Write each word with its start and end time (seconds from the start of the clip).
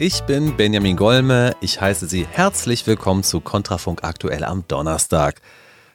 Ich 0.00 0.20
bin 0.22 0.56
Benjamin 0.56 0.94
Golme. 0.94 1.56
Ich 1.60 1.80
heiße 1.80 2.06
Sie 2.06 2.24
herzlich 2.24 2.86
willkommen 2.86 3.24
zu 3.24 3.40
Kontrafunk 3.40 4.04
aktuell 4.04 4.44
am 4.44 4.62
Donnerstag. 4.68 5.40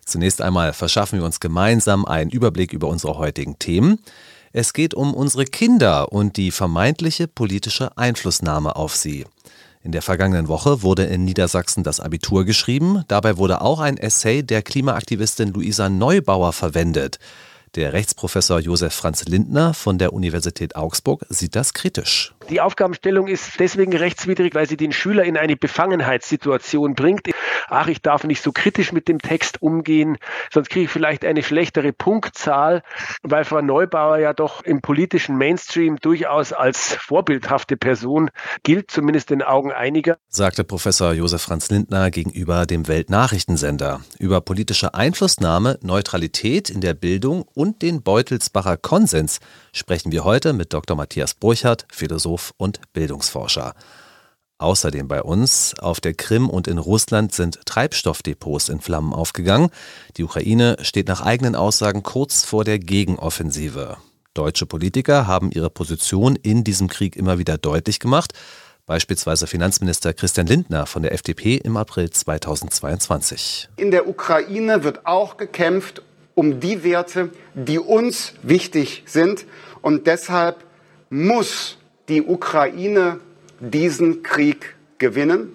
Zunächst 0.04 0.42
einmal 0.42 0.74
verschaffen 0.74 1.20
wir 1.20 1.26
uns 1.26 1.40
gemeinsam 1.40 2.04
einen 2.04 2.30
Überblick 2.30 2.74
über 2.74 2.90
unsere 2.90 3.18
heutigen 3.18 3.58
Themen. 3.60 4.00
Es 4.52 4.74
geht 4.74 4.94
um 4.94 5.14
unsere 5.14 5.46
Kinder 5.46 6.12
und 6.12 6.36
die 6.36 6.52
vermeintliche 6.52 7.30
politische 7.30 7.98
Einflussnahme 7.98 8.76
auf 8.76 8.94
sie. 8.94 9.24
In 9.84 9.94
der 9.94 10.02
vergangenen 10.02 10.50
Woche 10.50 10.82
wurde 10.82 11.06
in 11.06 11.24
Niedersachsen 11.24 11.86
das 11.86 12.02
Abitur 12.02 12.44
geschrieben. 12.44 13.06
Dabei 13.08 13.38
wurde 13.38 13.62
auch 13.62 13.80
ein 13.80 13.96
Essay 13.96 14.44
der 14.44 14.64
Klimaaktivistin 14.64 15.54
Luisa 15.54 15.88
Neubauer 15.88 16.52
verwendet. 16.52 17.20
Der 17.76 17.94
Rechtsprofessor 17.94 18.60
Josef 18.60 18.94
Franz 18.94 19.24
Lindner 19.26 19.74
von 19.74 19.98
der 19.98 20.12
Universität 20.12 20.76
Augsburg 20.76 21.26
sieht 21.30 21.56
das 21.56 21.74
kritisch. 21.74 22.36
Die 22.50 22.62
Aufgabenstellung 22.62 23.28
ist 23.28 23.60
deswegen 23.60 23.96
rechtswidrig, 23.96 24.54
weil 24.54 24.68
sie 24.68 24.78
den 24.78 24.92
Schüler 24.92 25.24
in 25.24 25.38
eine 25.38 25.56
Befangenheitssituation 25.56 26.94
bringt. 26.94 27.30
Ach, 27.70 27.88
ich 27.88 28.02
darf 28.02 28.24
nicht 28.26 28.44
so 28.44 28.52
kritisch 28.52 28.92
mit 28.92 29.08
dem 29.08 29.20
Text 29.20 29.62
umgehen, 29.62 30.18
sonst 30.52 30.70
kriege 30.70 30.86
ich 30.86 30.92
vielleicht 30.92 31.24
eine 31.26 31.42
schlechtere 31.42 31.94
Punktzahl, 31.94 32.84
weil 33.22 33.46
Frau 33.46 33.62
Neubauer 33.62 34.18
ja 34.18 34.34
doch 34.34 34.64
im 34.64 34.82
politischen 34.82 35.38
Mainstream 35.38 35.98
durchaus 35.98 36.54
als 36.54 36.96
vorbildhafte 36.96 37.78
Person 37.78 38.30
gilt, 38.64 38.92
zumindest 38.92 39.32
in 39.32 39.42
Augen 39.42 39.72
einiger. 39.72 40.18
Sagte 40.28 40.64
Professor 40.64 41.14
Josef 41.14 41.42
Franz 41.42 41.70
Lindner 41.70 42.12
gegenüber 42.12 42.66
dem 42.66 42.88
Weltnachrichtensender. 42.88 44.02
Über 44.20 44.42
politische 44.42 44.94
Einflussnahme, 44.94 45.80
Neutralität 45.82 46.70
in 46.70 46.82
der 46.82 46.94
Bildung 46.94 47.46
und 47.54 47.82
den 47.82 48.04
Beutelsbacher 48.04 48.78
Konsens 48.78 49.40
sprechen 49.74 50.14
wir 50.14 50.24
heute 50.24 50.54
mit 50.54 50.72
Dr. 50.72 50.96
Matthias 50.96 51.34
Burchardt, 51.34 51.86
Philosoph 51.92 52.54
und 52.58 52.80
Bildungsforscher. 52.94 53.74
Außerdem 54.60 55.10
bei 55.10 55.22
uns 55.22 55.78
auf 55.80 56.00
der 56.00 56.14
Krim 56.14 56.50
und 56.50 56.70
in 56.70 56.78
Russland 56.78 57.34
sind 57.34 57.60
Treibstoffdepots 57.66 58.70
in 58.70 58.80
Flammen 58.80 59.12
aufgegangen. 59.12 59.70
Die 60.16 60.24
Ukraine 60.24 60.78
steht 60.82 61.10
nach 61.10 61.20
eigenen 61.20 61.56
Aussagen 61.56 62.04
kurz 62.04 62.46
vor 62.46 62.64
der 62.64 62.80
Gegenoffensive. 62.80 63.98
Deutsche 64.34 64.66
Politiker 64.66 65.28
haben 65.28 65.52
ihre 65.52 65.70
Position 65.70 66.36
in 66.36 66.64
diesem 66.64 66.88
Krieg 66.88 67.16
immer 67.16 67.40
wieder 67.40 67.58
deutlich 67.58 68.00
gemacht, 68.00 68.34
beispielsweise 68.86 69.48
Finanzminister 69.48 70.14
Christian 70.14 70.48
Lindner 70.48 70.86
von 70.86 71.04
der 71.04 71.14
FDP 71.14 71.58
im 71.58 71.76
April 71.76 72.10
2022. 72.10 73.70
In 73.76 73.92
der 73.92 74.08
Ukraine 74.08 74.84
wird 74.84 75.06
auch 75.06 75.38
gekämpft 75.38 76.04
um 76.36 76.60
die 76.60 76.84
Werte, 76.84 77.30
die 77.54 77.80
uns 77.80 78.34
wichtig 78.42 79.04
sind. 79.06 79.46
Und 79.82 80.08
deshalb 80.08 80.64
muss 81.10 81.78
die 82.10 82.22
Ukraine 82.22 83.20
diesen 83.60 84.24
Krieg 84.24 84.76
gewinnen. 84.98 85.54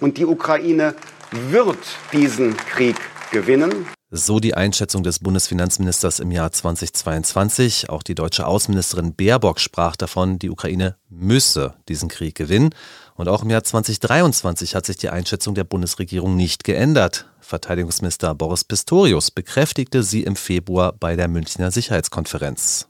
Und 0.00 0.18
die 0.18 0.26
Ukraine 0.26 0.94
wird 1.30 1.78
diesen 2.12 2.56
Krieg 2.56 2.96
gewinnen. 3.30 3.86
So 4.12 4.40
die 4.40 4.54
Einschätzung 4.54 5.04
des 5.04 5.20
Bundesfinanzministers 5.20 6.18
im 6.18 6.32
Jahr 6.32 6.50
2022. 6.50 7.90
Auch 7.90 8.02
die 8.02 8.16
deutsche 8.16 8.44
Außenministerin 8.44 9.14
Baerbock 9.14 9.60
sprach 9.60 9.94
davon, 9.94 10.40
die 10.40 10.50
Ukraine 10.50 10.96
müsse 11.08 11.74
diesen 11.88 12.08
Krieg 12.08 12.34
gewinnen. 12.34 12.74
Und 13.20 13.28
auch 13.28 13.42
im 13.42 13.50
Jahr 13.50 13.62
2023 13.62 14.74
hat 14.74 14.86
sich 14.86 14.96
die 14.96 15.10
Einschätzung 15.10 15.54
der 15.54 15.64
Bundesregierung 15.64 16.36
nicht 16.36 16.64
geändert. 16.64 17.26
Verteidigungsminister 17.40 18.34
Boris 18.34 18.64
Pistorius 18.64 19.30
bekräftigte 19.30 20.02
sie 20.02 20.22
im 20.22 20.36
Februar 20.36 20.94
bei 20.98 21.16
der 21.16 21.28
Münchner 21.28 21.70
Sicherheitskonferenz. 21.70 22.88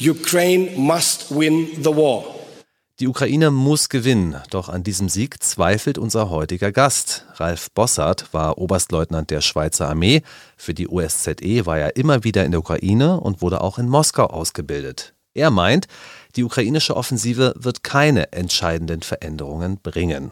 Ukraine 0.00 0.70
must 0.74 1.38
win 1.38 1.68
the 1.82 1.90
war. 1.90 2.24
Die 2.98 3.08
Ukraine 3.08 3.50
muss 3.50 3.90
gewinnen, 3.90 4.36
doch 4.48 4.70
an 4.70 4.84
diesem 4.84 5.10
Sieg 5.10 5.42
zweifelt 5.42 5.98
unser 5.98 6.30
heutiger 6.30 6.72
Gast. 6.72 7.26
Ralf 7.34 7.70
Bossart 7.72 8.32
war 8.32 8.56
Oberstleutnant 8.56 9.28
der 9.28 9.42
Schweizer 9.42 9.86
Armee. 9.86 10.22
Für 10.56 10.72
die 10.72 10.88
OSZE 10.88 11.66
war 11.66 11.78
er 11.78 11.96
immer 11.96 12.24
wieder 12.24 12.46
in 12.46 12.52
der 12.52 12.60
Ukraine 12.60 13.20
und 13.20 13.42
wurde 13.42 13.60
auch 13.60 13.78
in 13.78 13.90
Moskau 13.90 14.28
ausgebildet. 14.28 15.12
Er 15.34 15.50
meint, 15.50 15.86
die 16.38 16.44
ukrainische 16.44 16.96
Offensive 16.96 17.52
wird 17.56 17.82
keine 17.82 18.32
entscheidenden 18.32 19.02
Veränderungen 19.02 19.80
bringen. 19.80 20.30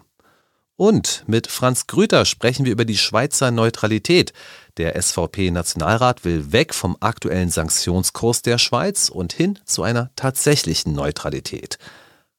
Und 0.77 1.25
mit 1.27 1.49
Franz 1.49 1.89
Grüter 1.89 2.25
sprechen 2.25 2.65
wir 2.65 2.71
über 2.71 2.85
die 2.85 2.97
Schweizer 2.97 3.51
Neutralität. 3.51 4.33
Der 4.77 5.01
SVP-Nationalrat 5.03 6.25
will 6.25 6.53
weg 6.53 6.75
vom 6.75 6.97
aktuellen 7.01 7.51
Sanktionskurs 7.51 8.43
der 8.43 8.59
Schweiz 8.59 9.09
und 9.09 9.33
hin 9.33 9.59
zu 9.65 9.83
einer 9.83 10.11
tatsächlichen 10.15 10.93
Neutralität. 10.93 11.79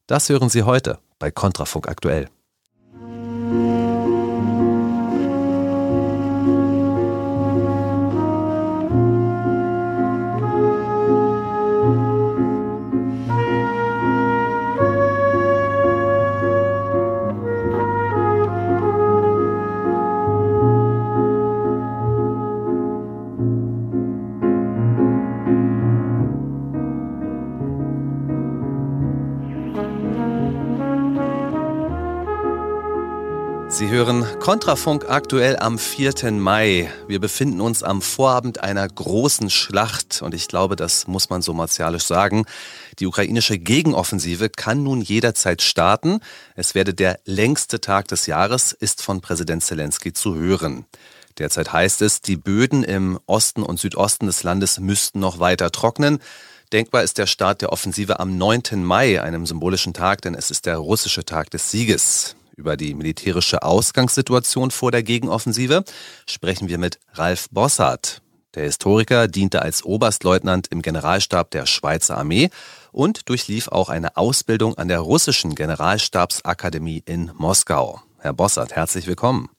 Das 0.05 0.29
hören 0.29 0.49
Sie 0.49 0.63
heute 0.63 0.99
bei 1.19 1.29
Kontrafunk 1.29 1.89
aktuell. 1.89 2.29
Sie 33.77 33.89
hören 33.89 34.25
Kontrafunk 34.39 35.07
aktuell 35.07 35.55
am 35.55 35.77
4. 35.77 36.31
Mai. 36.31 36.91
Wir 37.07 37.19
befinden 37.19 37.61
uns 37.61 37.83
am 37.83 38.01
Vorabend 38.01 38.63
einer 38.63 38.87
großen 38.87 39.51
Schlacht 39.51 40.23
und 40.23 40.33
ich 40.33 40.47
glaube, 40.47 40.75
das 40.75 41.05
muss 41.05 41.29
man 41.29 41.43
so 41.43 41.53
martialisch 41.53 42.05
sagen. 42.05 42.45
Die 42.97 43.05
ukrainische 43.05 43.59
Gegenoffensive 43.59 44.49
kann 44.49 44.81
nun 44.81 45.01
jederzeit 45.01 45.61
starten. 45.61 46.21
Es 46.55 46.73
werde 46.73 46.95
der 46.95 47.19
längste 47.25 47.79
Tag 47.79 48.07
des 48.07 48.25
Jahres, 48.25 48.71
ist 48.71 49.03
von 49.03 49.21
Präsident 49.21 49.63
Zelensky 49.63 50.11
zu 50.11 50.33
hören. 50.33 50.87
Derzeit 51.37 51.71
heißt 51.71 52.01
es, 52.01 52.21
die 52.21 52.35
Böden 52.35 52.83
im 52.83 53.19
Osten 53.27 53.61
und 53.61 53.79
Südosten 53.79 54.25
des 54.25 54.41
Landes 54.41 54.79
müssten 54.79 55.19
noch 55.19 55.37
weiter 55.37 55.69
trocknen. 55.69 56.17
Denkbar 56.73 57.03
ist 57.03 57.19
der 57.19 57.27
Start 57.27 57.61
der 57.61 57.71
Offensive 57.71 58.19
am 58.19 58.39
9. 58.39 58.83
Mai, 58.83 59.21
einem 59.21 59.45
symbolischen 59.45 59.93
Tag, 59.93 60.23
denn 60.23 60.33
es 60.33 60.49
ist 60.49 60.65
der 60.65 60.77
russische 60.77 61.25
Tag 61.25 61.51
des 61.51 61.69
Sieges. 61.69 62.35
Über 62.57 62.75
die 62.75 62.95
militärische 62.95 63.61
Ausgangssituation 63.61 64.71
vor 64.71 64.91
der 64.91 65.03
Gegenoffensive 65.03 65.83
sprechen 66.27 66.67
wir 66.67 66.79
mit 66.79 66.99
Ralf 67.13 67.49
Bossart. 67.51 68.23
Der 68.55 68.63
Historiker 68.63 69.27
diente 69.27 69.61
als 69.61 69.85
Oberstleutnant 69.85 70.65
im 70.71 70.81
Generalstab 70.81 71.51
der 71.51 71.67
Schweizer 71.67 72.17
Armee 72.17 72.49
und 72.91 73.29
durchlief 73.29 73.67
auch 73.67 73.89
eine 73.89 74.17
Ausbildung 74.17 74.75
an 74.75 74.87
der 74.87 75.01
russischen 75.01 75.53
Generalstabsakademie 75.53 77.03
in 77.05 77.31
Moskau. 77.35 78.01
Herr 78.17 78.33
Bossart, 78.33 78.75
herzlich 78.75 79.05
willkommen. 79.05 79.49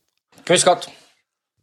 Grüß 0.44 0.65
Gott. 0.65 0.91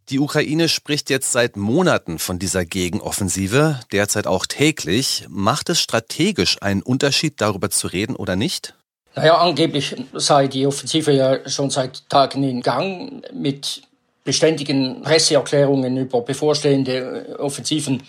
Die 0.08 0.20
Ukraine 0.20 0.70
spricht 0.70 1.10
jetzt 1.10 1.34
seit 1.34 1.58
Monaten 1.58 2.18
von 2.18 2.40
dieser 2.40 2.64
Gegenoffensive, 2.64 3.82
derzeit 3.92 4.26
auch 4.26 4.46
täglich. 4.46 5.26
Macht 5.28 5.68
es 5.68 5.82
strategisch 5.82 6.62
einen 6.62 6.82
Unterschied, 6.82 7.42
darüber 7.42 7.70
zu 7.70 7.88
reden 7.88 8.16
oder 8.16 8.38
nicht? 8.38 8.74
Naja, 9.16 9.38
angeblich 9.38 9.96
sei 10.14 10.48
die 10.48 10.68
Offensive 10.68 11.12
ja 11.12 11.48
schon 11.50 11.70
seit 11.70 12.10
Tagen 12.10 12.44
in 12.44 12.62
Gang 12.62 13.24
mit 13.34 13.82
beständigen 14.26 15.02
Presseerklärungen 15.04 15.96
über 15.96 16.22
bevorstehende 16.22 17.38
Offensiven 17.40 18.04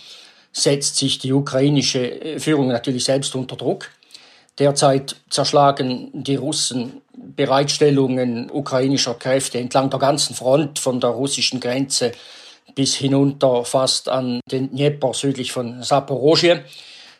setzt 0.53 0.97
sich 0.97 1.19
die 1.19 1.33
ukrainische 1.33 2.39
Führung 2.39 2.69
natürlich 2.69 3.05
selbst 3.05 3.37
unter 3.37 3.57
Druck. 3.57 3.91
Derzeit 4.59 5.17
zerschlagen 5.29 6.11
die 6.13 6.37
Russen 6.37 7.03
Bereitstellungen 7.15 8.51
ukrainischer 8.51 9.15
Kräfte 9.15 9.59
entlang 9.59 9.91
der 9.91 9.99
ganzen 9.99 10.35
Front 10.35 10.79
von 10.79 10.99
der 10.99 11.11
russischen 11.11 11.61
Grenze 11.61 12.13
bis 12.75 12.95
hinunter 12.95 13.65
fast 13.65 14.09
an 14.09 14.41
den 14.51 14.71
Dnieper 14.71 15.13
südlich 15.15 15.53
von 15.53 15.83
Saporosje. 15.83 16.65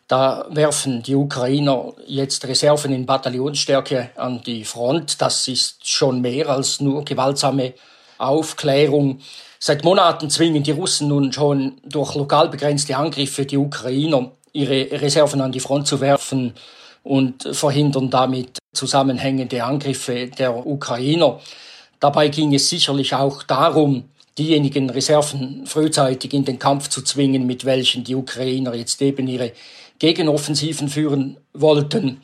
Da 0.09 0.47
werfen 0.51 1.03
die 1.03 1.17
Ukrainer 1.17 1.93
jetzt 2.07 2.47
Reserven 2.47 2.93
in 2.93 3.07
Bataillonsstärke 3.07 4.11
an 4.15 4.41
die 4.47 4.65
Front. 4.65 5.21
Das 5.21 5.49
ist 5.49 5.89
schon 5.89 6.21
mehr 6.21 6.49
als 6.49 6.81
nur 6.81 7.05
gewaltsame 7.05 7.75
Aufklärung. 8.19 9.19
Seit 9.59 9.83
Monaten 9.83 10.31
zwingen 10.31 10.63
die 10.63 10.71
Russen 10.71 11.09
nun 11.09 11.33
schon 11.33 11.79
durch 11.85 12.15
lokal 12.15 12.49
begrenzte 12.49 12.97
Angriffe 12.97 13.47
die 13.47 13.57
Ukrainer, 13.57 14.31
ihre 14.53 14.93
Reserven 14.93 15.41
an 15.41 15.51
die 15.51 15.61
Front 15.61 15.89
zu 15.89 16.01
werfen 16.01 16.55
und 17.03 17.43
verhindern 17.53 18.09
damit 18.09 18.59
zusammenhängende 18.75 19.65
Angriffe 19.65 20.29
der 20.29 20.67
Ukrainer. 20.67 21.41
Dabei 21.99 22.29
ging 22.29 22.55
es 22.55 22.69
sicherlich 22.69 23.13
auch 23.15 23.43
darum, 23.43 24.05
diejenigen 24.39 24.91
Reserven 24.91 25.67
frühzeitig 25.67 26.35
in 26.35 26.45
den 26.45 26.59
Kampf 26.59 26.89
zu 26.89 27.03
zwingen, 27.03 27.47
mit 27.47 27.65
welchen 27.65 28.05
die 28.05 28.15
Ukrainer 28.15 28.75
jetzt 28.75 29.01
eben 29.01 29.27
ihre 29.29 29.53
Gegenoffensiven 29.99 30.89
führen 30.89 31.39
wollten. 31.55 32.21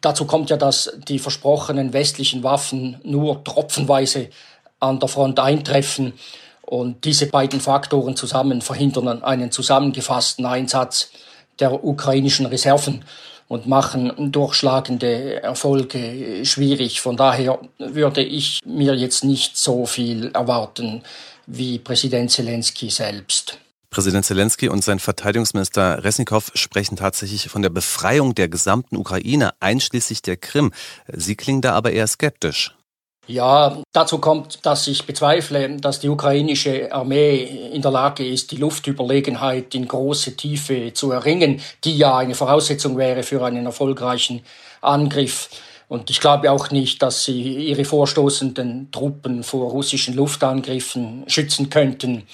Dazu 0.00 0.26
kommt 0.26 0.50
ja, 0.50 0.58
dass 0.58 0.92
die 1.08 1.18
versprochenen 1.18 1.94
westlichen 1.94 2.42
Waffen 2.42 3.00
nur 3.02 3.42
tropfenweise 3.42 4.28
an 4.78 4.98
der 5.00 5.08
Front 5.08 5.40
eintreffen. 5.40 6.12
Und 6.60 7.04
diese 7.04 7.26
beiden 7.26 7.60
Faktoren 7.60 8.16
zusammen 8.16 8.60
verhindern 8.60 9.22
einen 9.22 9.50
zusammengefassten 9.50 10.44
Einsatz 10.44 11.10
der 11.58 11.84
ukrainischen 11.84 12.46
Reserven 12.46 13.04
und 13.48 13.66
machen 13.66 14.32
durchschlagende 14.32 15.42
Erfolge 15.42 16.44
schwierig. 16.44 17.00
Von 17.00 17.16
daher 17.16 17.58
würde 17.78 18.22
ich 18.22 18.60
mir 18.64 18.94
jetzt 18.94 19.24
nicht 19.24 19.56
so 19.56 19.86
viel 19.86 20.30
erwarten 20.32 21.02
wie 21.46 21.78
Präsident 21.78 22.30
Zelensky 22.30 22.90
selbst. 22.90 23.58
Präsident 23.90 24.24
Zelensky 24.24 24.68
und 24.68 24.82
sein 24.82 24.98
Verteidigungsminister 24.98 26.02
Resnikow 26.02 26.50
sprechen 26.54 26.96
tatsächlich 26.96 27.48
von 27.48 27.62
der 27.62 27.70
Befreiung 27.70 28.34
der 28.34 28.48
gesamten 28.48 28.96
Ukraine, 28.96 29.52
einschließlich 29.60 30.20
der 30.20 30.36
Krim. 30.36 30.72
Sie 31.06 31.36
klingen 31.36 31.60
da 31.60 31.74
aber 31.74 31.92
eher 31.92 32.08
skeptisch. 32.08 32.74
Ja, 33.26 33.82
dazu 33.92 34.18
kommt, 34.18 34.66
dass 34.66 34.86
ich 34.86 35.06
bezweifle, 35.06 35.76
dass 35.76 36.00
die 36.00 36.10
ukrainische 36.10 36.92
Armee 36.92 37.70
in 37.72 37.80
der 37.80 37.90
Lage 37.90 38.26
ist, 38.26 38.50
die 38.50 38.56
Luftüberlegenheit 38.56 39.74
in 39.74 39.88
große 39.88 40.36
Tiefe 40.36 40.92
zu 40.92 41.12
erringen, 41.12 41.62
die 41.84 41.96
ja 41.96 42.18
eine 42.18 42.34
Voraussetzung 42.34 42.98
wäre 42.98 43.22
für 43.22 43.42
einen 43.42 43.64
erfolgreichen 43.64 44.42
Angriff. 44.82 45.48
Und 45.88 46.10
ich 46.10 46.20
glaube 46.20 46.50
auch 46.50 46.70
nicht, 46.70 47.02
dass 47.02 47.24
sie 47.24 47.68
ihre 47.68 47.84
vorstoßenden 47.84 48.90
Truppen 48.90 49.42
vor 49.42 49.70
russischen 49.70 50.14
Luftangriffen 50.14 51.24
schützen 51.26 51.70
könnten. 51.70 52.26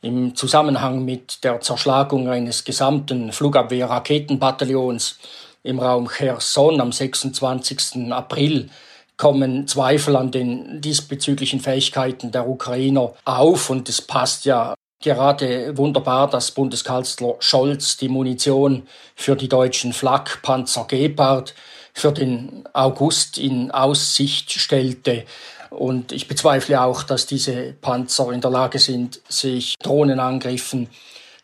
Im 0.00 0.34
Zusammenhang 0.34 1.04
mit 1.04 1.44
der 1.44 1.60
Zerschlagung 1.60 2.28
eines 2.28 2.64
gesamten 2.64 3.32
Flugabwehr-Raketenbataillons 3.32 5.18
im 5.62 5.78
Raum 5.78 6.08
Cherson 6.08 6.80
am 6.80 6.92
26. 6.92 8.12
April 8.12 8.68
kommen 9.16 9.66
Zweifel 9.66 10.16
an 10.16 10.30
den 10.30 10.80
diesbezüglichen 10.80 11.60
Fähigkeiten 11.60 12.32
der 12.32 12.48
Ukrainer 12.48 13.12
auf. 13.24 13.70
Und 13.70 13.88
es 13.88 14.02
passt 14.02 14.44
ja 14.44 14.74
gerade 15.02 15.76
wunderbar, 15.76 16.28
dass 16.28 16.50
Bundeskanzler 16.50 17.36
Scholz 17.38 17.96
die 17.96 18.08
Munition 18.08 18.86
für 19.14 19.36
die 19.36 19.48
deutschen 19.48 19.92
Flakpanzer 19.92 20.86
Gepard 20.88 21.54
für 21.94 22.12
den 22.12 22.64
August 22.72 23.38
in 23.38 23.70
Aussicht 23.70 24.52
stellte. 24.52 25.24
Und 25.70 26.12
ich 26.12 26.28
bezweifle 26.28 26.82
auch, 26.82 27.04
dass 27.04 27.26
diese 27.26 27.72
Panzer 27.80 28.32
in 28.32 28.40
der 28.40 28.50
Lage 28.50 28.78
sind, 28.78 29.20
sich 29.28 29.76
Drohnenangriffen 29.78 30.88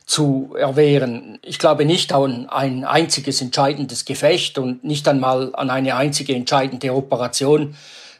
zu 0.04 0.56
erwehren. 0.58 1.38
Ich 1.42 1.60
glaube 1.60 1.84
nicht 1.84 2.12
an 2.12 2.48
ein 2.48 2.84
einziges 2.84 3.40
entscheidendes 3.40 4.04
Gefecht 4.04 4.58
und 4.58 4.82
nicht 4.82 5.06
einmal 5.06 5.54
an 5.54 5.70
eine 5.70 5.94
einzige 5.94 6.34
entscheidende 6.34 6.92
Operation, 6.92 7.76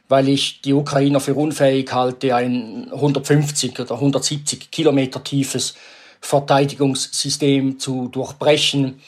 weil 0.09 0.29
ich 0.29 0.61
die 0.61 0.73
Ukrainer 0.73 1.19
für 1.19 1.35
unfähig 1.35 1.93
halte, 1.93 2.35
ein 2.35 2.91
150 2.93 3.79
oder 3.81 3.97
170 3.97 4.71
Kilometer 4.71 5.23
tiefes 5.23 5.75
Verteidigungssystem 6.21 7.81
zu 7.81 8.09
durchbrechen. 8.09 9.00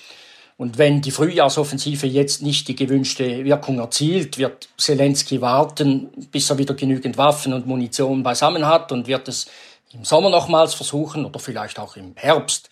Und 0.63 0.79
wenn 0.79 1.03
die 1.03 1.11
Frühjahrsoffensive 1.11 2.07
jetzt 2.07 2.41
nicht 2.41 2.69
die 2.69 2.77
gewünschte 2.77 3.45
Wirkung 3.45 3.81
erzielt, 3.81 4.39
wird 4.39 4.69
Zelensky 4.79 5.41
warten, 5.41 6.11
bis 6.31 6.51
er 6.51 6.59
wieder 6.59 6.75
genügend 6.75 7.19
Waffen 7.19 7.53
und 7.53 7.67
Munition 7.67 8.23
beisammen 8.23 8.65
hat 8.65 8.93
und 8.93 9.09
wird 9.09 9.27
es 9.27 9.47
im 9.93 10.05
Sommer 10.05 10.31
nochmals 10.31 10.75
versuchen 10.75 11.25
oder 11.25 11.41
vielleicht 11.41 11.81
auch 11.81 11.97
im 11.97 12.13
Herbst. 12.15 12.71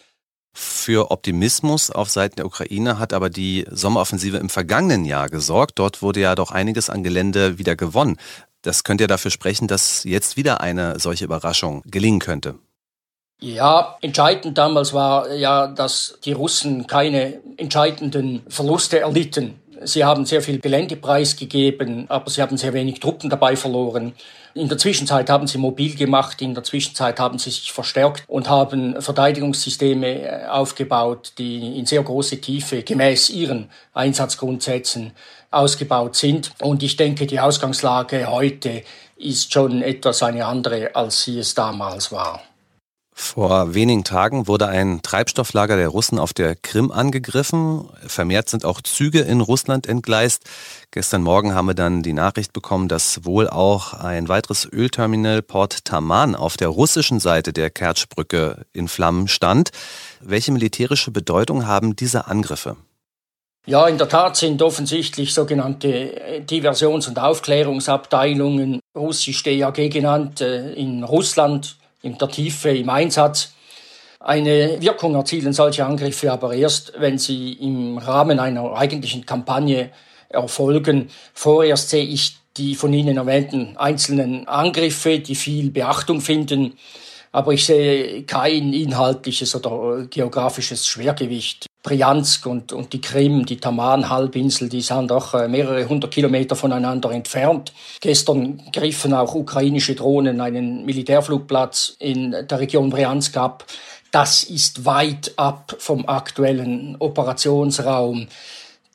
Für 0.52 1.10
Optimismus 1.10 1.90
auf 1.90 2.08
Seiten 2.10 2.36
der 2.36 2.46
Ukraine 2.46 3.00
hat 3.00 3.12
aber 3.12 3.28
die 3.28 3.66
Sommeroffensive 3.68 4.36
im 4.36 4.50
vergangenen 4.50 5.04
Jahr 5.04 5.28
gesorgt. 5.28 5.80
Dort 5.80 6.00
wurde 6.00 6.20
ja 6.20 6.36
doch 6.36 6.52
einiges 6.52 6.90
an 6.90 7.02
Gelände 7.02 7.58
wieder 7.58 7.74
gewonnen. 7.74 8.18
Das 8.62 8.84
könnte 8.84 9.02
ja 9.02 9.08
dafür 9.08 9.32
sprechen, 9.32 9.66
dass 9.66 10.04
jetzt 10.04 10.36
wieder 10.36 10.60
eine 10.60 11.00
solche 11.00 11.24
Überraschung 11.24 11.82
gelingen 11.86 12.20
könnte. 12.20 12.54
Ja, 13.40 13.96
entscheidend 14.02 14.58
damals 14.58 14.92
war 14.92 15.32
ja, 15.32 15.66
dass 15.66 16.18
die 16.24 16.32
Russen 16.32 16.86
keine 16.86 17.40
entscheidenden 17.56 18.42
Verluste 18.48 19.00
erlitten. 19.00 19.58
Sie 19.82 20.04
haben 20.04 20.26
sehr 20.26 20.42
viel 20.42 20.58
Gelände 20.58 20.96
preisgegeben, 20.96 22.04
aber 22.10 22.28
sie 22.28 22.42
haben 22.42 22.58
sehr 22.58 22.74
wenig 22.74 23.00
Truppen 23.00 23.30
dabei 23.30 23.56
verloren. 23.56 24.12
In 24.52 24.68
der 24.68 24.76
Zwischenzeit 24.76 25.30
haben 25.30 25.46
sie 25.46 25.56
mobil 25.56 25.94
gemacht, 25.96 26.42
in 26.42 26.52
der 26.52 26.64
Zwischenzeit 26.64 27.18
haben 27.18 27.38
sie 27.38 27.50
sich 27.50 27.72
verstärkt 27.72 28.24
und 28.26 28.50
haben 28.50 29.00
Verteidigungssysteme 29.00 30.22
äh, 30.22 30.46
aufgebaut, 30.46 31.32
die 31.38 31.78
in 31.78 31.86
sehr 31.86 32.02
große 32.02 32.42
Tiefe 32.42 32.82
gemäß 32.82 33.30
ihren 33.30 33.70
Einsatzgrundsätzen 33.94 35.12
ausgebaut 35.50 36.16
sind. 36.16 36.50
Und 36.60 36.82
ich 36.82 36.96
denke, 36.96 37.26
die 37.26 37.40
Ausgangslage 37.40 38.30
heute 38.30 38.82
ist 39.16 39.52
schon 39.52 39.82
etwas 39.82 40.22
eine 40.22 40.44
andere, 40.44 40.94
als 40.94 41.22
sie 41.22 41.38
es 41.38 41.54
damals 41.54 42.12
war. 42.12 42.42
Vor 43.22 43.74
wenigen 43.74 44.02
Tagen 44.02 44.48
wurde 44.48 44.66
ein 44.66 45.02
Treibstofflager 45.02 45.76
der 45.76 45.88
Russen 45.88 46.18
auf 46.18 46.32
der 46.32 46.56
Krim 46.56 46.90
angegriffen. 46.90 47.86
Vermehrt 48.06 48.48
sind 48.48 48.64
auch 48.64 48.80
Züge 48.80 49.20
in 49.20 49.42
Russland 49.42 49.86
entgleist. 49.86 50.44
Gestern 50.90 51.22
Morgen 51.22 51.54
haben 51.54 51.66
wir 51.66 51.74
dann 51.74 52.02
die 52.02 52.14
Nachricht 52.14 52.54
bekommen, 52.54 52.88
dass 52.88 53.24
wohl 53.24 53.48
auch 53.48 53.92
ein 53.92 54.28
weiteres 54.28 54.64
Ölterminal 54.64 55.42
Port 55.42 55.84
Taman 55.84 56.34
auf 56.34 56.56
der 56.56 56.68
russischen 56.68 57.20
Seite 57.20 57.52
der 57.52 57.68
Kertschbrücke 57.68 58.64
in 58.72 58.88
Flammen 58.88 59.28
stand. 59.28 59.70
Welche 60.20 60.50
militärische 60.50 61.10
Bedeutung 61.10 61.66
haben 61.66 61.94
diese 61.94 62.26
Angriffe? 62.26 62.78
Ja, 63.66 63.86
in 63.86 63.98
der 63.98 64.08
Tat 64.08 64.38
sind 64.38 64.62
offensichtlich 64.62 65.34
sogenannte 65.34 66.40
Diversions- 66.48 67.06
und 67.06 67.18
Aufklärungsabteilungen, 67.18 68.80
russisch 68.96 69.42
DAG 69.42 69.90
genannt, 69.90 70.40
äh, 70.40 70.72
in 70.72 71.04
Russland 71.04 71.76
in 72.02 72.18
der 72.18 72.28
Tiefe 72.28 72.70
im 72.70 72.90
Einsatz. 72.90 73.52
Eine 74.18 74.80
Wirkung 74.80 75.14
erzielen 75.14 75.52
solche 75.52 75.84
Angriffe 75.84 76.30
aber 76.30 76.52
erst, 76.52 76.92
wenn 76.98 77.18
sie 77.18 77.54
im 77.54 77.98
Rahmen 77.98 78.38
einer 78.38 78.74
eigentlichen 78.74 79.24
Kampagne 79.24 79.90
erfolgen. 80.28 81.08
Vorerst 81.32 81.90
sehe 81.90 82.04
ich 82.04 82.36
die 82.56 82.74
von 82.74 82.92
Ihnen 82.92 83.16
erwähnten 83.16 83.76
einzelnen 83.76 84.46
Angriffe, 84.46 85.20
die 85.20 85.34
viel 85.34 85.70
Beachtung 85.70 86.20
finden, 86.20 86.74
aber 87.32 87.52
ich 87.52 87.64
sehe 87.64 88.24
kein 88.24 88.72
inhaltliches 88.72 89.54
oder 89.54 90.06
geografisches 90.06 90.86
Schwergewicht. 90.86 91.69
Briansk 91.82 92.44
und, 92.44 92.72
und 92.72 92.92
die 92.92 93.00
Krim, 93.00 93.46
die 93.46 93.56
Taman-Halbinsel, 93.56 94.68
die 94.68 94.82
sind 94.82 95.10
doch 95.10 95.32
äh, 95.32 95.48
mehrere 95.48 95.88
hundert 95.88 96.12
Kilometer 96.12 96.54
voneinander 96.54 97.10
entfernt. 97.10 97.72
Gestern 98.00 98.62
griffen 98.72 99.14
auch 99.14 99.34
ukrainische 99.34 99.94
Drohnen 99.94 100.40
einen 100.42 100.84
Militärflugplatz 100.84 101.96
in 101.98 102.32
der 102.32 102.60
Region 102.60 102.90
Briansk 102.90 103.36
ab. 103.38 103.64
Das 104.10 104.42
ist 104.42 104.84
weit 104.84 105.32
ab 105.36 105.74
vom 105.78 106.06
aktuellen 106.06 106.96
Operationsraum. 106.98 108.28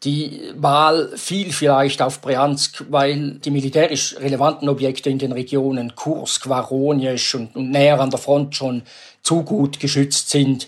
Die 0.04 0.39
Wahl 0.56 1.10
fiel 1.15 1.51
vielleicht 1.51 2.04
auf 2.04 2.22
Briansk, 2.22 2.86
weil 2.92 3.39
die 3.39 3.50
militärisch 3.50 4.15
relevanten 4.20 4.70
Objekte 4.70 5.10
in 5.10 5.18
den 5.18 5.32
Regionen 5.32 5.96
Kursk, 5.96 6.48
Voronezh 6.48 7.34
und, 7.34 7.56
und 7.56 7.72
näher 7.72 8.00
an 8.00 8.12
der 8.12 8.20
Front 8.20 8.56
schon 8.56 8.84
zu 9.24 9.42
gut 9.42 9.80
geschützt 9.80 10.30
sind. 10.30 10.68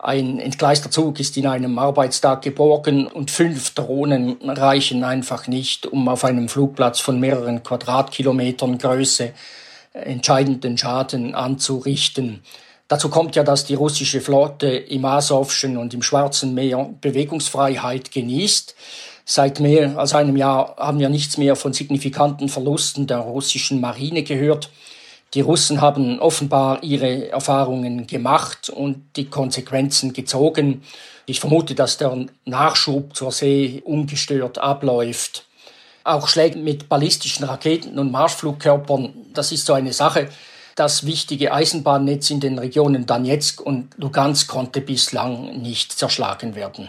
Ein 0.00 0.38
entgleister 0.38 0.92
Zug 0.92 1.18
ist 1.18 1.36
in 1.36 1.46
einem 1.48 1.76
Arbeitstag 1.76 2.42
geborgen 2.42 3.08
und 3.08 3.32
fünf 3.32 3.74
Drohnen 3.74 4.36
reichen 4.48 5.02
einfach 5.02 5.48
nicht, 5.48 5.86
um 5.86 6.08
auf 6.08 6.24
einem 6.24 6.48
Flugplatz 6.48 7.00
von 7.00 7.18
mehreren 7.18 7.64
Quadratkilometern 7.64 8.78
Größe 8.78 9.32
entscheidenden 9.92 10.78
Schaden 10.78 11.34
anzurichten. 11.34 12.44
Dazu 12.86 13.08
kommt 13.10 13.34
ja, 13.34 13.42
dass 13.42 13.64
die 13.64 13.74
russische 13.74 14.20
Flotte 14.20 14.68
im 14.68 15.04
Asowschen 15.04 15.76
und 15.76 15.92
im 15.94 16.02
Schwarzen 16.02 16.54
Meer 16.54 16.90
Bewegungsfreiheit 17.00 18.12
genießt. 18.12 18.76
Seit 19.24 19.58
mehr 19.58 19.98
als 19.98 20.14
einem 20.14 20.36
Jahr 20.36 20.76
haben 20.78 21.00
wir 21.00 21.08
nichts 21.08 21.38
mehr 21.38 21.56
von 21.56 21.72
signifikanten 21.72 22.48
Verlusten 22.48 23.08
der 23.08 23.18
russischen 23.18 23.80
Marine 23.80 24.22
gehört. 24.22 24.70
Die 25.34 25.42
Russen 25.42 25.80
haben 25.82 26.20
offenbar 26.20 26.82
ihre 26.82 27.30
Erfahrungen 27.30 28.06
gemacht 28.06 28.70
und 28.70 29.04
die 29.16 29.26
Konsequenzen 29.26 30.14
gezogen. 30.14 30.82
Ich 31.26 31.40
vermute, 31.40 31.74
dass 31.74 31.98
der 31.98 32.26
Nachschub 32.46 33.14
zur 33.14 33.30
See 33.30 33.82
ungestört 33.84 34.56
abläuft. 34.56 35.44
Auch 36.02 36.28
Schläge 36.28 36.58
mit 36.58 36.88
ballistischen 36.88 37.44
Raketen 37.44 37.98
und 37.98 38.10
Marschflugkörpern, 38.10 39.12
das 39.34 39.52
ist 39.52 39.66
so 39.66 39.74
eine 39.74 39.92
Sache. 39.92 40.30
Das 40.74 41.04
wichtige 41.04 41.52
Eisenbahnnetz 41.52 42.30
in 42.30 42.40
den 42.40 42.58
Regionen 42.58 43.04
Donetsk 43.04 43.60
und 43.60 43.90
Lugansk 43.98 44.48
konnte 44.48 44.80
bislang 44.80 45.60
nicht 45.60 45.92
zerschlagen 45.92 46.54
werden. 46.54 46.88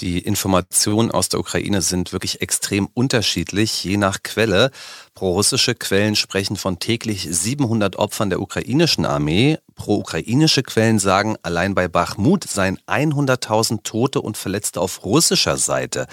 Die 0.00 0.18
Informationen 0.18 1.10
aus 1.10 1.28
der 1.28 1.40
Ukraine 1.40 1.82
sind 1.82 2.14
wirklich 2.14 2.40
extrem 2.40 2.88
unterschiedlich, 2.94 3.84
je 3.84 3.98
nach 3.98 4.22
Quelle. 4.22 4.70
Pro-russische 5.14 5.74
Quellen 5.74 6.16
sprechen 6.16 6.56
von 6.56 6.78
täglich 6.78 7.28
700 7.30 7.96
Opfern 7.96 8.30
der 8.30 8.40
ukrainischen 8.40 9.04
Armee. 9.04 9.58
Pro-ukrainische 9.74 10.62
Quellen 10.62 10.98
sagen, 10.98 11.36
allein 11.42 11.74
bei 11.74 11.86
Bachmut 11.86 12.44
seien 12.44 12.78
100.000 12.86 13.82
Tote 13.82 14.22
und 14.22 14.38
Verletzte 14.38 14.80
auf 14.80 15.04
russischer 15.04 15.58
Seite. 15.58 16.06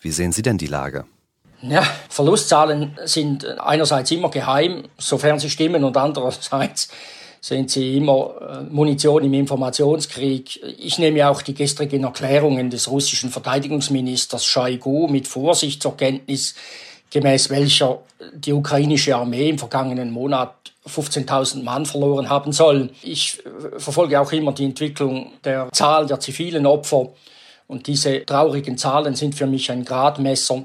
Wie 0.00 0.12
sehen 0.12 0.30
Sie 0.30 0.42
denn 0.42 0.58
die 0.58 0.68
Lage? 0.68 1.04
Ja, 1.62 1.84
Verlustzahlen 2.08 2.96
sind 3.04 3.44
einerseits 3.58 4.10
immer 4.12 4.30
geheim, 4.30 4.84
sofern 4.98 5.38
sie 5.38 5.50
stimmen, 5.50 5.84
und 5.84 5.96
andererseits 5.96 6.88
sind 7.42 7.72
sie 7.72 7.96
immer 7.96 8.34
äh, 8.40 8.72
Munition 8.72 9.24
im 9.24 9.34
Informationskrieg. 9.34 10.62
Ich 10.78 10.98
nehme 10.98 11.28
auch 11.28 11.42
die 11.42 11.54
gestrigen 11.54 12.04
Erklärungen 12.04 12.70
des 12.70 12.88
russischen 12.88 13.30
Verteidigungsministers 13.30 14.44
Shoigu 14.44 15.08
mit 15.08 15.26
Vorsicht 15.26 15.82
zur 15.82 15.96
Kenntnis, 15.96 16.54
gemäß 17.10 17.50
welcher 17.50 17.98
die 18.32 18.52
ukrainische 18.52 19.16
Armee 19.16 19.48
im 19.48 19.58
vergangenen 19.58 20.12
Monat 20.12 20.54
15.000 20.86 21.64
Mann 21.64 21.84
verloren 21.84 22.30
haben 22.30 22.52
soll. 22.52 22.90
Ich 23.02 23.40
äh, 23.44 23.78
verfolge 23.78 24.20
auch 24.20 24.30
immer 24.30 24.52
die 24.52 24.64
Entwicklung 24.64 25.32
der 25.42 25.68
Zahl 25.72 26.06
der 26.06 26.20
zivilen 26.20 26.64
Opfer. 26.64 27.08
Und 27.66 27.88
diese 27.88 28.24
traurigen 28.24 28.78
Zahlen 28.78 29.16
sind 29.16 29.34
für 29.34 29.48
mich 29.48 29.68
ein 29.72 29.84
Gradmesser 29.84 30.64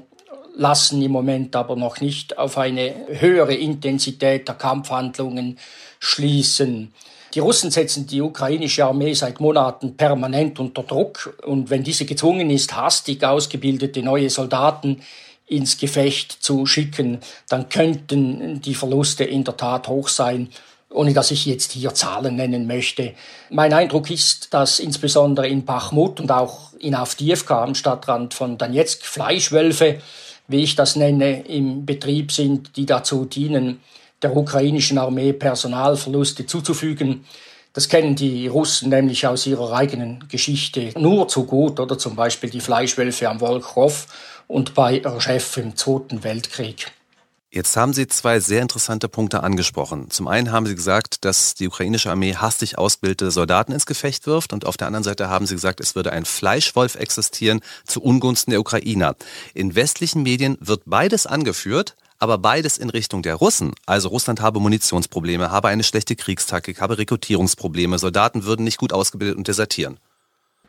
lassen 0.58 1.00
im 1.00 1.12
Moment 1.12 1.56
aber 1.56 1.76
noch 1.76 2.00
nicht 2.00 2.36
auf 2.36 2.58
eine 2.58 2.94
höhere 3.08 3.54
Intensität 3.54 4.48
der 4.48 4.56
Kampfhandlungen 4.56 5.58
schließen. 6.00 6.92
Die 7.34 7.40
Russen 7.40 7.70
setzen 7.70 8.06
die 8.06 8.20
ukrainische 8.20 8.84
Armee 8.84 9.14
seit 9.14 9.40
Monaten 9.40 9.96
permanent 9.96 10.58
unter 10.58 10.82
Druck 10.82 11.38
und 11.46 11.70
wenn 11.70 11.84
diese 11.84 12.04
gezwungen 12.04 12.50
ist, 12.50 12.74
hastig 12.74 13.22
ausgebildete 13.22 14.02
neue 14.02 14.30
Soldaten 14.30 15.02
ins 15.46 15.78
Gefecht 15.78 16.32
zu 16.40 16.66
schicken, 16.66 17.20
dann 17.48 17.68
könnten 17.68 18.60
die 18.60 18.74
Verluste 18.74 19.24
in 19.24 19.44
der 19.44 19.56
Tat 19.56 19.88
hoch 19.88 20.08
sein, 20.08 20.48
ohne 20.90 21.12
dass 21.12 21.30
ich 21.30 21.46
jetzt 21.46 21.72
hier 21.72 21.94
Zahlen 21.94 22.36
nennen 22.36 22.66
möchte. 22.66 23.14
Mein 23.50 23.72
Eindruck 23.72 24.10
ist, 24.10 24.52
dass 24.52 24.80
insbesondere 24.80 25.46
in 25.46 25.64
Bachmut 25.64 26.18
und 26.20 26.32
auch 26.32 26.72
in 26.80 26.94
Avdiivka 26.94 27.62
am 27.62 27.74
Stadtrand 27.74 28.34
von 28.34 28.58
Donetsk 28.58 29.04
Fleischwölfe 29.04 30.00
wie 30.48 30.62
ich 30.62 30.74
das 30.74 30.96
nenne, 30.96 31.46
im 31.46 31.86
Betrieb 31.86 32.32
sind, 32.32 32.76
die 32.76 32.86
dazu 32.86 33.26
dienen, 33.26 33.80
der 34.22 34.36
ukrainischen 34.36 34.98
Armee 34.98 35.32
Personalverluste 35.32 36.46
zuzufügen. 36.46 37.24
Das 37.72 37.88
kennen 37.88 38.16
die 38.16 38.48
Russen 38.48 38.88
nämlich 38.88 39.26
aus 39.26 39.46
ihrer 39.46 39.72
eigenen 39.72 40.24
Geschichte 40.28 40.90
nur 40.98 41.28
zu 41.28 41.44
gut, 41.44 41.78
oder 41.78 41.98
zum 41.98 42.16
Beispiel 42.16 42.50
die 42.50 42.60
Fleischwölfe 42.60 43.28
am 43.28 43.40
Wolkow 43.40 44.06
und 44.48 44.74
bei 44.74 45.00
Rchef 45.04 45.58
im 45.58 45.76
Zweiten 45.76 46.24
Weltkrieg. 46.24 46.90
Jetzt 47.58 47.76
haben 47.76 47.92
Sie 47.92 48.06
zwei 48.06 48.38
sehr 48.38 48.62
interessante 48.62 49.08
Punkte 49.08 49.42
angesprochen. 49.42 50.10
Zum 50.10 50.28
einen 50.28 50.52
haben 50.52 50.64
Sie 50.64 50.76
gesagt, 50.76 51.24
dass 51.24 51.54
die 51.54 51.66
ukrainische 51.66 52.08
Armee 52.08 52.36
hastig 52.36 52.78
ausgebildete 52.78 53.32
Soldaten 53.32 53.72
ins 53.72 53.84
Gefecht 53.84 54.28
wirft 54.28 54.52
und 54.52 54.64
auf 54.64 54.76
der 54.76 54.86
anderen 54.86 55.02
Seite 55.02 55.28
haben 55.28 55.44
Sie 55.44 55.56
gesagt, 55.56 55.80
es 55.80 55.96
würde 55.96 56.12
ein 56.12 56.24
Fleischwolf 56.24 56.94
existieren 56.94 57.58
zu 57.84 58.00
Ungunsten 58.00 58.52
der 58.52 58.60
Ukrainer. 58.60 59.16
In 59.54 59.74
westlichen 59.74 60.22
Medien 60.22 60.56
wird 60.60 60.82
beides 60.86 61.26
angeführt, 61.26 61.96
aber 62.20 62.38
beides 62.38 62.78
in 62.78 62.90
Richtung 62.90 63.22
der 63.22 63.34
Russen. 63.34 63.74
Also 63.86 64.10
Russland 64.10 64.40
habe 64.40 64.60
Munitionsprobleme, 64.60 65.50
habe 65.50 65.66
eine 65.66 65.82
schlechte 65.82 66.14
Kriegstaktik, 66.14 66.80
habe 66.80 66.98
Rekrutierungsprobleme, 66.98 67.98
Soldaten 67.98 68.44
würden 68.44 68.62
nicht 68.62 68.78
gut 68.78 68.92
ausgebildet 68.92 69.36
und 69.36 69.48
desertieren. 69.48 69.98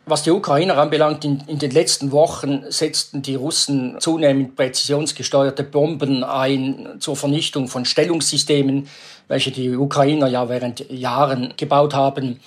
Was 0.09 0.23
die 0.23 0.31
Ukrainer 0.31 0.75
anbelangt, 0.79 1.23
in, 1.23 1.43
in, 1.45 1.59
den 1.59 1.69
letzten 1.69 2.11
Wochen 2.11 2.63
setzten 2.69 3.21
die 3.21 3.35
Russen 3.35 3.97
zunehmend 3.99 4.55
präzisionsgesteuerte 4.55 5.63
Bomben 5.63 6.23
ein 6.23 6.95
zur 6.97 7.15
Vernichtung 7.15 7.67
von 7.67 7.85
Stellungssystemen, 7.85 8.87
welche 9.27 9.51
die 9.51 9.75
Ukrainer 9.75 10.27
ja 10.27 10.49
während 10.49 10.89
Jahren 10.89 11.53
gebaut 11.57 11.93
haben. 11.93 12.39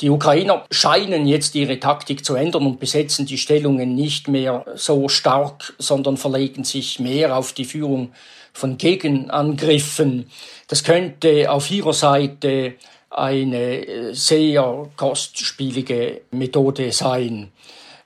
Die 0.00 0.08
Ukrainer 0.08 0.64
scheinen 0.70 1.26
jetzt 1.26 1.54
ihre 1.54 1.78
Taktik 1.78 2.24
zu 2.24 2.36
ändern 2.36 2.64
und 2.64 2.80
besetzen 2.80 3.26
die 3.26 3.36
Stellungen 3.36 3.94
nicht 3.94 4.26
mehr 4.26 4.64
so 4.74 5.10
stark, 5.10 5.74
sondern 5.76 6.16
verlegen 6.16 6.64
sich 6.64 7.00
mehr 7.00 7.36
auf 7.36 7.52
die 7.52 7.66
Führung 7.66 8.12
von 8.54 8.78
Gegenangriffen. 8.78 10.30
Das 10.68 10.84
könnte 10.84 11.50
auf 11.50 11.70
ihrer 11.70 11.92
Seite 11.92 12.76
eine 13.10 13.86
äh, 13.86 14.14
sehr 14.14 14.88
kostspielige 14.96 16.22
Methode 16.30 16.92
sein. 16.92 17.50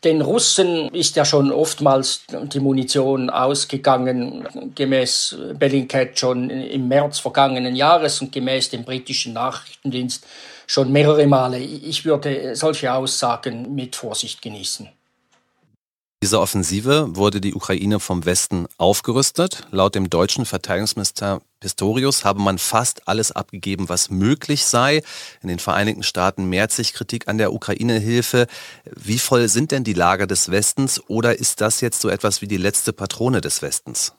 Den 0.03 0.21
Russen 0.21 0.91
ist 0.91 1.17
ja 1.17 1.25
schon 1.25 1.51
oftmals 1.51 2.25
die 2.53 2.61
Munition 2.61 3.31
ausgegangen, 3.31 4.47
gemäß 4.75 5.37
Bellingcat 5.55 6.19
schon 6.19 6.51
im 6.51 6.89
März 6.89 7.21
vergangenen 7.21 7.75
Jahres 7.75 8.21
und 8.21 8.31
gemäß 8.31 8.69
dem 8.69 8.85
britischen 8.85 9.33
Nachrichtendienst 9.33 10.27
schon 10.67 10.93
mehrere 10.93 11.27
Male. 11.27 11.59
Ich 11.59 12.05
würde 12.05 12.55
solche 12.55 12.93
Aussagen 12.93 13.75
mit 13.75 13.97
Vorsicht 13.97 14.43
genießen 14.43 14.91
dieser 16.25 16.41
Offensive 16.41 17.09
wurde 17.17 17.39
die 17.39 17.53
Ukraine 17.53 18.01
vom 18.01 18.25
Westen 18.25 18.67
aufgerüstet. 18.79 19.67
Laut 19.73 19.95
dem 19.95 20.09
deutschen 20.09 20.47
Verteidigungsminister 20.47 21.43
Pistorius 21.61 22.25
habe 22.25 22.41
man 22.41 22.57
fast 22.57 23.07
alles 23.07 23.31
abgegeben, 23.31 23.91
was 23.91 24.09
möglich 24.09 24.65
sei. 24.65 25.03
In 25.43 25.49
den 25.49 25.59
Vereinigten 25.59 26.03
Staaten 26.03 26.47
mehrt 26.47 26.73
sich 26.73 26.95
Kritik 26.95 27.29
an 27.29 27.37
der 27.37 27.53
Ukraine-Hilfe. 27.53 28.47
Wie 28.87 29.19
voll 29.19 29.49
sind 29.49 29.71
denn 29.71 29.85
die 29.85 29.93
Lager 29.93 30.27
des 30.27 30.51
Westens 30.51 30.99
oder 31.09 31.39
ist 31.39 31.61
das 31.61 31.83
jetzt 31.83 32.01
so 32.01 32.09
etwas 32.09 32.41
wie 32.41 32.49
die 32.49 32.57
letzte 32.57 32.95
Patrone 32.95 33.43
des 33.43 33.61
Westens? 33.61 34.15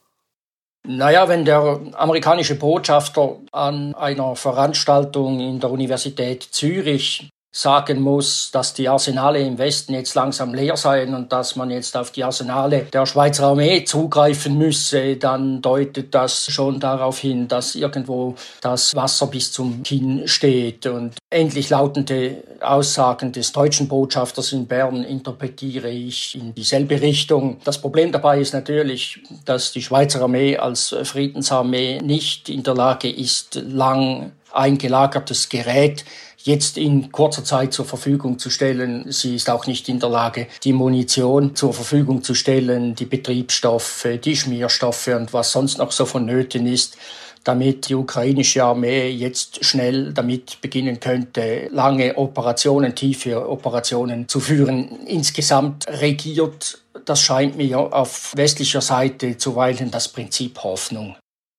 Naja, 0.88 1.28
wenn 1.28 1.44
der 1.44 1.82
amerikanische 1.94 2.54
Botschafter 2.54 3.38
an 3.52 3.96
einer 3.96 4.36
Veranstaltung 4.36 5.40
in 5.40 5.60
der 5.60 5.72
Universität 5.72 6.44
Zürich 6.52 7.32
sagen 7.58 8.02
muss, 8.02 8.52
dass 8.52 8.74
die 8.74 8.90
Arsenale 8.90 9.40
im 9.40 9.58
Westen 9.58 9.94
jetzt 9.94 10.14
langsam 10.14 10.54
leer 10.54 10.76
seien 10.76 11.16
und 11.16 11.32
dass 11.32 11.56
man 11.56 11.72
jetzt 11.72 11.96
auf 11.96 12.12
die 12.12 12.26
Arsenale 12.26 12.82
der 12.92 13.06
Schweizer 13.06 13.46
Armee 13.46 13.86
zugreifen 13.86 14.58
müsse, 14.58 15.16
dann 15.16 15.62
deutet 15.62 16.14
das 16.14 16.52
schon 16.52 16.82
darauf 16.82 17.18
hin, 17.18 17.48
dass 17.48 17.76
irgendwo 17.76 18.36
das 18.60 18.94
Wasser 18.94 19.28
bis 19.28 19.54
zum 19.54 19.84
Kinn 19.84 20.28
steht. 20.28 20.86
Und 20.86 21.14
endlich 21.30 21.70
lautende 21.70 22.44
Aussagen 22.60 23.32
des 23.32 23.54
deutschen 23.54 23.88
Botschafters 23.88 24.52
in 24.52 24.68
Bern 24.68 25.06
interpretiere 25.06 25.90
ich 25.90 26.36
in 26.36 26.54
dieselbe 26.54 27.00
Richtung. 27.00 27.62
Das 27.64 27.80
Problem 27.80 28.12
dabei 28.12 28.42
ist 28.42 28.54
natürlich, 28.54 29.22
dass 29.46 29.72
die 29.72 29.82
Schweizer 29.82 30.22
Armee 30.22 30.58
als 30.58 30.94
Friedensarmee 31.04 32.02
nicht 32.04 32.50
in 32.50 32.64
der 32.64 32.76
Lage 32.76 33.10
ist, 33.10 33.56
lang 33.56 34.34
eingelagertes 34.52 35.50
Gerät 35.50 36.04
jetzt 36.46 36.78
in 36.78 37.12
kurzer 37.12 37.44
Zeit 37.44 37.74
zur 37.74 37.86
Verfügung 37.86 38.40
zu 38.40 38.50
stellen. 38.50 39.12
Sie 39.12 39.36
ist 39.36 39.50
auch 39.50 39.66
nicht 39.66 39.90
in 39.90 40.00
der 40.00 40.10
Lage, 40.10 40.48
die 40.64 40.74
Munition 40.74 41.56
zur 41.56 41.74
Verfügung 41.74 42.24
zu 42.24 42.36
stellen, 42.36 42.96
die 42.96 43.06
Betriebsstoffe, 43.06 44.08
die 44.24 44.36
Schmierstoffe 44.36 45.08
und 45.08 45.34
was 45.34 45.52
sonst 45.52 45.80
noch 45.80 45.92
so 45.92 46.06
vonnöten 46.06 46.68
ist 46.68 46.98
damit 47.46 47.90
die 47.90 47.96
ukrainische 47.96 48.64
Armee 48.64 49.08
jetzt 49.10 49.64
schnell 49.64 50.12
damit 50.12 50.60
beginnen 50.62 51.00
könnte, 51.00 51.70
lange 51.72 52.18
Operationen, 52.18 52.96
tiefe 52.96 53.48
Operationen 53.48 54.28
zu 54.28 54.40
führen. 54.40 55.06
Insgesamt 55.06 55.86
regiert, 55.88 56.80
das 57.06 57.22
scheint 57.22 57.56
mir 57.56 57.94
auf 57.94 58.34
westlicher 58.36 58.82
Seite 58.82 59.38
zuweilen 59.38 59.92
das 59.92 60.08
Prinzip 60.08 60.64
Hoffnung. 60.64 61.16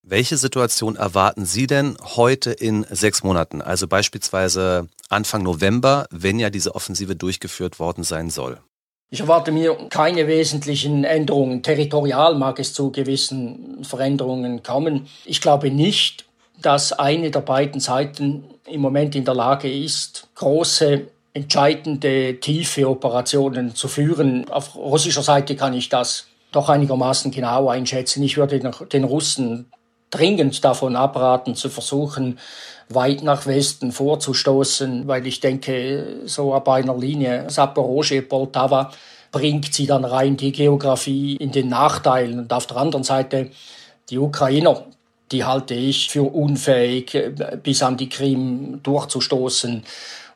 Welche 0.09 0.37
Situation 0.37 0.95
erwarten 0.95 1.45
Sie 1.45 1.67
denn 1.67 1.97
heute 2.01 2.53
in 2.53 2.87
sechs 2.89 3.25
Monaten? 3.25 3.61
Also 3.61 3.89
beispielsweise 3.89 4.87
Anfang 5.09 5.43
November, 5.43 6.07
wenn 6.13 6.39
ja 6.39 6.49
diese 6.49 6.77
Offensive 6.77 7.17
durchgeführt 7.17 7.81
worden 7.81 8.05
sein 8.05 8.31
soll. 8.31 8.59
Ich 9.11 9.19
erwarte 9.19 9.51
mir 9.51 9.77
keine 9.91 10.29
wesentlichen 10.29 11.03
Änderungen. 11.03 11.65
Territorial 11.65 12.37
mag 12.37 12.61
es 12.61 12.73
zu 12.73 12.93
gewissen 12.93 13.83
Veränderungen 13.83 14.63
kommen. 14.63 15.09
Ich 15.25 15.41
glaube 15.41 15.73
nicht, 15.73 16.25
dass 16.63 16.93
eine 16.93 17.33
der 17.33 17.41
beiden 17.41 17.81
Seiten 17.81 18.45
im 18.65 18.83
Moment 18.83 19.17
in 19.17 19.25
der 19.25 19.35
Lage 19.35 19.69
ist, 19.69 20.29
große, 20.37 21.09
entscheidende, 21.33 22.39
tiefe 22.39 22.89
Operationen 22.89 23.75
zu 23.75 23.89
führen. 23.89 24.49
Auf 24.51 24.77
russischer 24.77 25.23
Seite 25.23 25.57
kann 25.57 25.75
ich 25.75 25.89
das 25.89 26.29
doch 26.53 26.69
einigermaßen 26.69 27.33
genau 27.33 27.69
einschätzen. 27.69 28.23
Ich 28.23 28.37
würde 28.37 28.61
den 28.61 29.05
Russen 29.05 29.67
dringend 30.17 30.65
davon 30.65 30.97
abraten, 30.97 31.55
zu 31.55 31.69
versuchen, 31.69 32.39
weit 32.89 33.23
nach 33.23 33.47
Westen 33.47 33.93
vorzustoßen, 33.93 35.07
weil 35.09 35.27
ich 35.27 35.41
denke, 35.41 36.21
so 36.25 36.55
ab 36.55 36.69
einer 36.69 36.97
Linie 36.97 37.51
Saporosche, 37.51 38.23
Poltava 38.23 38.93
bringt 39.33 39.75
sie 39.75 39.87
dann 39.87 40.05
rein 40.05 40.37
die 40.37 40.53
Geografie 40.53 41.37
in 41.37 41.53
den 41.53 41.69
Nachteil. 41.69 42.39
Und 42.39 42.53
auf 42.53 42.67
der 42.67 42.79
anderen 42.79 43.05
Seite 43.05 43.51
die 44.09 44.19
Ukrainer, 44.19 44.85
die 45.33 45.45
halte 45.45 45.75
ich 45.75 46.09
für 46.09 46.23
unfähig, 46.23 47.19
bis 47.63 47.83
an 47.83 47.97
die 47.97 48.09
Krim 48.09 48.81
durchzustoßen. 48.83 49.85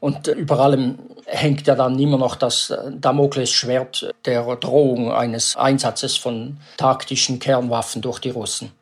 Und 0.00 0.26
über 0.26 0.58
allem 0.58 0.98
hängt 1.26 1.66
ja 1.66 1.76
dann 1.76 1.98
immer 1.98 2.18
noch 2.18 2.34
das 2.34 2.74
Damoklesschwert 2.90 4.12
der 4.24 4.56
Drohung 4.56 5.12
eines 5.12 5.56
Einsatzes 5.56 6.16
von 6.16 6.56
taktischen 6.76 7.38
Kernwaffen 7.38 8.02
durch 8.02 8.18
die 8.18 8.30
Russen. 8.30 8.72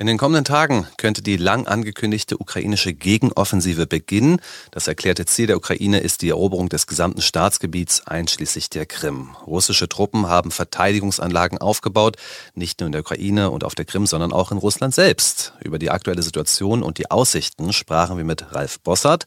In 0.00 0.06
den 0.06 0.16
kommenden 0.16 0.46
Tagen 0.46 0.86
könnte 0.96 1.20
die 1.20 1.36
lang 1.36 1.66
angekündigte 1.66 2.38
ukrainische 2.38 2.94
Gegenoffensive 2.94 3.86
beginnen. 3.86 4.40
Das 4.70 4.88
erklärte 4.88 5.26
Ziel 5.26 5.46
der 5.46 5.58
Ukraine 5.58 6.00
ist 6.00 6.22
die 6.22 6.30
Eroberung 6.30 6.70
des 6.70 6.86
gesamten 6.86 7.20
Staatsgebiets 7.20 8.06
einschließlich 8.06 8.70
der 8.70 8.86
Krim. 8.86 9.36
Russische 9.46 9.90
Truppen 9.90 10.26
haben 10.26 10.52
Verteidigungsanlagen 10.52 11.58
aufgebaut, 11.58 12.16
nicht 12.54 12.80
nur 12.80 12.86
in 12.86 12.92
der 12.92 13.02
Ukraine 13.02 13.50
und 13.50 13.62
auf 13.62 13.74
der 13.74 13.84
Krim, 13.84 14.06
sondern 14.06 14.32
auch 14.32 14.50
in 14.52 14.56
Russland 14.56 14.94
selbst. 14.94 15.52
Über 15.62 15.78
die 15.78 15.90
aktuelle 15.90 16.22
Situation 16.22 16.82
und 16.82 16.96
die 16.96 17.10
Aussichten 17.10 17.70
sprachen 17.74 18.16
wir 18.16 18.24
mit 18.24 18.54
Ralf 18.54 18.80
Bossert. 18.80 19.26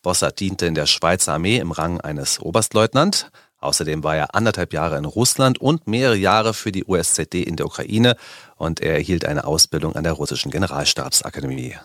Bossert 0.00 0.40
diente 0.40 0.64
in 0.64 0.74
der 0.74 0.86
Schweizer 0.86 1.34
Armee 1.34 1.58
im 1.58 1.70
Rang 1.70 2.00
eines 2.00 2.40
Oberstleutnant. 2.40 3.30
Außerdem 3.64 4.04
war 4.04 4.14
er 4.14 4.34
anderthalb 4.34 4.74
Jahre 4.74 4.98
in 4.98 5.06
Russland 5.06 5.58
und 5.58 5.86
mehrere 5.86 6.16
Jahre 6.16 6.52
für 6.52 6.70
die 6.70 6.84
USZD 6.84 7.42
in 7.42 7.56
der 7.56 7.64
Ukraine 7.64 8.14
und 8.56 8.80
er 8.80 8.92
erhielt 8.92 9.24
eine 9.24 9.44
Ausbildung 9.44 9.96
an 9.96 10.04
der 10.04 10.12
russischen 10.12 10.50
Generalstabsakademie. 10.50 11.76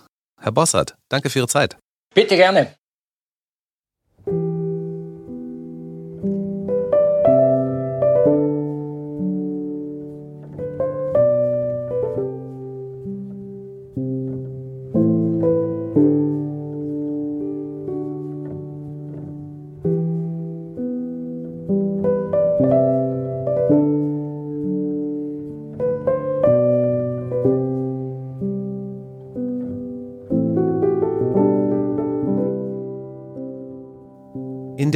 Herr 0.41 0.51
Bossert, 0.51 0.95
danke 1.07 1.29
für 1.29 1.39
Ihre 1.39 1.47
Zeit. 1.47 1.77
Bitte 2.13 2.35
gerne. 2.35 2.75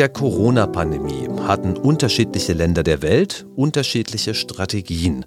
Der 0.03 0.09
Corona-Pandemie 0.09 1.29
hatten 1.47 1.77
unterschiedliche 1.77 2.51
Länder 2.51 2.83
der 2.83 3.01
Welt 3.01 3.45
unterschiedliche 3.55 4.35
Strategien. 4.35 5.23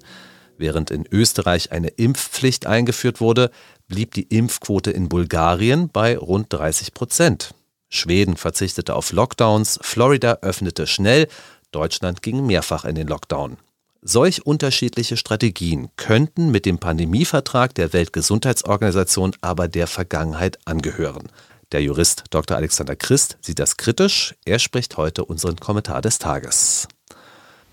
Während 0.55 0.91
in 0.91 1.03
Österreich 1.11 1.71
eine 1.71 1.87
Impfpflicht 1.87 2.67
eingeführt 2.67 3.19
wurde, 3.19 3.49
blieb 3.87 4.13
die 4.13 4.27
Impfquote 4.29 4.91
in 4.91 5.09
Bulgarien 5.09 5.89
bei 5.89 6.15
rund 6.15 6.53
30 6.53 6.93
Prozent. 6.93 7.55
Schweden 7.89 8.37
verzichtete 8.37 8.95
auf 8.95 9.11
Lockdowns, 9.11 9.79
Florida 9.81 10.37
öffnete 10.43 10.85
schnell, 10.85 11.27
Deutschland 11.71 12.21
ging 12.21 12.45
mehrfach 12.45 12.85
in 12.85 12.93
den 12.93 13.07
Lockdown. 13.07 13.57
Solch 14.03 14.45
unterschiedliche 14.45 15.17
Strategien 15.17 15.89
könnten 15.95 16.51
mit 16.51 16.67
dem 16.67 16.77
Pandemievertrag 16.77 17.73
der 17.73 17.93
Weltgesundheitsorganisation 17.93 19.35
aber 19.41 19.67
der 19.69 19.87
Vergangenheit 19.87 20.59
angehören. 20.65 21.29
Der 21.73 21.83
Jurist 21.83 22.23
Dr. 22.29 22.55
Alexander 22.55 22.95
Christ 22.95 23.37
sieht 23.41 23.59
das 23.59 23.75
kritisch. 23.75 24.35
Er 24.45 24.57
spricht 24.57 24.95
heute 24.95 25.25
unseren 25.25 25.57
Kommentar 25.57 26.01
des 26.01 26.17
Tages. 26.17 26.87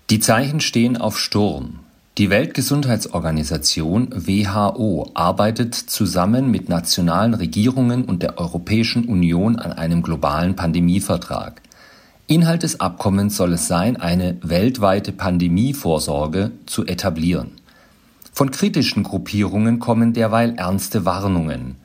Die 0.09 0.19
Zeichen 0.19 0.59
stehen 0.59 0.97
auf 0.97 1.17
Sturm. 1.17 1.79
Die 2.17 2.29
Weltgesundheitsorganisation 2.29 4.09
WHO 4.13 5.11
arbeitet 5.13 5.75
zusammen 5.75 6.51
mit 6.51 6.67
nationalen 6.67 7.33
Regierungen 7.33 8.03
und 8.03 8.21
der 8.21 8.37
Europäischen 8.37 9.05
Union 9.05 9.55
an 9.55 9.71
einem 9.71 10.01
globalen 10.01 10.57
Pandemievertrag. 10.57 11.61
Inhalt 12.27 12.63
des 12.63 12.81
Abkommens 12.81 13.37
soll 13.37 13.53
es 13.53 13.67
sein, 13.67 13.95
eine 13.95 14.37
weltweite 14.41 15.13
Pandemievorsorge 15.13 16.51
zu 16.65 16.85
etablieren. 16.85 17.51
Von 18.33 18.51
kritischen 18.51 19.03
Gruppierungen 19.03 19.79
kommen 19.79 20.11
derweil 20.11 20.55
ernste 20.55 21.05
Warnungen. 21.05 21.77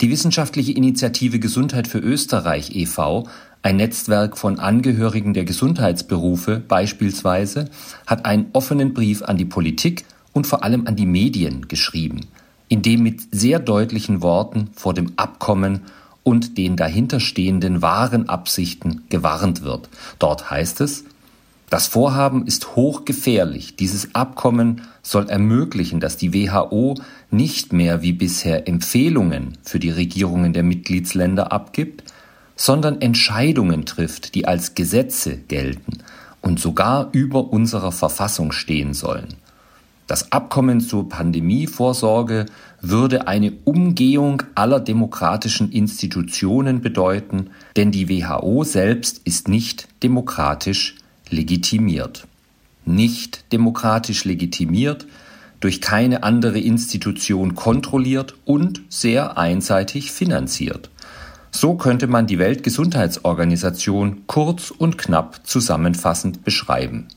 Die 0.00 0.10
wissenschaftliche 0.10 0.72
Initiative 0.72 1.38
Gesundheit 1.38 1.86
für 1.86 1.98
Österreich 1.98 2.74
e.V., 2.74 3.28
ein 3.62 3.76
Netzwerk 3.76 4.38
von 4.38 4.58
Angehörigen 4.58 5.34
der 5.34 5.44
Gesundheitsberufe 5.44 6.62
beispielsweise, 6.66 7.68
hat 8.06 8.24
einen 8.24 8.46
offenen 8.54 8.94
Brief 8.94 9.22
an 9.22 9.36
die 9.36 9.44
Politik 9.44 10.06
und 10.32 10.46
vor 10.46 10.64
allem 10.64 10.86
an 10.86 10.96
die 10.96 11.04
Medien 11.04 11.68
geschrieben, 11.68 12.28
in 12.68 12.80
dem 12.80 13.02
mit 13.02 13.20
sehr 13.30 13.58
deutlichen 13.58 14.22
Worten 14.22 14.70
vor 14.74 14.94
dem 14.94 15.12
Abkommen 15.16 15.82
und 16.22 16.56
den 16.56 16.76
dahinterstehenden 16.76 17.82
wahren 17.82 18.30
Absichten 18.30 19.02
gewarnt 19.10 19.62
wird. 19.62 19.90
Dort 20.18 20.50
heißt 20.50 20.80
es, 20.80 21.04
das 21.70 21.86
Vorhaben 21.86 22.46
ist 22.46 22.74
hochgefährlich. 22.74 23.76
Dieses 23.76 24.14
Abkommen 24.14 24.82
soll 25.02 25.28
ermöglichen, 25.30 26.00
dass 26.00 26.16
die 26.16 26.34
WHO 26.34 26.96
nicht 27.30 27.72
mehr 27.72 28.02
wie 28.02 28.12
bisher 28.12 28.66
Empfehlungen 28.66 29.56
für 29.62 29.78
die 29.78 29.90
Regierungen 29.90 30.52
der 30.52 30.64
Mitgliedsländer 30.64 31.52
abgibt, 31.52 32.02
sondern 32.56 33.00
Entscheidungen 33.00 33.86
trifft, 33.86 34.34
die 34.34 34.46
als 34.46 34.74
Gesetze 34.74 35.36
gelten 35.36 35.98
und 36.42 36.58
sogar 36.58 37.08
über 37.12 37.52
unserer 37.52 37.92
Verfassung 37.92 38.50
stehen 38.50 38.92
sollen. 38.92 39.28
Das 40.08 40.32
Abkommen 40.32 40.80
zur 40.80 41.08
Pandemievorsorge 41.08 42.46
würde 42.80 43.28
eine 43.28 43.52
Umgehung 43.64 44.42
aller 44.56 44.80
demokratischen 44.80 45.70
Institutionen 45.70 46.80
bedeuten, 46.80 47.50
denn 47.76 47.92
die 47.92 48.08
WHO 48.08 48.64
selbst 48.64 49.20
ist 49.24 49.46
nicht 49.46 49.86
demokratisch 50.02 50.96
legitimiert. 51.30 52.26
Nicht 52.84 53.52
demokratisch 53.52 54.24
legitimiert, 54.24 55.06
durch 55.60 55.80
keine 55.80 56.22
andere 56.22 56.58
Institution 56.58 57.54
kontrolliert 57.54 58.34
und 58.44 58.80
sehr 58.88 59.36
einseitig 59.38 60.10
finanziert. 60.10 60.90
So 61.50 61.74
könnte 61.74 62.06
man 62.06 62.26
die 62.26 62.38
Weltgesundheitsorganisation 62.38 64.22
kurz 64.26 64.70
und 64.70 64.96
knapp 64.98 65.46
zusammenfassend 65.46 66.44
beschreiben. 66.44 67.08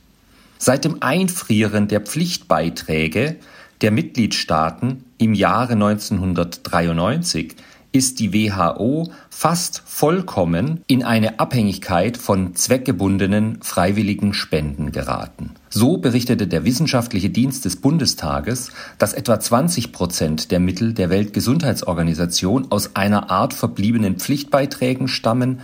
Seit 0.57 0.85
dem 0.85 1.01
Einfrieren 1.01 1.87
der 1.87 2.01
Pflichtbeiträge 2.01 3.37
der 3.81 3.91
Mitgliedstaaten 3.91 5.03
im 5.17 5.33
Jahre 5.33 5.73
1993 5.73 7.55
ist 7.91 8.19
die 8.19 8.33
WHO 8.33 9.11
fast 9.35 9.81
vollkommen 9.85 10.83
in 10.87 11.03
eine 11.03 11.39
Abhängigkeit 11.39 12.17
von 12.17 12.55
zweckgebundenen 12.55 13.61
freiwilligen 13.61 14.33
Spenden 14.33 14.91
geraten. 14.91 15.51
So 15.69 15.97
berichtete 15.97 16.47
der 16.47 16.63
Wissenschaftliche 16.63 17.29
Dienst 17.29 17.65
des 17.65 17.77
Bundestages, 17.77 18.71
dass 18.99 19.13
etwa 19.13 19.39
20 19.39 19.91
Prozent 19.91 20.51
der 20.51 20.59
Mittel 20.59 20.93
der 20.93 21.09
Weltgesundheitsorganisation 21.09 22.67
aus 22.71 22.95
einer 22.95 23.31
Art 23.31 23.53
verbliebenen 23.53 24.17
Pflichtbeiträgen 24.17 25.07
stammen, 25.07 25.61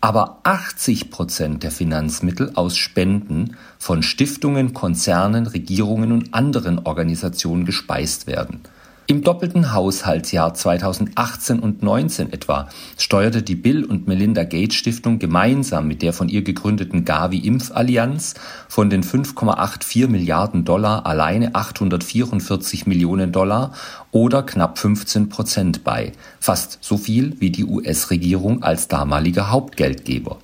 aber 0.00 0.40
80 0.42 1.10
Prozent 1.10 1.62
der 1.62 1.70
Finanzmittel 1.70 2.50
aus 2.56 2.76
Spenden 2.76 3.56
von 3.78 4.02
Stiftungen, 4.02 4.74
Konzernen, 4.74 5.46
Regierungen 5.46 6.10
und 6.10 6.34
anderen 6.34 6.80
Organisationen 6.80 7.64
gespeist 7.64 8.26
werden. 8.26 8.60
Im 9.08 9.24
doppelten 9.24 9.72
Haushaltsjahr 9.72 10.54
2018 10.54 11.58
und 11.58 11.82
19 11.82 12.32
etwa 12.32 12.68
steuerte 12.96 13.42
die 13.42 13.56
Bill 13.56 13.84
und 13.84 14.06
Melinda 14.06 14.44
Gates 14.44 14.76
Stiftung 14.76 15.18
gemeinsam 15.18 15.88
mit 15.88 16.02
der 16.02 16.12
von 16.12 16.28
ihr 16.28 16.42
gegründeten 16.42 17.04
Gavi 17.04 17.38
Impfallianz 17.38 18.34
von 18.68 18.90
den 18.90 19.02
5,84 19.02 20.06
Milliarden 20.06 20.64
Dollar 20.64 21.04
alleine 21.04 21.56
844 21.56 22.86
Millionen 22.86 23.32
Dollar 23.32 23.72
oder 24.12 24.44
knapp 24.44 24.78
15 24.78 25.28
Prozent 25.28 25.82
bei, 25.82 26.12
fast 26.38 26.78
so 26.80 26.96
viel 26.96 27.34
wie 27.40 27.50
die 27.50 27.64
US-Regierung 27.64 28.62
als 28.62 28.86
damaliger 28.86 29.50
Hauptgeldgeber. 29.50 30.38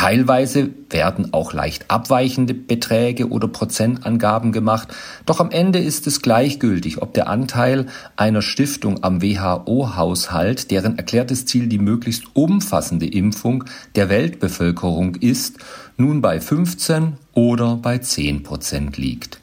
Teilweise 0.00 0.70
werden 0.88 1.34
auch 1.34 1.52
leicht 1.52 1.90
abweichende 1.90 2.54
Beträge 2.54 3.28
oder 3.28 3.48
Prozentangaben 3.48 4.50
gemacht, 4.50 4.88
doch 5.26 5.40
am 5.40 5.50
Ende 5.50 5.78
ist 5.78 6.06
es 6.06 6.22
gleichgültig, 6.22 7.02
ob 7.02 7.12
der 7.12 7.28
Anteil 7.28 7.84
einer 8.16 8.40
Stiftung 8.40 9.04
am 9.04 9.20
WHO-Haushalt, 9.20 10.70
deren 10.70 10.96
erklärtes 10.96 11.44
Ziel 11.44 11.66
die 11.66 11.78
möglichst 11.78 12.34
umfassende 12.34 13.04
Impfung 13.04 13.64
der 13.94 14.08
Weltbevölkerung 14.08 15.16
ist, 15.16 15.58
nun 15.98 16.22
bei 16.22 16.40
15 16.40 17.18
oder 17.34 17.76
bei 17.76 17.98
10 17.98 18.42
Prozent 18.42 18.96
liegt. 18.96 19.42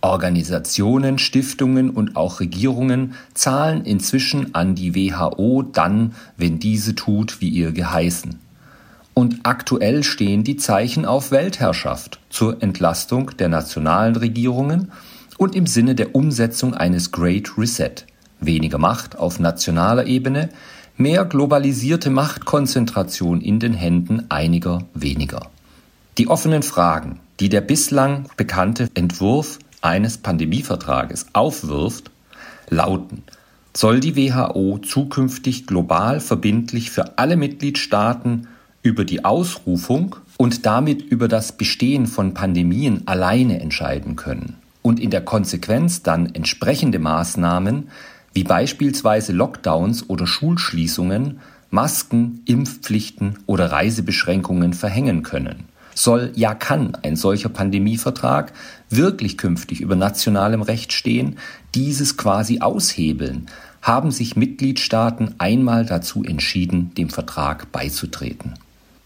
Organisationen, 0.00 1.18
Stiftungen 1.18 1.90
und 1.90 2.16
auch 2.16 2.40
Regierungen 2.40 3.12
zahlen 3.34 3.84
inzwischen 3.84 4.54
an 4.54 4.74
die 4.74 4.94
WHO 4.94 5.60
dann, 5.60 6.14
wenn 6.38 6.58
diese 6.58 6.94
tut, 6.94 7.42
wie 7.42 7.50
ihr 7.50 7.72
geheißen. 7.72 8.38
Und 9.14 9.40
aktuell 9.42 10.02
stehen 10.04 10.44
die 10.44 10.56
Zeichen 10.56 11.04
auf 11.04 11.30
Weltherrschaft 11.30 12.20
zur 12.30 12.62
Entlastung 12.62 13.36
der 13.38 13.48
nationalen 13.48 14.16
Regierungen 14.16 14.92
und 15.36 15.54
im 15.54 15.66
Sinne 15.66 15.94
der 15.94 16.14
Umsetzung 16.14 16.74
eines 16.74 17.12
Great 17.12 17.56
Reset. 17.58 18.06
Weniger 18.40 18.78
Macht 18.78 19.18
auf 19.18 19.40
nationaler 19.40 20.06
Ebene, 20.06 20.50
mehr 20.96 21.24
globalisierte 21.24 22.10
Machtkonzentration 22.10 23.40
in 23.40 23.58
den 23.58 23.74
Händen 23.74 24.26
einiger 24.28 24.84
weniger. 24.94 25.48
Die 26.18 26.28
offenen 26.28 26.62
Fragen, 26.62 27.20
die 27.40 27.48
der 27.48 27.62
bislang 27.62 28.26
bekannte 28.36 28.88
Entwurf 28.94 29.58
eines 29.80 30.18
Pandemievertrages 30.18 31.26
aufwirft, 31.32 32.10
lauten 32.68 33.22
Soll 33.74 34.00
die 34.00 34.16
WHO 34.16 34.78
zukünftig 34.78 35.66
global 35.66 36.20
verbindlich 36.20 36.90
für 36.90 37.18
alle 37.18 37.36
Mitgliedstaaten 37.36 38.48
über 38.82 39.04
die 39.04 39.24
Ausrufung 39.24 40.16
und 40.36 40.64
damit 40.64 41.02
über 41.02 41.28
das 41.28 41.52
Bestehen 41.52 42.06
von 42.06 42.34
Pandemien 42.34 43.02
alleine 43.06 43.60
entscheiden 43.60 44.16
können 44.16 44.56
und 44.82 45.00
in 45.00 45.10
der 45.10 45.24
Konsequenz 45.24 46.02
dann 46.02 46.34
entsprechende 46.34 46.98
Maßnahmen 46.98 47.88
wie 48.32 48.44
beispielsweise 48.44 49.32
Lockdowns 49.32 50.08
oder 50.08 50.26
Schulschließungen, 50.26 51.40
Masken, 51.70 52.42
Impfpflichten 52.46 53.38
oder 53.46 53.70
Reisebeschränkungen 53.70 54.72
verhängen 54.72 55.22
können. 55.22 55.64
Soll, 55.94 56.32
ja 56.34 56.54
kann 56.54 56.96
ein 57.02 57.16
solcher 57.16 57.48
Pandemievertrag 57.48 58.52
wirklich 58.88 59.36
künftig 59.36 59.80
über 59.80 59.96
nationalem 59.96 60.62
Recht 60.62 60.92
stehen, 60.92 61.36
dieses 61.74 62.16
quasi 62.16 62.60
aushebeln, 62.60 63.46
haben 63.82 64.10
sich 64.10 64.36
Mitgliedstaaten 64.36 65.34
einmal 65.38 65.84
dazu 65.84 66.22
entschieden, 66.24 66.94
dem 66.94 67.10
Vertrag 67.10 67.72
beizutreten. 67.72 68.54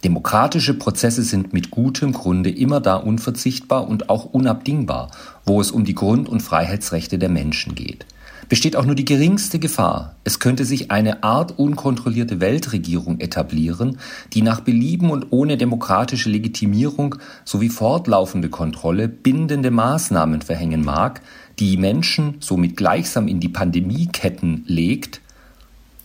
Demokratische 0.04 0.74
Prozesse 0.74 1.22
sind 1.22 1.54
mit 1.54 1.70
gutem 1.70 2.12
Grunde 2.12 2.50
immer 2.50 2.80
da 2.80 2.96
unverzichtbar 2.96 3.88
und 3.88 4.10
auch 4.10 4.26
unabdingbar, 4.26 5.10
wo 5.46 5.62
es 5.62 5.70
um 5.70 5.86
die 5.86 5.94
Grund- 5.94 6.28
und 6.28 6.40
Freiheitsrechte 6.40 7.18
der 7.18 7.30
Menschen 7.30 7.74
geht. 7.74 8.04
Besteht 8.50 8.76
auch 8.76 8.84
nur 8.84 8.96
die 8.96 9.06
geringste 9.06 9.58
Gefahr, 9.58 10.16
es 10.22 10.38
könnte 10.40 10.66
sich 10.66 10.90
eine 10.90 11.22
Art 11.22 11.58
unkontrollierte 11.58 12.40
Weltregierung 12.40 13.18
etablieren, 13.20 13.96
die 14.34 14.42
nach 14.42 14.60
Belieben 14.60 15.10
und 15.10 15.28
ohne 15.30 15.56
demokratische 15.56 16.28
Legitimierung 16.28 17.14
sowie 17.46 17.70
fortlaufende 17.70 18.50
Kontrolle 18.50 19.08
bindende 19.08 19.70
Maßnahmen 19.70 20.42
verhängen 20.42 20.84
mag, 20.84 21.22
die 21.58 21.78
Menschen 21.78 22.34
somit 22.40 22.76
gleichsam 22.76 23.26
in 23.26 23.40
die 23.40 23.48
Pandemieketten 23.48 24.64
legt, 24.66 25.22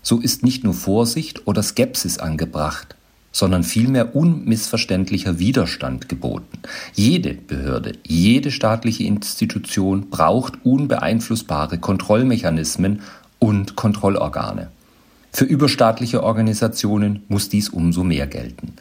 so 0.02 0.22
ist 0.22 0.46
nicht 0.46 0.64
nur 0.64 0.74
Vorsicht 0.74 1.46
oder 1.48 1.62
Skepsis 1.62 2.18
angebracht, 2.20 2.96
sondern 3.32 3.64
vielmehr 3.64 4.16
unmissverständlicher 4.16 5.40
Widerstand 5.40 6.10
geboten. 6.10 6.60
Jede 6.94 7.34
Behörde, 7.34 7.94
jede 8.06 8.52
staatliche 8.52 9.04
Institution 9.04 10.10
braucht 10.10 10.66
unbeeinflussbare 10.66 11.78
Kontrollmechanismen 11.78 13.02
und 13.40 13.76
Kontrollorgane. 13.76 14.70
Für 15.32 15.46
überstaatliche 15.46 16.24
Organisationen 16.24 17.24
muss 17.28 17.50
dies 17.50 17.70
umso 17.70 18.04
mehr 18.04 18.28
gelten. 18.28 18.74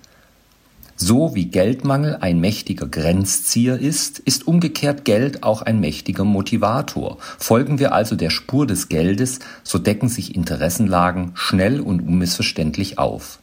So 1.00 1.37
wie 1.37 1.44
Geldmangel 1.44 2.16
ein 2.20 2.40
mächtiger 2.40 2.88
Grenzzieher 2.88 3.78
ist, 3.78 4.18
ist 4.18 4.48
umgekehrt 4.48 5.04
Geld 5.04 5.44
auch 5.44 5.62
ein 5.62 5.78
mächtiger 5.78 6.24
Motivator. 6.24 7.18
Folgen 7.38 7.78
wir 7.78 7.92
also 7.92 8.16
der 8.16 8.30
Spur 8.30 8.66
des 8.66 8.88
Geldes, 8.88 9.38
so 9.62 9.78
decken 9.78 10.08
sich 10.08 10.34
Interessenlagen 10.34 11.30
schnell 11.34 11.80
und 11.80 12.00
unmissverständlich 12.00 12.98
auf. 12.98 13.38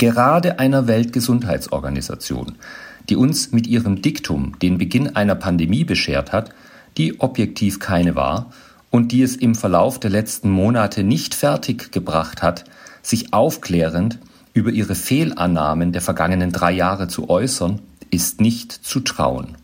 Gerade 0.00 0.58
einer 0.58 0.86
Weltgesundheitsorganisation, 0.86 2.56
die 3.10 3.16
uns 3.16 3.52
mit 3.52 3.66
ihrem 3.66 4.00
Diktum 4.00 4.58
den 4.58 4.78
Beginn 4.78 5.14
einer 5.14 5.34
Pandemie 5.34 5.84
beschert 5.84 6.32
hat, 6.32 6.54
die 6.96 7.20
objektiv 7.20 7.80
keine 7.80 8.16
war 8.16 8.50
und 8.88 9.12
die 9.12 9.20
es 9.20 9.36
im 9.36 9.54
Verlauf 9.54 10.00
der 10.00 10.08
letzten 10.08 10.48
Monate 10.48 11.04
nicht 11.04 11.34
fertig 11.34 11.92
gebracht 11.92 12.40
hat, 12.40 12.64
sich 13.02 13.34
aufklärend 13.34 14.18
über 14.54 14.70
ihre 14.70 14.94
Fehlannahmen 14.94 15.92
der 15.92 16.00
vergangenen 16.00 16.50
drei 16.50 16.72
Jahre 16.72 17.08
zu 17.08 17.28
äußern, 17.28 17.82
ist 18.10 18.40
nicht 18.40 18.72
zu 18.72 19.00
trauen. 19.00 19.58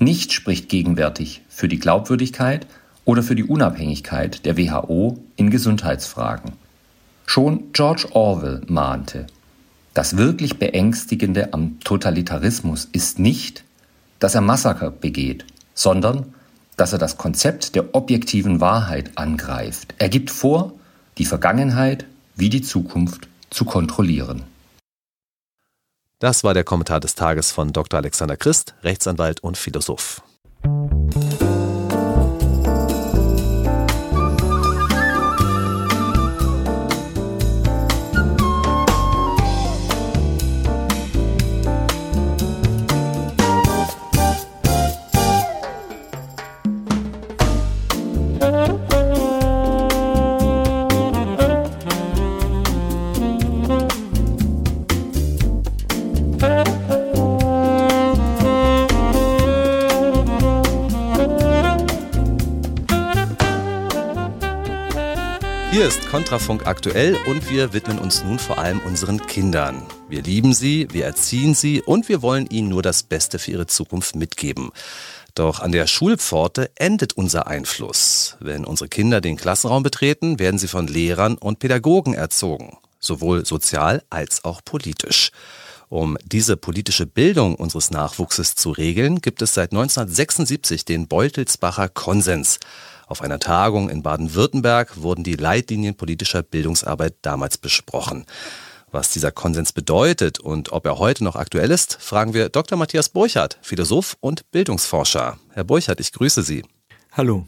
Nichts 0.00 0.34
spricht 0.34 0.68
gegenwärtig 0.68 1.42
für 1.48 1.68
die 1.68 1.78
Glaubwürdigkeit 1.78 2.66
oder 3.04 3.22
für 3.22 3.36
die 3.36 3.44
Unabhängigkeit 3.44 4.46
der 4.46 4.58
WHO 4.58 5.22
in 5.36 5.50
Gesundheitsfragen. 5.50 6.54
Schon 7.24 7.72
George 7.72 8.08
Orwell 8.10 8.62
mahnte, 8.66 9.28
das 9.96 10.18
wirklich 10.18 10.58
Beängstigende 10.58 11.54
am 11.54 11.80
Totalitarismus 11.80 12.86
ist 12.92 13.18
nicht, 13.18 13.64
dass 14.18 14.34
er 14.34 14.42
Massaker 14.42 14.90
begeht, 14.90 15.46
sondern 15.72 16.34
dass 16.76 16.92
er 16.92 16.98
das 16.98 17.16
Konzept 17.16 17.74
der 17.74 17.94
objektiven 17.94 18.60
Wahrheit 18.60 19.12
angreift. 19.16 19.94
Er 19.96 20.10
gibt 20.10 20.30
vor, 20.30 20.74
die 21.16 21.24
Vergangenheit 21.24 22.04
wie 22.34 22.50
die 22.50 22.60
Zukunft 22.60 23.28
zu 23.48 23.64
kontrollieren. 23.64 24.42
Das 26.18 26.44
war 26.44 26.52
der 26.52 26.64
Kommentar 26.64 27.00
des 27.00 27.14
Tages 27.14 27.50
von 27.50 27.72
Dr. 27.72 27.98
Alexander 27.98 28.36
Christ, 28.36 28.74
Rechtsanwalt 28.82 29.42
und 29.42 29.56
Philosoph. 29.56 30.20
Kontrafunk 66.16 66.66
aktuell 66.66 67.14
und 67.26 67.50
wir 67.50 67.74
widmen 67.74 67.98
uns 67.98 68.24
nun 68.24 68.38
vor 68.38 68.56
allem 68.56 68.80
unseren 68.80 69.26
Kindern. 69.26 69.82
Wir 70.08 70.22
lieben 70.22 70.54
sie, 70.54 70.88
wir 70.90 71.04
erziehen 71.04 71.54
sie 71.54 71.82
und 71.82 72.08
wir 72.08 72.22
wollen 72.22 72.46
ihnen 72.46 72.70
nur 72.70 72.80
das 72.80 73.02
Beste 73.02 73.38
für 73.38 73.50
ihre 73.50 73.66
Zukunft 73.66 74.16
mitgeben. 74.16 74.70
Doch 75.34 75.60
an 75.60 75.72
der 75.72 75.86
Schulpforte 75.86 76.70
endet 76.76 77.12
unser 77.18 77.48
Einfluss. 77.48 78.38
Wenn 78.40 78.64
unsere 78.64 78.88
Kinder 78.88 79.20
den 79.20 79.36
Klassenraum 79.36 79.82
betreten, 79.82 80.38
werden 80.38 80.58
sie 80.58 80.68
von 80.68 80.86
Lehrern 80.86 81.36
und 81.36 81.58
Pädagogen 81.58 82.14
erzogen, 82.14 82.78
sowohl 82.98 83.44
sozial 83.44 84.02
als 84.08 84.42
auch 84.42 84.62
politisch. 84.64 85.32
Um 85.90 86.16
diese 86.24 86.56
politische 86.56 87.04
Bildung 87.04 87.56
unseres 87.56 87.90
Nachwuchses 87.90 88.54
zu 88.54 88.70
regeln, 88.70 89.20
gibt 89.20 89.42
es 89.42 89.52
seit 89.52 89.72
1976 89.72 90.86
den 90.86 91.08
Beutelsbacher 91.08 91.90
Konsens. 91.90 92.58
Auf 93.06 93.22
einer 93.22 93.38
Tagung 93.38 93.88
in 93.88 94.02
Baden-Württemberg 94.02 95.00
wurden 95.00 95.22
die 95.22 95.36
Leitlinien 95.36 95.94
politischer 95.94 96.42
Bildungsarbeit 96.42 97.14
damals 97.22 97.56
besprochen. 97.56 98.26
Was 98.90 99.10
dieser 99.10 99.30
Konsens 99.30 99.72
bedeutet 99.72 100.40
und 100.40 100.72
ob 100.72 100.86
er 100.86 100.98
heute 100.98 101.22
noch 101.22 101.36
aktuell 101.36 101.70
ist, 101.70 101.98
fragen 102.00 102.34
wir 102.34 102.48
Dr. 102.48 102.76
Matthias 102.76 103.08
Burchardt, 103.08 103.58
Philosoph 103.62 104.16
und 104.20 104.50
Bildungsforscher. 104.50 105.38
Herr 105.52 105.64
Burchardt, 105.64 106.00
ich 106.00 106.12
grüße 106.12 106.42
Sie. 106.42 106.64
Hallo. 107.12 107.46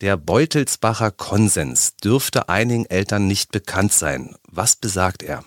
Der 0.00 0.16
Beutelsbacher 0.16 1.10
Konsens 1.10 1.96
dürfte 1.96 2.48
einigen 2.48 2.86
Eltern 2.86 3.26
nicht 3.26 3.50
bekannt 3.50 3.92
sein. 3.92 4.36
Was 4.46 4.76
besagt 4.76 5.24
er? 5.24 5.44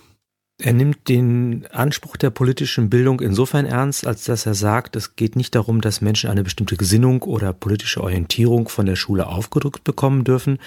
Er 0.65 0.71
nimmt 0.71 1.09
den 1.09 1.65
Anspruch 1.73 2.15
der 2.15 2.29
politischen 2.29 2.89
Bildung 2.89 3.19
insofern 3.19 3.65
ernst, 3.65 4.07
als 4.07 4.23
dass 4.23 4.45
er 4.45 4.53
sagt, 4.53 4.95
es 4.95 5.17
geht 5.17 5.35
nicht 5.35 5.55
darum, 5.55 5.81
dass 5.81 5.99
Menschen 5.99 6.29
eine 6.29 6.41
bestimmte 6.41 6.77
Gesinnung 6.77 7.21
oder 7.23 7.51
politische 7.51 8.01
Orientierung 8.01 8.69
von 8.69 8.85
der 8.85 8.95
Schule 8.95 9.27
aufgedrückt 9.27 9.83
bekommen 9.83 10.23
dürfen, 10.23 10.59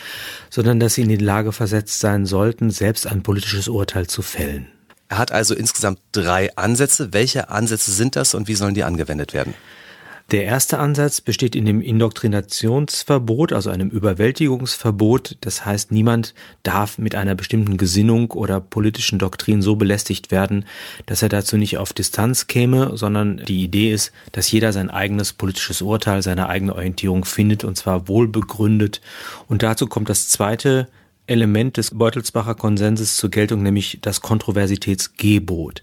sondern 0.50 0.80
dass 0.80 0.96
sie 0.96 1.02
in 1.02 1.08
die 1.08 1.16
Lage 1.16 1.50
versetzt 1.50 1.98
sein 1.98 2.26
sollten, 2.26 2.68
selbst 2.68 3.06
ein 3.06 3.22
politisches 3.22 3.68
Urteil 3.68 4.06
zu 4.06 4.20
fällen. 4.20 4.66
Er 5.08 5.16
hat 5.16 5.32
also 5.32 5.54
insgesamt 5.54 5.98
drei 6.12 6.54
Ansätze. 6.56 7.14
Welche 7.14 7.48
Ansätze 7.48 7.90
sind 7.90 8.16
das 8.16 8.34
und 8.34 8.48
wie 8.48 8.54
sollen 8.54 8.74
die 8.74 8.84
angewendet 8.84 9.32
werden? 9.32 9.54
Der 10.32 10.42
erste 10.42 10.80
Ansatz 10.80 11.20
besteht 11.20 11.54
in 11.54 11.66
dem 11.66 11.80
Indoktrinationsverbot, 11.80 13.52
also 13.52 13.70
einem 13.70 13.90
Überwältigungsverbot. 13.90 15.36
Das 15.40 15.64
heißt, 15.64 15.92
niemand 15.92 16.34
darf 16.64 16.98
mit 16.98 17.14
einer 17.14 17.36
bestimmten 17.36 17.76
Gesinnung 17.76 18.32
oder 18.32 18.60
politischen 18.60 19.20
Doktrin 19.20 19.62
so 19.62 19.76
belästigt 19.76 20.32
werden, 20.32 20.64
dass 21.06 21.22
er 21.22 21.28
dazu 21.28 21.56
nicht 21.56 21.78
auf 21.78 21.92
Distanz 21.92 22.48
käme, 22.48 22.96
sondern 22.96 23.36
die 23.46 23.62
Idee 23.62 23.92
ist, 23.92 24.10
dass 24.32 24.50
jeder 24.50 24.72
sein 24.72 24.90
eigenes 24.90 25.32
politisches 25.32 25.80
Urteil, 25.80 26.22
seine 26.22 26.48
eigene 26.48 26.74
Orientierung 26.74 27.24
findet 27.24 27.62
und 27.62 27.76
zwar 27.76 28.08
wohlbegründet. 28.08 29.00
Und 29.46 29.62
dazu 29.62 29.86
kommt 29.86 30.08
das 30.08 30.28
zweite 30.28 30.88
Element 31.26 31.76
des 31.76 31.90
Beutelsbacher 31.90 32.54
Konsenses 32.54 33.16
zur 33.16 33.30
Geltung, 33.30 33.62
nämlich 33.62 33.98
das 34.02 34.20
Kontroversitätsgebot. 34.20 35.82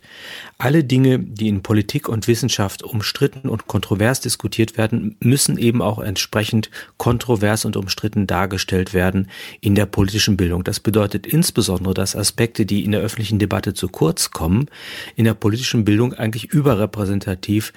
Alle 0.58 0.84
Dinge, 0.84 1.19
die 1.19 1.47
in 1.47 1.63
Politik 1.63 2.08
und 2.08 2.27
Wissenschaft 2.27 2.84
umstritten 2.84 3.49
und 3.49 3.67
kontrovers 3.67 4.21
diskutiert 4.21 4.77
werden, 4.77 5.15
müssen 5.19 5.58
eben 5.58 5.82
auch 5.82 5.99
entsprechend 5.99 6.69
kontrovers 6.97 7.65
und 7.65 7.75
umstritten 7.75 8.27
dargestellt 8.27 8.93
werden 8.93 9.29
in 9.60 9.75
der 9.75 9.86
politischen 9.86 10.38
Bildung. 10.38 10.63
Das 10.63 10.79
bedeutet 10.79 11.27
insbesondere, 11.27 11.93
dass 11.93 12.15
Aspekte, 12.15 12.65
die 12.65 12.84
in 12.84 12.91
der 12.91 13.01
öffentlichen 13.01 13.39
Debatte 13.39 13.73
zu 13.73 13.89
kurz 13.89 14.32
kommen, 14.32 14.67
in 15.15 15.25
der 15.25 15.34
politischen 15.34 15.86
Bildung 15.86 16.13
eigentlich 16.13 16.45
überrepräsentativ 16.45 17.73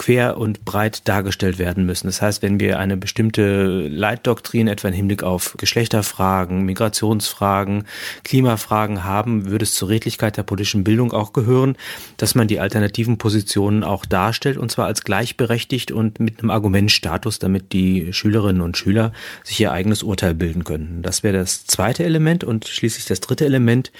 quer 0.00 0.38
und 0.38 0.64
breit 0.64 1.06
dargestellt 1.08 1.58
werden 1.58 1.84
müssen. 1.84 2.06
Das 2.06 2.22
heißt, 2.22 2.40
wenn 2.40 2.58
wir 2.58 2.78
eine 2.78 2.96
bestimmte 2.96 3.86
Leitdoktrin 3.86 4.66
etwa 4.66 4.88
im 4.88 4.94
Hinblick 4.94 5.22
auf 5.22 5.56
Geschlechterfragen, 5.58 6.62
Migrationsfragen, 6.64 7.84
Klimafragen 8.24 9.04
haben, 9.04 9.50
würde 9.50 9.64
es 9.64 9.74
zur 9.74 9.90
Redlichkeit 9.90 10.38
der 10.38 10.42
politischen 10.42 10.84
Bildung 10.84 11.12
auch 11.12 11.34
gehören, 11.34 11.76
dass 12.16 12.34
man 12.34 12.48
die 12.48 12.60
alternativen 12.60 13.18
Positionen 13.18 13.84
auch 13.84 14.06
darstellt 14.06 14.56
und 14.56 14.70
zwar 14.70 14.86
als 14.86 15.04
gleichberechtigt 15.04 15.92
und 15.92 16.18
mit 16.18 16.38
einem 16.38 16.48
Argumentstatus, 16.48 17.38
damit 17.38 17.74
die 17.74 18.14
Schülerinnen 18.14 18.62
und 18.62 18.78
Schüler 18.78 19.12
sich 19.44 19.60
ihr 19.60 19.70
eigenes 19.70 20.02
Urteil 20.02 20.32
bilden 20.32 20.64
können. 20.64 21.02
Das 21.02 21.22
wäre 21.22 21.36
das 21.36 21.66
zweite 21.66 22.04
Element 22.04 22.42
und 22.42 22.66
schließlich 22.66 23.04
das 23.04 23.20
dritte 23.20 23.44
Element 23.44 23.92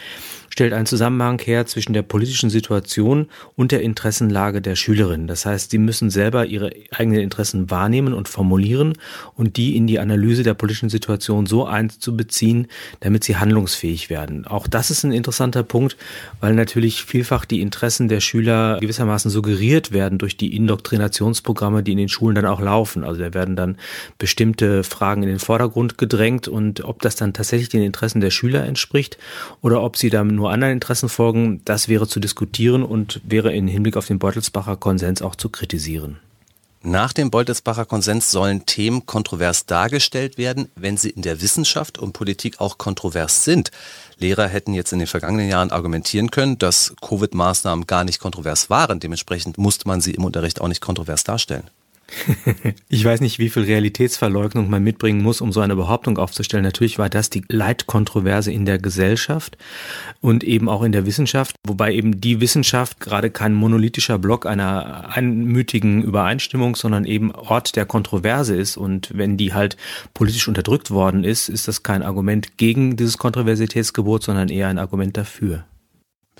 stellt 0.50 0.72
einen 0.72 0.86
Zusammenhang 0.86 1.40
her 1.40 1.64
zwischen 1.66 1.92
der 1.92 2.02
politischen 2.02 2.50
Situation 2.50 3.28
und 3.56 3.72
der 3.72 3.82
Interessenlage 3.82 4.60
der 4.60 4.76
Schülerinnen. 4.76 5.26
Das 5.26 5.46
heißt, 5.46 5.70
sie 5.70 5.78
müssen 5.78 6.10
selber 6.10 6.44
ihre 6.44 6.72
eigenen 6.90 7.20
Interessen 7.20 7.70
wahrnehmen 7.70 8.12
und 8.12 8.28
formulieren 8.28 8.94
und 9.36 9.56
die 9.56 9.76
in 9.76 9.86
die 9.86 10.00
Analyse 10.00 10.42
der 10.42 10.54
politischen 10.54 10.90
Situation 10.90 11.46
so 11.46 11.66
einzubeziehen, 11.66 12.66
damit 12.98 13.24
sie 13.24 13.36
handlungsfähig 13.36 14.10
werden. 14.10 14.46
Auch 14.46 14.66
das 14.66 14.90
ist 14.90 15.04
ein 15.04 15.12
interessanter 15.12 15.62
Punkt, 15.62 15.96
weil 16.40 16.54
natürlich 16.54 17.04
vielfach 17.04 17.44
die 17.44 17.60
Interessen 17.60 18.08
der 18.08 18.20
Schüler 18.20 18.78
gewissermaßen 18.80 19.30
suggeriert 19.30 19.92
werden 19.92 20.18
durch 20.18 20.36
die 20.36 20.54
Indoktrinationsprogramme, 20.56 21.82
die 21.82 21.92
in 21.92 21.98
den 21.98 22.08
Schulen 22.08 22.34
dann 22.34 22.46
auch 22.46 22.60
laufen. 22.60 23.04
Also 23.04 23.20
da 23.20 23.32
werden 23.34 23.54
dann 23.54 23.76
bestimmte 24.18 24.82
Fragen 24.82 25.22
in 25.22 25.28
den 25.28 25.38
Vordergrund 25.38 25.96
gedrängt 25.96 26.48
und 26.48 26.84
ob 26.84 27.02
das 27.02 27.14
dann 27.14 27.32
tatsächlich 27.32 27.68
den 27.68 27.82
Interessen 27.82 28.20
der 28.20 28.30
Schüler 28.30 28.64
entspricht 28.64 29.16
oder 29.62 29.82
ob 29.82 29.96
sie 29.96 30.10
dann 30.10 30.39
nur 30.40 30.50
anderen 30.50 30.72
Interessen 30.72 31.08
folgen, 31.08 31.60
das 31.64 31.88
wäre 31.88 32.08
zu 32.08 32.18
diskutieren 32.18 32.82
und 32.82 33.20
wäre 33.24 33.52
in 33.52 33.68
Hinblick 33.68 33.96
auf 33.96 34.06
den 34.06 34.18
Beutelsbacher 34.18 34.76
Konsens 34.76 35.22
auch 35.22 35.36
zu 35.36 35.48
kritisieren. 35.48 36.18
Nach 36.82 37.12
dem 37.12 37.30
Beutelsbacher 37.30 37.84
Konsens 37.84 38.30
sollen 38.30 38.64
Themen 38.64 39.04
kontrovers 39.04 39.66
dargestellt 39.66 40.38
werden, 40.38 40.70
wenn 40.76 40.96
sie 40.96 41.10
in 41.10 41.20
der 41.20 41.42
Wissenschaft 41.42 41.98
und 41.98 42.14
Politik 42.14 42.58
auch 42.58 42.78
kontrovers 42.78 43.44
sind. 43.44 43.70
Lehrer 44.16 44.48
hätten 44.48 44.72
jetzt 44.72 44.92
in 44.94 44.98
den 44.98 45.06
vergangenen 45.06 45.50
Jahren 45.50 45.70
argumentieren 45.70 46.30
können, 46.30 46.56
dass 46.56 46.94
Covid-Maßnahmen 47.02 47.86
gar 47.86 48.04
nicht 48.04 48.18
kontrovers 48.18 48.70
waren. 48.70 48.98
Dementsprechend 48.98 49.58
musste 49.58 49.86
man 49.88 50.00
sie 50.00 50.12
im 50.12 50.24
Unterricht 50.24 50.62
auch 50.62 50.68
nicht 50.68 50.80
kontrovers 50.80 51.22
darstellen. 51.22 51.68
ich 52.88 53.04
weiß 53.04 53.20
nicht, 53.20 53.38
wie 53.38 53.48
viel 53.48 53.64
Realitätsverleugnung 53.64 54.68
man 54.68 54.82
mitbringen 54.82 55.22
muss, 55.22 55.40
um 55.40 55.52
so 55.52 55.60
eine 55.60 55.76
Behauptung 55.76 56.18
aufzustellen. 56.18 56.64
Natürlich 56.64 56.98
war 56.98 57.08
das 57.08 57.30
die 57.30 57.44
Leitkontroverse 57.48 58.52
in 58.52 58.64
der 58.64 58.78
Gesellschaft 58.78 59.56
und 60.20 60.44
eben 60.44 60.68
auch 60.68 60.82
in 60.82 60.92
der 60.92 61.06
Wissenschaft, 61.06 61.56
wobei 61.66 61.92
eben 61.92 62.20
die 62.20 62.40
Wissenschaft 62.40 63.00
gerade 63.00 63.30
kein 63.30 63.54
monolithischer 63.54 64.18
Block 64.18 64.46
einer 64.46 65.10
einmütigen 65.14 66.02
Übereinstimmung, 66.02 66.76
sondern 66.76 67.04
eben 67.04 67.32
Ort 67.32 67.76
der 67.76 67.86
Kontroverse 67.86 68.56
ist. 68.56 68.76
Und 68.76 69.10
wenn 69.14 69.36
die 69.36 69.54
halt 69.54 69.76
politisch 70.14 70.48
unterdrückt 70.48 70.90
worden 70.90 71.24
ist, 71.24 71.48
ist 71.48 71.68
das 71.68 71.82
kein 71.82 72.02
Argument 72.02 72.56
gegen 72.56 72.96
dieses 72.96 73.18
Kontroversitätsgebot, 73.18 74.22
sondern 74.22 74.48
eher 74.48 74.68
ein 74.68 74.78
Argument 74.78 75.16
dafür. 75.16 75.64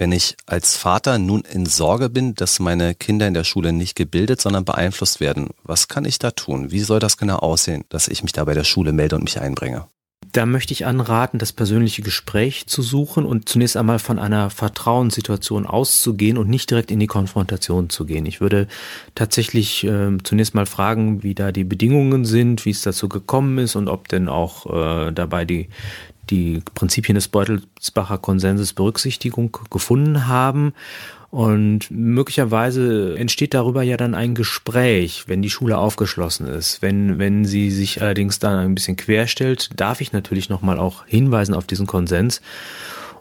Wenn 0.00 0.12
ich 0.12 0.38
als 0.46 0.78
Vater 0.78 1.18
nun 1.18 1.42
in 1.42 1.66
Sorge 1.66 2.08
bin, 2.08 2.34
dass 2.34 2.58
meine 2.58 2.94
Kinder 2.94 3.28
in 3.28 3.34
der 3.34 3.44
Schule 3.44 3.74
nicht 3.74 3.96
gebildet, 3.96 4.40
sondern 4.40 4.64
beeinflusst 4.64 5.20
werden, 5.20 5.50
was 5.62 5.88
kann 5.88 6.06
ich 6.06 6.18
da 6.18 6.30
tun? 6.30 6.70
Wie 6.70 6.80
soll 6.80 7.00
das 7.00 7.18
genau 7.18 7.36
aussehen, 7.36 7.84
dass 7.90 8.08
ich 8.08 8.22
mich 8.22 8.32
da 8.32 8.44
bei 8.44 8.54
der 8.54 8.64
Schule 8.64 8.94
melde 8.94 9.16
und 9.16 9.24
mich 9.24 9.42
einbringe? 9.42 9.84
Da 10.32 10.46
möchte 10.46 10.72
ich 10.72 10.86
anraten, 10.86 11.38
das 11.38 11.52
persönliche 11.52 12.00
Gespräch 12.00 12.66
zu 12.66 12.80
suchen 12.80 13.26
und 13.26 13.48
zunächst 13.48 13.76
einmal 13.76 13.98
von 13.98 14.18
einer 14.18 14.48
Vertrauenssituation 14.48 15.66
auszugehen 15.66 16.38
und 16.38 16.48
nicht 16.48 16.70
direkt 16.70 16.90
in 16.90 17.00
die 17.00 17.06
Konfrontation 17.06 17.90
zu 17.90 18.06
gehen. 18.06 18.24
Ich 18.24 18.40
würde 18.40 18.68
tatsächlich 19.14 19.84
äh, 19.84 20.16
zunächst 20.22 20.54
mal 20.54 20.66
fragen, 20.66 21.22
wie 21.22 21.34
da 21.34 21.52
die 21.52 21.64
Bedingungen 21.64 22.24
sind, 22.24 22.64
wie 22.64 22.70
es 22.70 22.82
dazu 22.82 23.08
gekommen 23.08 23.58
ist 23.58 23.76
und 23.76 23.88
ob 23.88 24.08
denn 24.08 24.28
auch 24.28 24.66
äh, 24.66 25.12
dabei 25.12 25.44
die, 25.44 25.68
die 26.31 26.62
Prinzipien 26.75 27.14
des 27.14 27.29
Beutelsbacher 27.29 28.19
Konsenses 28.19 28.73
Berücksichtigung 28.73 29.57
gefunden 29.71 30.27
haben. 30.27 30.73
Und 31.31 31.90
möglicherweise 31.90 33.16
entsteht 33.16 33.55
darüber 33.55 33.83
ja 33.83 33.97
dann 33.97 34.16
ein 34.16 34.35
Gespräch, 34.35 35.25
wenn 35.29 35.43
die 35.43 35.51
Schule 35.51 35.79
aufgeschlossen 35.79 36.47
ist. 36.49 36.83
Wenn, 36.83 37.19
wenn 37.21 37.45
sie 37.45 37.71
sich 37.71 38.03
allerdings 38.03 38.40
dann 38.40 38.59
ein 38.59 38.75
bisschen 38.75 38.97
querstellt, 38.97 39.71
darf 39.77 40.01
ich 40.01 40.12
natürlich 40.12 40.49
nochmal 40.49 40.79
auch 40.79 41.07
hinweisen 41.07 41.55
auf 41.55 41.66
diesen 41.66 41.87
Konsens 41.87 42.40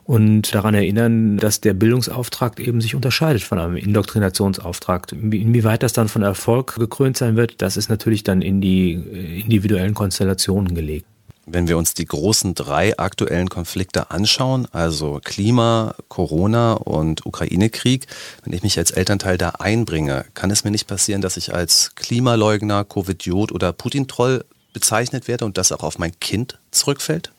und 0.10 0.56
daran 0.56 0.74
erinnern, 0.74 1.38
dass 1.38 1.62
der 1.62 1.76
Bildungsauftrag 1.76 2.60
eben 2.60 2.82
sich 2.82 2.96
unterscheidet 2.96 3.44
von 3.44 3.60
einem 3.60 3.76
Indoktrinationsauftrag. 3.76 5.12
Inwieweit 5.12 5.84
das 5.84 5.94
dann 5.94 6.08
von 6.08 6.24
Erfolg 6.24 6.78
gekrönt 6.78 7.16
sein 7.16 7.36
wird, 7.36 7.62
das 7.62 7.78
ist 7.78 7.90
natürlich 7.90 8.24
dann 8.24 8.42
in 8.42 8.60
die 8.60 8.94
individuellen 8.94 9.94
Konstellationen 9.94 10.74
gelegt. 10.74 11.06
Wenn 11.52 11.68
wir 11.68 11.80
uns 11.80 11.96
die 11.96 12.06
großen 12.06 12.54
drei 12.54 13.00
aktuellen 13.00 13.50
Konflikte 13.50 14.12
anschauen, 14.12 14.68
also 14.72 15.20
Klima, 15.24 15.96
Corona 16.08 16.74
und 16.74 17.26
Ukraine-Krieg, 17.26 18.06
wenn 18.44 18.54
ich 18.54 18.62
mich 18.62 18.78
als 18.78 18.92
Elternteil 18.92 19.40
da 19.40 19.50
einbringe, 19.58 20.26
kann 20.36 20.52
es 20.52 20.64
mir 20.64 20.70
nicht 20.70 20.86
passieren, 20.86 21.22
dass 21.22 21.38
ich 21.38 21.56
als 21.56 21.96
Klimaleugner, 21.96 22.84
Covidiot 22.84 23.52
oder 23.52 23.74
Putin-Troll 23.74 24.46
bezeichnet 24.74 25.28
werde 25.28 25.46
und 25.46 25.58
das 25.58 25.72
auch 25.72 25.82
auf 25.82 25.98
mein 25.98 26.12
Kind 26.20 26.60
zurückfällt? 26.70 27.32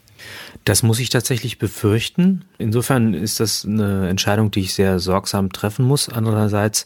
Das 0.65 0.83
muss 0.83 0.99
ich 0.99 1.11
tatsächlich 1.11 1.59
befürchten. 1.59 2.45
Insofern 2.59 3.15
ist 3.15 3.39
das 3.39 3.65
eine 3.65 4.09
Entscheidung, 4.09 4.51
die 4.51 4.61
ich 4.61 4.75
sehr 4.75 4.99
sorgsam 4.99 5.53
treffen 5.53 5.85
muss. 5.85 6.09
Andererseits 6.09 6.85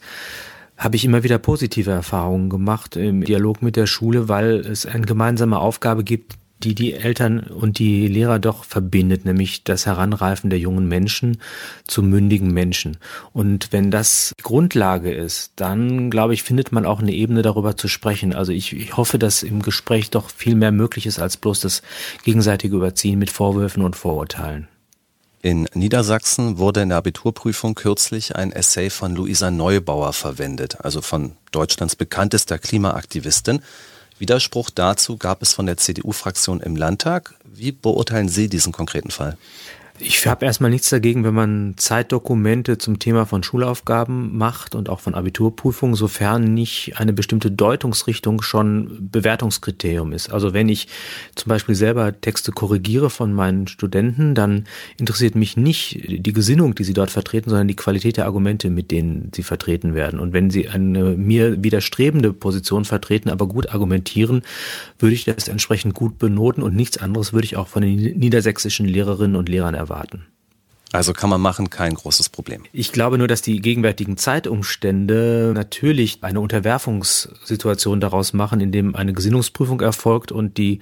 habe 0.77 0.97
ich 0.97 1.07
immer 1.07 1.23
wieder 1.23 1.39
positive 1.39 1.91
Erfahrungen 1.91 2.51
gemacht 2.51 2.97
im 2.97 3.25
Dialog 3.25 3.63
mit 3.63 3.77
der 3.77 3.87
Schule, 3.87 4.29
weil 4.29 4.57
es 4.57 4.85
eine 4.85 5.07
gemeinsame 5.07 5.59
Aufgabe 5.59 6.05
gibt, 6.05 6.35
die 6.65 6.75
die 6.75 6.95
Eltern 6.95 7.41
und 7.41 7.79
die 7.79 8.09
Lehrer 8.09 8.39
doch 8.39 8.65
verbindet, 8.65 9.25
nämlich 9.25 9.65
das 9.65 9.87
Heranreifen 9.87 10.51
der 10.51 10.59
jungen 10.59 10.89
Menschen 10.89 11.39
zu 11.87 12.03
mündigen 12.03 12.53
Menschen. 12.53 12.97
Und 13.33 13.73
wenn 13.73 13.91
das 13.91 14.33
Grundlage 14.43 15.13
ist, 15.13 15.53
dann 15.57 16.11
glaube 16.11 16.35
ich, 16.35 16.43
findet 16.43 16.73
man 16.73 16.87
auch 16.87 17.01
eine 17.01 17.13
Ebene 17.13 17.43
darüber 17.43 17.77
zu 17.77 17.87
sprechen. 17.89 18.35
Also 18.35 18.53
ich, 18.53 18.73
ich 18.73 18.97
hoffe, 18.97 19.19
dass 19.19 19.43
im 19.43 19.63
Gespräch 19.63 20.11
doch 20.11 20.31
viel 20.31 20.55
mehr 20.55 20.73
möglich 20.73 21.07
ist 21.07 21.19
als 21.19 21.37
bloß 21.37 21.61
das 21.61 21.83
gegenseitige 22.25 22.77
Überziehen 22.77 23.19
mit 23.19 23.31
Vorwürfen 23.31 23.83
und 23.83 23.95
Vorurteilen. 23.95 24.69
In 25.43 25.69
Niedersachsen 25.75 26.57
wurde 26.57 26.81
in 26.81 26.89
der 26.89 26.97
Abiturprüfung 26.97 27.75
kürzlich 27.75 28.35
ein 28.35 28.51
Essay 28.51 28.89
von 28.89 29.15
Luisa 29.15 29.51
Neubauer 29.51 30.15
verwendet, 30.15 30.79
also 30.83 31.03
von 31.03 31.33
Deutschlands 31.53 31.97
bekanntester 31.97 32.59
Klimaaktivistin. 32.59 33.61
Widerspruch 34.19 34.71
dazu 34.71 35.17
gab 35.17 35.43
es 35.43 35.53
von 35.55 35.67
der 35.67 35.77
CDU-Fraktion 35.77 36.61
im 36.61 36.77
Landtag. 36.77 37.35
Wie 37.45 37.73
beurteilen 37.73 38.29
Sie 38.29 38.49
diesen 38.49 38.73
konkreten 38.73 39.11
Fall? 39.11 39.37
Ich 40.01 40.27
habe 40.27 40.45
erstmal 40.45 40.71
nichts 40.71 40.91
dagegen, 40.91 41.23
wenn 41.23 41.35
man 41.35 41.75
Zeitdokumente 41.77 42.79
zum 42.79 42.99
Thema 42.99 43.27
von 43.27 43.45
Schulaufgaben 43.45 44.37
macht 44.37 44.75
und 44.75 44.89
auch 44.89 44.99
von 44.99 45.15
Abiturprüfungen, 45.15 45.95
sofern 45.95 46.53
nicht 46.53 46.95
eine 46.97 47.13
bestimmte 47.13 47.53
Deutungsrichtung 47.53 48.43
schon 48.43 49.09
Bewertungskriterium 49.13 50.13
ist. 50.13 50.33
Also 50.33 50.53
wenn 50.53 50.69
ich 50.69 50.89
zum 51.37 51.49
Beispiel 51.49 51.77
selber 51.77 52.21
Texte 52.21 52.51
korrigiere 52.51 53.09
von 53.09 53.33
meinen 53.33 53.69
Studenten, 53.69 54.35
dann 54.35 54.65
interessiert 54.99 55.37
mich 55.37 55.57
nicht 55.57 56.01
die 56.09 56.33
Gesinnung, 56.33 56.75
die 56.75 56.83
sie 56.83 56.95
dort 56.95 57.13
vertreten, 57.13 57.51
sondern 57.51 57.69
die 57.69 57.77
Qualität 57.77 58.17
der 58.17 58.25
Argumente, 58.25 58.71
mit 58.71 58.91
denen 58.91 59.31
sie 59.33 59.45
vertreten 59.45 59.95
werden. 59.95 60.19
Und 60.19 60.33
wenn 60.33 60.51
sie 60.51 60.69
eine 60.69 61.13
mir 61.13 61.63
widerstrebende 61.63 62.33
Position 62.33 62.85
vertreten, 62.85 63.31
aber 63.31 63.47
gut 63.47 63.69
argumentieren, 63.69 64.43
würde 64.99 65.15
ich 65.15 65.25
das 65.25 65.47
entsprechend 65.47 65.95
gut 65.95 66.19
benoten 66.19 66.65
und 66.65 66.75
nichts 66.75 66.99
anderes 66.99 67.33
würde 67.33 67.45
ich 67.45 67.57
auch 67.57 67.69
von 67.69 67.83
den 67.83 68.19
niedersächsischen 68.19 68.87
Lehrerinnen 68.87 69.37
und 69.37 69.49
Lehrern 69.49 69.84
erwarten. 69.85 70.34
Also 70.95 71.13
kann 71.13 71.29
man 71.29 71.41
machen, 71.41 71.71
kein 71.71 71.93
großes 71.93 72.29
Problem. 72.29 72.63
Ich 72.73 72.93
glaube 72.93 73.19
nur, 73.19 73.27
dass 73.27 73.43
die 73.43 73.61
gegenwärtigen 73.61 74.17
Zeitumstände 74.17 75.51
natürlich 75.53 76.19
eine 76.21 76.39
Unterwerfungssituation 76.39 77.99
daraus 77.99 78.33
machen, 78.33 78.61
indem 78.61 78.95
eine 78.95 79.13
Gesinnungsprüfung 79.13 79.81
erfolgt 79.81 80.31
und 80.31 80.57
die 80.57 80.79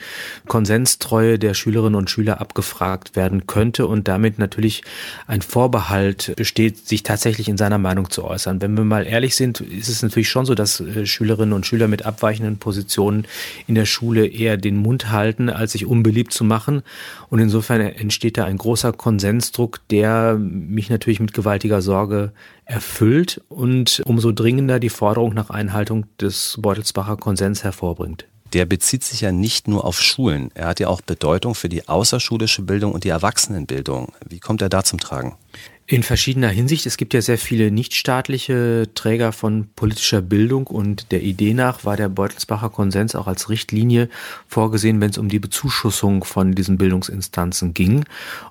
Konsenstreue 0.49 1.39
der 1.39 1.55
Schülerinnen 1.55 1.95
und 1.95 2.11
Schüler 2.11 2.43
abgefragt 2.43 3.17
werden 3.17 3.47
könnte 3.47 3.87
und 3.87 4.07
damit 4.07 4.39
natürlich 4.39 4.83
ein 5.27 5.41
Vorbehalt 5.41 6.35
besteht, 6.37 6.87
sich 6.87 7.05
tatsächlich 7.05 7.49
in 7.49 7.57
seiner 7.57 7.79
Meinung 7.79 8.11
zu 8.11 8.25
äußern. 8.25 8.61
Wenn 8.61 8.77
wir 8.77 8.85
mal 8.85 9.07
ehrlich 9.07 9.35
sind, 9.35 9.63
ist 9.63 9.89
es 9.89 10.03
natürlich 10.03 10.29
schon 10.29 10.45
so, 10.45 10.55
dass 10.55 10.81
äh, 10.81 11.07
Schülerinnen 11.07 11.55
und 11.55 11.65
Schüler 11.65 11.89
mit 11.89 12.05
abweichenden 12.05 12.59
Positionen 12.59 13.27
in 13.67 13.75
der 13.75 13.87
Schule 13.87 14.27
eher 14.27 14.59
den 14.59 14.77
Mund 14.77 15.11
halten, 15.11 15.49
als 15.49 15.73
sich 15.73 15.87
unbeliebt 15.87 16.35
zu 16.35 16.45
machen. 16.45 16.83
Und 17.31 17.39
insofern 17.39 17.81
entsteht 17.81 18.37
da 18.37 18.45
ein 18.45 18.59
großer 18.59 18.93
Konsensdruck, 18.93 19.81
der 19.89 20.02
der 20.03 20.35
mich 20.37 20.91
natürlich 20.91 21.21
mit 21.21 21.33
gewaltiger 21.33 21.81
Sorge 21.81 22.33
erfüllt 22.65 23.41
und 23.49 24.03
umso 24.05 24.33
dringender 24.33 24.81
die 24.81 24.89
Forderung 24.89 25.33
nach 25.33 25.49
Einhaltung 25.49 26.07
des 26.21 26.59
Beutelsbacher 26.61 27.17
Konsens 27.17 27.63
hervorbringt. 27.63 28.27
Der 28.53 28.67
bezieht 28.67 29.05
sich 29.05 29.21
ja 29.21 29.31
nicht 29.31 29.69
nur 29.69 29.85
auf 29.85 30.01
Schulen. 30.01 30.51
Er 30.55 30.67
hat 30.67 30.81
ja 30.81 30.89
auch 30.89 31.03
Bedeutung 31.03 31.55
für 31.55 31.69
die 31.69 31.89
außerschulische 31.89 32.63
Bildung 32.63 32.91
und 32.91 33.05
die 33.05 33.11
Erwachsenenbildung. 33.11 34.13
Wie 34.29 34.41
kommt 34.41 34.61
er 34.61 34.69
da 34.69 34.83
zum 34.83 34.99
Tragen? 34.99 35.37
In 35.89 36.05
verschiedener 36.05 36.49
Hinsicht. 36.49 36.87
Es 36.87 36.97
gibt 36.97 37.13
ja 37.13 37.21
sehr 37.21 37.39
viele 37.39 37.73
nichtstaatliche 37.73 38.89
Träger 38.95 39.33
von 39.33 39.67
politischer 39.75 40.23
Bildung 40.23 40.69
und 40.69 41.11
der 41.11 41.23
Idee 41.23 41.55
nach 41.55 41.85
war 41.85 41.97
der 41.97 42.09
Beutelsbacher 42.09 42.71
Konsens 42.71 43.17
auch 43.17 43.27
als 43.27 43.51
Richtlinie 43.51 44.09
vorgesehen, 44.47 45.01
wenn 45.01 45.11
es 45.11 45.19
um 45.19 45.29
die 45.29 45.41
Bezuschussung 45.41 46.23
von 46.23 46.55
diesen 46.55 46.79
Bildungsinstanzen 46.79 47.75
ging. 47.75 48.05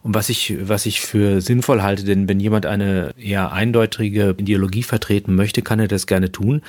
Und 0.04 0.14
was 0.14 0.28
ich, 0.28 0.58
was 0.62 0.86
ich 0.86 1.00
für 1.00 1.40
sinnvoll 1.40 1.82
halte, 1.82 2.04
denn 2.04 2.28
wenn 2.28 2.42
jemand 2.42 2.66
eine 2.66 3.16
eher 3.18 3.54
eindeutige 3.54 4.36
Ideologie 4.38 4.84
vertreten 4.84 5.34
möchte, 5.34 5.62
kann 5.62 5.80
er 5.80 5.88
das 5.88 6.08
gerne 6.08 6.34
tun, 6.34 6.62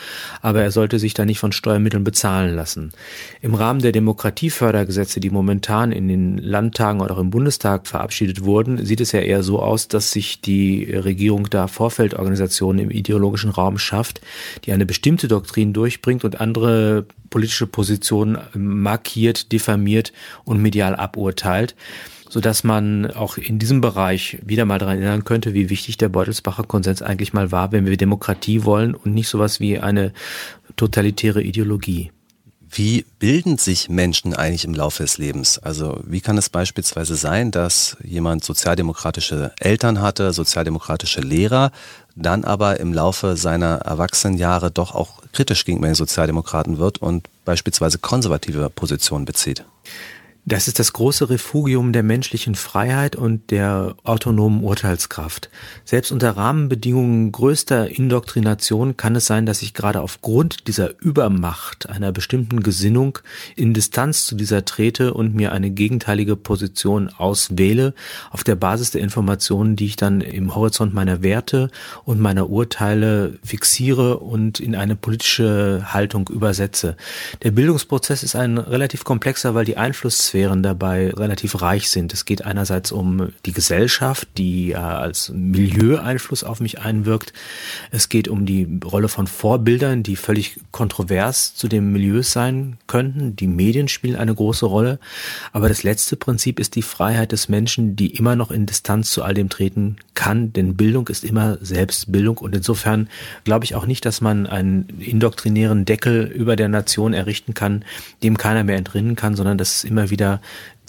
aber 0.43 0.63
er 0.63 0.71
sollte 0.71 1.01
sich 1.01 1.13
da 1.13 1.25
nicht 1.25 1.41
von 1.41 1.51
Steuermitteln 1.51 2.05
bezahlen 2.05 2.55
lassen. 2.55 2.93
Im 3.41 3.55
Rahmen 3.55 3.83
der 3.83 3.93
Demokratiefördergesetze, 3.93 5.19
die 5.19 5.31
momentan 5.31 5.91
in 5.91 6.07
den 6.07 6.39
Landtagen 6.39 7.01
oder 7.01 7.15
auch 7.15 7.21
im 7.21 7.31
Bundestag 7.31 7.89
verabschiedet 7.89 8.45
wurden, 8.45 8.87
sieht 8.87 9.01
es 9.01 9.11
ja 9.11 9.21
eher 9.21 9.43
so 9.43 9.59
aus, 9.59 9.89
dass 9.89 10.13
sich 10.13 10.41
die 10.41 10.52
die 10.53 10.93
Regierung 10.93 11.49
da 11.49 11.67
Vorfeldorganisationen 11.67 12.83
im 12.85 12.91
ideologischen 12.91 13.51
Raum 13.51 13.79
schafft, 13.79 14.21
die 14.65 14.73
eine 14.73 14.87
bestimmte 14.87 15.29
Doktrin 15.29 15.73
durchbringt 15.73 16.25
und 16.25 16.41
andere 16.41 17.07
politische 17.31 17.67
Positionen 17.67 18.39
markiert, 18.55 19.53
diffamiert 19.53 20.13
und 20.45 20.61
medial 20.61 20.95
aburteilt 20.97 21.75
so 22.29 22.41
dass 22.41 22.65
man 22.65 23.11
auch 23.11 23.37
in 23.37 23.59
diesem 23.59 23.83
Bereich 23.83 24.39
wieder 24.43 24.65
mal 24.65 24.79
daran 24.79 24.97
erinnern 24.97 25.25
könnte, 25.25 25.53
wie 25.53 25.69
wichtig 25.69 25.99
der 25.99 26.09
Beutelsbacher 26.09 26.63
Konsens 26.65 27.03
eigentlich 27.03 27.35
mal 27.35 27.53
war, 27.53 27.73
wenn 27.73 27.85
wir 27.85 27.99
Demokratie 27.99 28.65
wollen 28.65 28.95
und 28.95 29.13
nicht 29.13 29.29
sowas 29.29 29.61
wie 29.61 29.79
eine 29.79 30.15
totalitäre 30.77 31.43
Ideologie. 31.43 32.11
Wie 32.75 33.05
bilden 33.19 33.59
sich 33.59 33.91
Menschen 33.91 34.35
eigentlich 34.35 34.65
im 34.65 34.73
Laufe 34.73 35.03
des 35.03 35.19
Lebens? 35.19 35.59
Also 35.59 36.01
wie 36.07 36.23
kann 36.23 36.39
es 36.39 36.49
beispielsweise 36.49 37.17
sein, 37.17 37.51
dass 37.51 37.99
jemand 38.03 38.45
sozialdemokratische 38.45 39.53
Eltern 39.61 40.01
hatte, 40.01 40.33
sozialdemokratische 40.33 41.21
Lehrer, 41.21 41.71
dann 42.17 42.45
aber 42.45 42.81
im 42.81 42.95
Laufe 42.95 43.37
seiner 43.37 43.81
Erwachsenenjahre 43.81 44.71
doch 44.71 44.95
auch 44.95 45.21
kritisch 45.33 45.67
gegenüber 45.67 45.89
den 45.89 45.95
Sozialdemokraten 45.95 46.79
wird 46.79 46.97
und 46.97 47.29
beispielsweise 47.45 47.99
konservative 47.99 48.71
Positionen 48.71 49.27
bezieht? 49.27 49.67
Das 50.45 50.67
ist 50.67 50.81
das 50.81 50.93
große 50.93 51.31
Refugium 51.31 51.93
der 51.93 52.03
menschlichen 52.03 52.57
Freiheit 52.57 53.15
und 53.15 53.53
der 53.53 53.95
autonomen 54.03 54.65
Urteilskraft. 54.65 55.51
Selbst 55.85 56.11
unter 56.11 56.37
Rahmenbedingungen 56.37 57.31
größter 57.31 57.89
Indoktrination 57.89 58.97
kann 58.97 59.15
es 59.15 59.27
sein, 59.27 59.47
dass 59.47 59.63
ich 59.63 59.73
gerade 59.73 60.01
aufgrund 60.01 60.67
dieser 60.67 61.01
Übermacht 61.01 61.89
einer 61.89 62.11
bestimmten 62.11 62.61
Gesinnung 62.61 63.21
in 63.55 63.73
Distanz 63.73 64.27
zu 64.27 64.35
dieser 64.35 64.65
trete 64.65 65.15
und 65.15 65.33
mir 65.33 65.53
eine 65.53 65.71
gegenteilige 65.71 66.35
Position 66.35 67.09
auswähle, 67.09 67.95
auf 68.33 68.43
der 68.43 68.57
Basis 68.57 68.91
der 68.91 69.01
Informationen, 69.01 69.77
die 69.77 69.87
ich 69.87 69.97
dann 69.97 70.21
im 70.23 70.57
Horizont 70.57 70.93
meiner 70.93 71.23
Werte 71.23 71.71
und 72.05 72.19
meiner 72.19 72.51
Urteile 72.51 73.39
fixiere 73.45 74.19
und 74.19 74.59
in 74.59 74.75
eine 74.75 74.97
politische 74.97 75.93
Haltung 75.93 76.29
übersetze. 76.31 76.97
Der 77.45 77.53
Bildungsprozess 77.53 78.25
ist 78.25 78.35
ein 78.35 78.59
relativ 78.59 79.05
komplexer, 79.05 79.55
weil 79.55 79.65
die 79.65 79.77
Einfluss 79.77 80.32
Sphären 80.33 80.63
dabei 80.63 81.11
relativ 81.11 81.61
reich 81.61 81.91
sind. 81.91 82.15
Es 82.15 82.25
geht 82.25 82.43
einerseits 82.43 82.91
um 82.91 83.33
die 83.45 83.53
Gesellschaft, 83.53 84.27
die 84.39 84.69
ja 84.69 84.99
als 84.99 85.29
Milieu-Einfluss 85.29 86.43
auf 86.43 86.61
mich 86.61 86.79
einwirkt. 86.79 87.35
Es 87.91 88.09
geht 88.09 88.29
um 88.29 88.47
die 88.47 88.81
Rolle 88.83 89.09
von 89.09 89.27
Vorbildern, 89.27 90.03
die 90.03 90.17
völlig 90.17 90.59
kontrovers 90.71 91.55
zu 91.55 91.69
dem 91.69 91.93
Milieu 91.93 92.23
sein 92.23 92.79
könnten. 92.87 93.37
Die 93.37 93.47
Medien 93.47 93.89
spielen 93.89 94.17
eine 94.17 94.35
große 94.35 94.65
Rolle. 94.65 94.99
Aber 95.53 95.69
das 95.69 95.83
letzte 95.83 96.17
Prinzip 96.17 96.59
ist 96.59 96.77
die 96.77 96.83
Freiheit 96.83 97.33
des 97.33 97.51
Menschen, 97.51 97.95
die 97.95 98.17
immer 98.17 98.35
noch 98.35 98.51
in 98.51 98.65
Distanz 98.65 99.11
zu 99.11 99.23
all 99.23 99.35
dem 99.35 99.51
treten 99.51 99.97
kann. 100.15 100.55
Denn 100.55 100.77
Bildung 100.77 101.09
ist 101.09 101.25
immer 101.25 101.59
Selbstbildung. 101.61 102.39
Und 102.39 102.57
insofern 102.57 103.11
glaube 103.45 103.67
ich 103.67 103.75
auch 103.75 103.85
nicht, 103.85 104.07
dass 104.07 104.23
man 104.23 104.47
einen 104.47 104.89
indoktrinären 104.99 105.85
Deckel 105.85 106.25
über 106.25 106.57
der 106.57 106.71
Nation 106.71 107.13
errichten 107.13 107.53
kann, 107.53 107.85
dem 108.23 108.39
keiner 108.39 108.65
mehr 108.65 108.79
entrinnen 108.79 109.15
kann, 109.15 109.35
sondern 109.35 109.59
dass 109.59 109.77
es 109.77 109.85
immer 109.85 110.09
wieder 110.09 110.22
wieder 110.23 110.41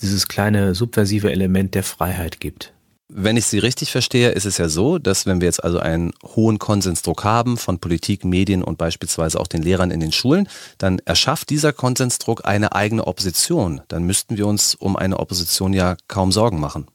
dieses 0.02 0.28
kleine 0.28 0.76
subversive 0.76 1.32
Element 1.32 1.74
der 1.74 1.84
Freiheit 1.84 2.40
gibt. 2.40 2.72
Wenn 3.16 3.38
ich 3.38 3.46
Sie 3.46 3.60
richtig 3.60 3.92
verstehe, 3.92 4.30
ist 4.30 4.46
es 4.46 4.58
ja 4.58 4.70
so, 4.70 4.98
dass 4.98 5.26
wenn 5.26 5.42
wir 5.42 5.48
jetzt 5.48 5.64
also 5.64 5.80
einen 5.80 6.14
hohen 6.36 6.58
Konsensdruck 6.58 7.24
haben 7.24 7.58
von 7.58 7.80
Politik, 7.80 8.26
Medien 8.26 8.64
und 8.64 8.78
beispielsweise 8.78 9.40
auch 9.40 9.48
den 9.48 9.62
Lehrern 9.62 9.92
in 9.92 10.00
den 10.00 10.12
Schulen, 10.12 10.48
dann 10.78 11.00
erschafft 11.00 11.50
dieser 11.50 11.74
Konsensdruck 11.74 12.46
eine 12.46 12.74
eigene 12.74 13.06
Opposition. 13.06 13.82
Dann 13.88 14.04
müssten 14.04 14.38
wir 14.38 14.48
uns 14.48 14.76
um 14.76 14.96
eine 14.96 15.20
Opposition 15.20 15.74
ja 15.74 15.96
kaum 16.08 16.32
Sorgen 16.32 16.60
machen. 16.60 16.88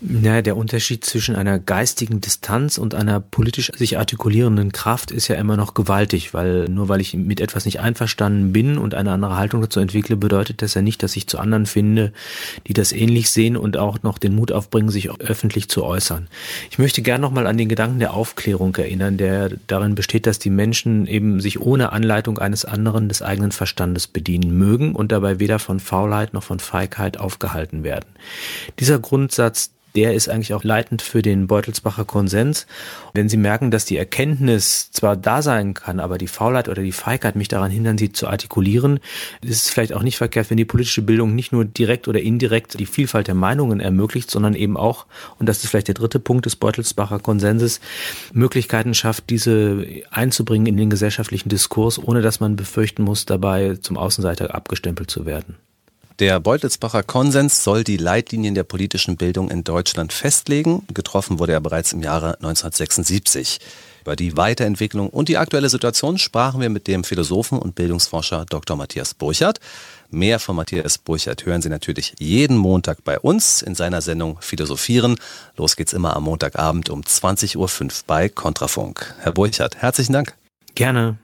Ja, 0.00 0.42
der 0.42 0.56
Unterschied 0.56 1.04
zwischen 1.04 1.34
einer 1.34 1.58
geistigen 1.58 2.20
Distanz 2.20 2.78
und 2.78 2.94
einer 2.94 3.18
politisch 3.18 3.72
sich 3.76 3.98
artikulierenden 3.98 4.70
Kraft 4.70 5.10
ist 5.10 5.26
ja 5.26 5.34
immer 5.34 5.56
noch 5.56 5.74
gewaltig, 5.74 6.32
weil 6.32 6.66
nur 6.68 6.88
weil 6.88 7.00
ich 7.00 7.14
mit 7.14 7.40
etwas 7.40 7.64
nicht 7.64 7.80
einverstanden 7.80 8.52
bin 8.52 8.78
und 8.78 8.94
eine 8.94 9.10
andere 9.10 9.36
Haltung 9.36 9.60
dazu 9.60 9.80
entwickle, 9.80 10.14
bedeutet 10.14 10.62
das 10.62 10.74
ja 10.74 10.82
nicht, 10.82 11.02
dass 11.02 11.16
ich 11.16 11.26
zu 11.26 11.38
anderen 11.40 11.66
finde, 11.66 12.12
die 12.68 12.74
das 12.74 12.92
ähnlich 12.92 13.30
sehen 13.30 13.56
und 13.56 13.76
auch 13.76 14.04
noch 14.04 14.18
den 14.18 14.36
Mut 14.36 14.52
aufbringen, 14.52 14.88
sich 14.88 15.10
öffentlich 15.10 15.68
zu 15.68 15.82
äußern. 15.82 16.28
Ich 16.70 16.78
möchte 16.78 17.02
gern 17.02 17.20
nochmal 17.20 17.48
an 17.48 17.56
den 17.56 17.68
Gedanken 17.68 17.98
der 17.98 18.14
Aufklärung 18.14 18.76
erinnern, 18.76 19.16
der 19.16 19.50
darin 19.66 19.96
besteht, 19.96 20.26
dass 20.28 20.38
die 20.38 20.50
Menschen 20.50 21.08
eben 21.08 21.40
sich 21.40 21.60
ohne 21.60 21.90
Anleitung 21.90 22.38
eines 22.38 22.64
anderen 22.64 23.08
des 23.08 23.20
eigenen 23.20 23.50
Verstandes 23.50 24.06
bedienen 24.06 24.56
mögen 24.56 24.94
und 24.94 25.10
dabei 25.10 25.40
weder 25.40 25.58
von 25.58 25.80
Faulheit 25.80 26.34
noch 26.34 26.44
von 26.44 26.60
Feigheit 26.60 27.18
aufgehalten 27.18 27.82
werden. 27.82 28.06
Dieser 28.78 29.00
Grundsatz, 29.00 29.72
der 29.98 30.14
ist 30.14 30.28
eigentlich 30.28 30.54
auch 30.54 30.62
leitend 30.62 31.02
für 31.02 31.22
den 31.22 31.48
Beutelsbacher 31.48 32.04
Konsens. 32.04 32.68
Wenn 33.14 33.28
Sie 33.28 33.36
merken, 33.36 33.72
dass 33.72 33.84
die 33.84 33.96
Erkenntnis 33.96 34.92
zwar 34.92 35.16
da 35.16 35.42
sein 35.42 35.74
kann, 35.74 35.98
aber 35.98 36.18
die 36.18 36.28
Faulheit 36.28 36.68
oder 36.68 36.82
die 36.82 36.92
Feigheit 36.92 37.34
mich 37.34 37.48
daran 37.48 37.72
hindern, 37.72 37.98
sie 37.98 38.12
zu 38.12 38.28
artikulieren, 38.28 39.00
ist 39.42 39.64
es 39.64 39.70
vielleicht 39.70 39.92
auch 39.92 40.04
nicht 40.04 40.16
verkehrt, 40.16 40.50
wenn 40.50 40.56
die 40.56 40.64
politische 40.64 41.02
Bildung 41.02 41.34
nicht 41.34 41.50
nur 41.50 41.64
direkt 41.64 42.06
oder 42.06 42.20
indirekt 42.20 42.78
die 42.78 42.86
Vielfalt 42.86 43.26
der 43.26 43.34
Meinungen 43.34 43.80
ermöglicht, 43.80 44.30
sondern 44.30 44.54
eben 44.54 44.76
auch, 44.76 45.06
und 45.40 45.48
das 45.48 45.64
ist 45.64 45.70
vielleicht 45.70 45.88
der 45.88 45.96
dritte 45.96 46.20
Punkt 46.20 46.46
des 46.46 46.54
Beutelsbacher 46.54 47.18
Konsenses, 47.18 47.80
Möglichkeiten 48.32 48.94
schafft, 48.94 49.30
diese 49.30 49.84
einzubringen 50.12 50.66
in 50.66 50.76
den 50.76 50.90
gesellschaftlichen 50.90 51.48
Diskurs, 51.48 51.98
ohne 51.98 52.22
dass 52.22 52.38
man 52.38 52.54
befürchten 52.54 53.02
muss, 53.02 53.26
dabei 53.26 53.74
zum 53.80 53.96
Außenseiter 53.96 54.54
abgestempelt 54.54 55.10
zu 55.10 55.26
werden. 55.26 55.56
Der 56.18 56.40
Beutelsbacher 56.40 57.04
Konsens 57.04 57.62
soll 57.62 57.84
die 57.84 57.96
Leitlinien 57.96 58.56
der 58.56 58.64
politischen 58.64 59.16
Bildung 59.16 59.52
in 59.52 59.62
Deutschland 59.62 60.12
festlegen. 60.12 60.82
Getroffen 60.92 61.38
wurde 61.38 61.52
er 61.52 61.60
bereits 61.60 61.92
im 61.92 62.02
Jahre 62.02 62.34
1976. 62.38 63.60
Über 64.02 64.16
die 64.16 64.36
Weiterentwicklung 64.36 65.10
und 65.10 65.28
die 65.28 65.36
aktuelle 65.36 65.68
Situation 65.68 66.18
sprachen 66.18 66.60
wir 66.60 66.70
mit 66.70 66.88
dem 66.88 67.04
Philosophen 67.04 67.60
und 67.60 67.76
Bildungsforscher 67.76 68.46
Dr. 68.46 68.76
Matthias 68.76 69.14
Burchardt. 69.14 69.60
Mehr 70.10 70.40
von 70.40 70.56
Matthias 70.56 70.98
Burchardt 70.98 71.46
hören 71.46 71.62
Sie 71.62 71.68
natürlich 71.68 72.14
jeden 72.18 72.56
Montag 72.56 73.04
bei 73.04 73.20
uns 73.20 73.62
in 73.62 73.76
seiner 73.76 74.00
Sendung 74.00 74.38
Philosophieren. 74.40 75.20
Los 75.56 75.76
geht's 75.76 75.92
immer 75.92 76.16
am 76.16 76.24
Montagabend 76.24 76.90
um 76.90 77.02
20.05 77.02 77.56
Uhr 77.56 77.90
bei 78.08 78.28
Kontrafunk. 78.28 79.14
Herr 79.20 79.30
Burchardt, 79.30 79.76
herzlichen 79.76 80.14
Dank. 80.14 80.34
Gerne. 80.74 81.16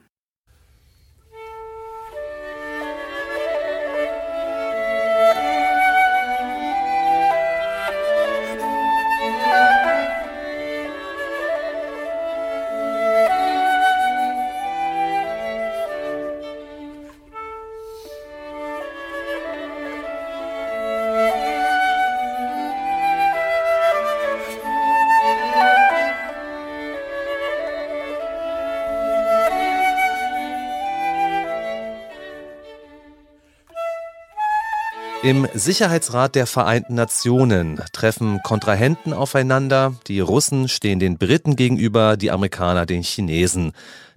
Im 35.25 35.47
Sicherheitsrat 35.55 36.35
der 36.35 36.45
Vereinten 36.45 36.93
Nationen 36.93 37.81
treffen 37.93 38.43
Kontrahenten 38.43 39.11
aufeinander. 39.11 39.95
Die 40.05 40.19
Russen 40.19 40.67
stehen 40.67 40.99
den 40.99 41.17
Briten 41.17 41.55
gegenüber, 41.55 42.15
die 42.15 42.29
Amerikaner 42.29 42.85
den 42.85 43.01
Chinesen. 43.01 43.71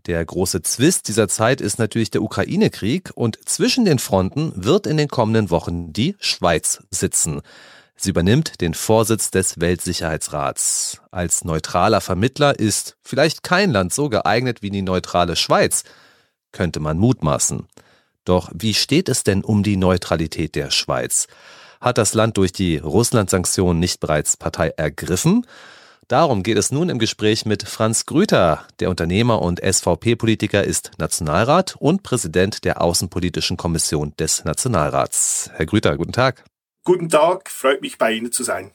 Der 0.04 0.22
große 0.22 0.61
Zwist 0.61 1.09
dieser 1.09 1.26
Zeit 1.26 1.62
ist 1.62 1.78
natürlich 1.78 2.11
der 2.11 2.20
Ukraine-Krieg 2.20 3.11
und 3.14 3.38
zwischen 3.48 3.86
den 3.86 3.98
Fronten 3.98 4.52
wird 4.54 4.86
in 4.86 4.98
den 4.98 5.09
kommenden 5.09 5.48
Wochen 5.48 5.94
die 5.94 6.14
Schweiz 6.20 6.82
sitzen. 6.90 7.40
Sie 7.96 8.11
übernimmt 8.11 8.61
den 8.61 8.74
Vorsitz 8.74 9.30
des 9.30 9.59
Weltsicherheitsrats. 9.61 11.00
Als 11.11 11.42
neutraler 11.42 12.02
Vermittler 12.02 12.59
ist 12.59 12.98
vielleicht 13.00 13.42
kein 13.42 13.70
Land 13.70 13.94
so 13.94 14.11
geeignet 14.11 14.61
wie 14.61 14.68
die 14.68 14.82
neutrale 14.82 15.36
Schweiz, 15.36 15.84
könnte 16.52 16.80
man 16.80 16.98
mutmaßen. 16.98 17.66
Doch 18.29 18.51
wie 18.53 18.74
steht 18.74 19.09
es 19.09 19.24
denn 19.24 19.43
um 19.43 19.62
die 19.62 19.79
Neutralität 19.79 20.55
der 20.55 20.70
Schweiz? 20.70 21.29
Hat 21.81 21.97
das 21.97 22.12
Land 22.12 22.37
durch 22.37 22.53
die 22.53 22.76
Russland-Sanktionen 22.76 23.81
nicht 23.81 24.01
bereits 24.01 24.37
Partei 24.37 24.68
ergriffen? 24.76 25.47
Darum 26.09 26.43
geht 26.43 26.59
es 26.59 26.70
nun 26.70 26.91
im 26.91 26.99
Gespräch 26.99 27.47
mit 27.47 27.66
Franz 27.66 28.05
Grüter. 28.05 28.66
Der 28.81 28.91
Unternehmer 28.91 29.41
und 29.41 29.61
SVP-Politiker 29.61 30.62
ist 30.62 30.91
Nationalrat 30.99 31.76
und 31.79 32.03
Präsident 32.03 32.64
der 32.64 32.83
Außenpolitischen 32.83 33.57
Kommission 33.57 34.12
des 34.18 34.45
Nationalrats. 34.45 35.51
Herr 35.55 35.64
Grüter, 35.64 35.97
guten 35.97 36.12
Tag. 36.12 36.45
Guten 36.85 37.09
Tag, 37.09 37.51
freut 37.51 37.81
mich 37.81 37.97
bei 37.97 38.12
Ihnen 38.12 38.31
zu 38.31 38.45
sein. 38.45 38.72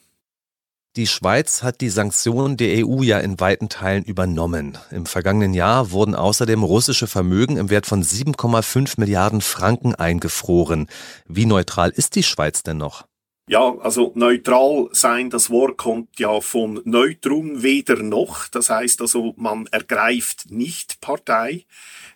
Die 0.95 1.07
Schweiz 1.07 1.63
hat 1.63 1.81
die 1.81 1.89
Sanktionen 1.89 2.55
der 2.55 2.85
EU 2.85 3.01
ja 3.01 3.17
in 3.17 3.39
weiten 3.39 3.67
Teilen 3.67 4.03
übernommen. 4.03 4.77
Im 4.91 5.07
vergangenen 5.07 5.55
Jahr 5.55 5.89
wurden 5.89 6.13
außerdem 6.13 6.61
russische 6.61 7.07
Vermögen 7.07 7.57
im 7.57 7.71
Wert 7.71 7.87
von 7.87 8.03
7,5 8.03 8.99
Milliarden 8.99 9.41
Franken 9.41 9.95
eingefroren. 9.95 10.87
Wie 11.25 11.47
neutral 11.47 11.89
ist 11.89 12.13
die 12.13 12.21
Schweiz 12.21 12.61
denn 12.61 12.77
noch? 12.77 13.05
Ja, 13.49 13.75
also 13.79 14.11
neutral 14.13 14.87
sein, 14.91 15.31
das 15.31 15.49
Wort 15.49 15.77
kommt 15.77 16.19
ja 16.19 16.39
von 16.41 16.79
neutrum 16.85 17.63
weder 17.63 17.95
noch. 18.03 18.47
Das 18.47 18.69
heißt 18.69 19.01
also, 19.01 19.33
man 19.35 19.65
ergreift 19.71 20.51
nicht 20.51 21.01
Partei. 21.01 21.65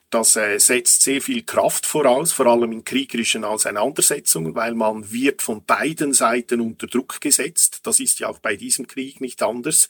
Das 0.09 0.37
äh, 0.37 0.57
setzt 0.57 1.01
sehr 1.01 1.21
viel 1.21 1.43
Kraft 1.43 1.85
voraus, 1.85 2.31
vor 2.31 2.45
allem 2.45 2.71
in 2.71 2.85
kriegerischen 2.85 3.43
Auseinandersetzungen, 3.43 4.55
weil 4.55 4.73
man 4.73 5.11
wird 5.11 5.41
von 5.41 5.65
beiden 5.65 6.13
Seiten 6.13 6.61
unter 6.61 6.87
Druck 6.87 7.19
gesetzt. 7.19 7.81
Das 7.83 7.99
ist 7.99 8.19
ja 8.19 8.29
auch 8.29 8.39
bei 8.39 8.55
diesem 8.55 8.87
Krieg 8.87 9.19
nicht 9.19 9.43
anders. 9.43 9.89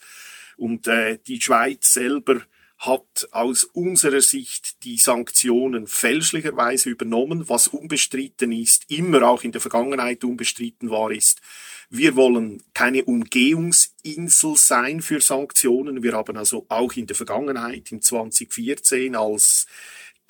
Und 0.58 0.88
äh, 0.88 1.20
die 1.28 1.40
Schweiz 1.40 1.94
selber 1.94 2.42
hat 2.80 3.28
aus 3.32 3.64
unserer 3.64 4.22
Sicht 4.22 4.84
die 4.84 4.98
Sanktionen 4.98 5.88
fälschlicherweise 5.88 6.90
übernommen. 6.90 7.50
Was 7.50 7.68
unbestritten 7.68 8.52
ist, 8.52 8.90
immer 8.90 9.24
auch 9.24 9.44
in 9.44 9.52
der 9.52 9.62
Vergangenheit 9.62 10.24
unbestritten 10.24 10.90
war, 10.90 11.12
ist, 11.12 11.42
wir 11.90 12.16
wollen 12.16 12.64
keine 12.74 13.06
Umgehungsinsel 13.06 14.58
sein 14.58 15.02
für 15.02 15.22
Sanktionen. 15.22 16.04
Wir 16.04 16.14
haben 16.14 16.38
also 16.38 16.66
auch 16.70 16.94
in 16.94 17.08
der 17.08 17.16
Vergangenheit, 17.16 17.92
im 17.92 18.02
2014, 18.02 19.16
als 19.16 19.68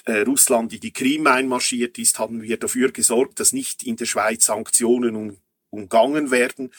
äh, 0.08 0.22
Russland 0.22 0.74
in 0.74 0.80
die 0.80 0.94
Krim 0.94 1.28
einmarschiert 1.28 1.98
ist, 1.98 2.18
haben 2.18 2.42
wir 2.42 2.58
dafür 2.58 2.92
gesorgt, 2.92 3.40
dass 3.40 3.54
nicht 3.54 3.84
in 3.84 3.98
der 3.98 4.06
Schweiz 4.06 4.46
Sanktionen 4.46 5.16
um, 5.16 5.38
umgangen 5.70 6.32
werden. 6.32 6.72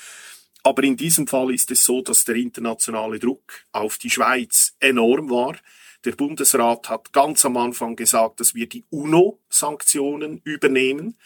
Aber 0.63 0.83
in 0.83 0.97
diesem 0.97 1.27
Fall 1.27 1.53
ist 1.53 1.71
es 1.71 1.85
so, 1.85 2.03
dass 2.03 2.25
der 2.25 2.37
internationale 2.37 3.19
Druck 3.19 3.67
auf 3.73 3.99
die 3.99 4.11
Schweiz 4.11 4.75
enorm 4.81 5.31
war. 5.31 5.57
Der 6.05 6.13
Bundesrat 6.13 6.89
hat 6.89 7.13
ganz 7.13 7.45
am 7.45 7.57
Anfang 7.57 7.97
gesagt, 7.97 8.41
dass 8.41 8.55
wir 8.55 8.69
die 8.69 8.85
UNO-Sanktionen 8.91 10.41
übernehmen. 10.45 11.17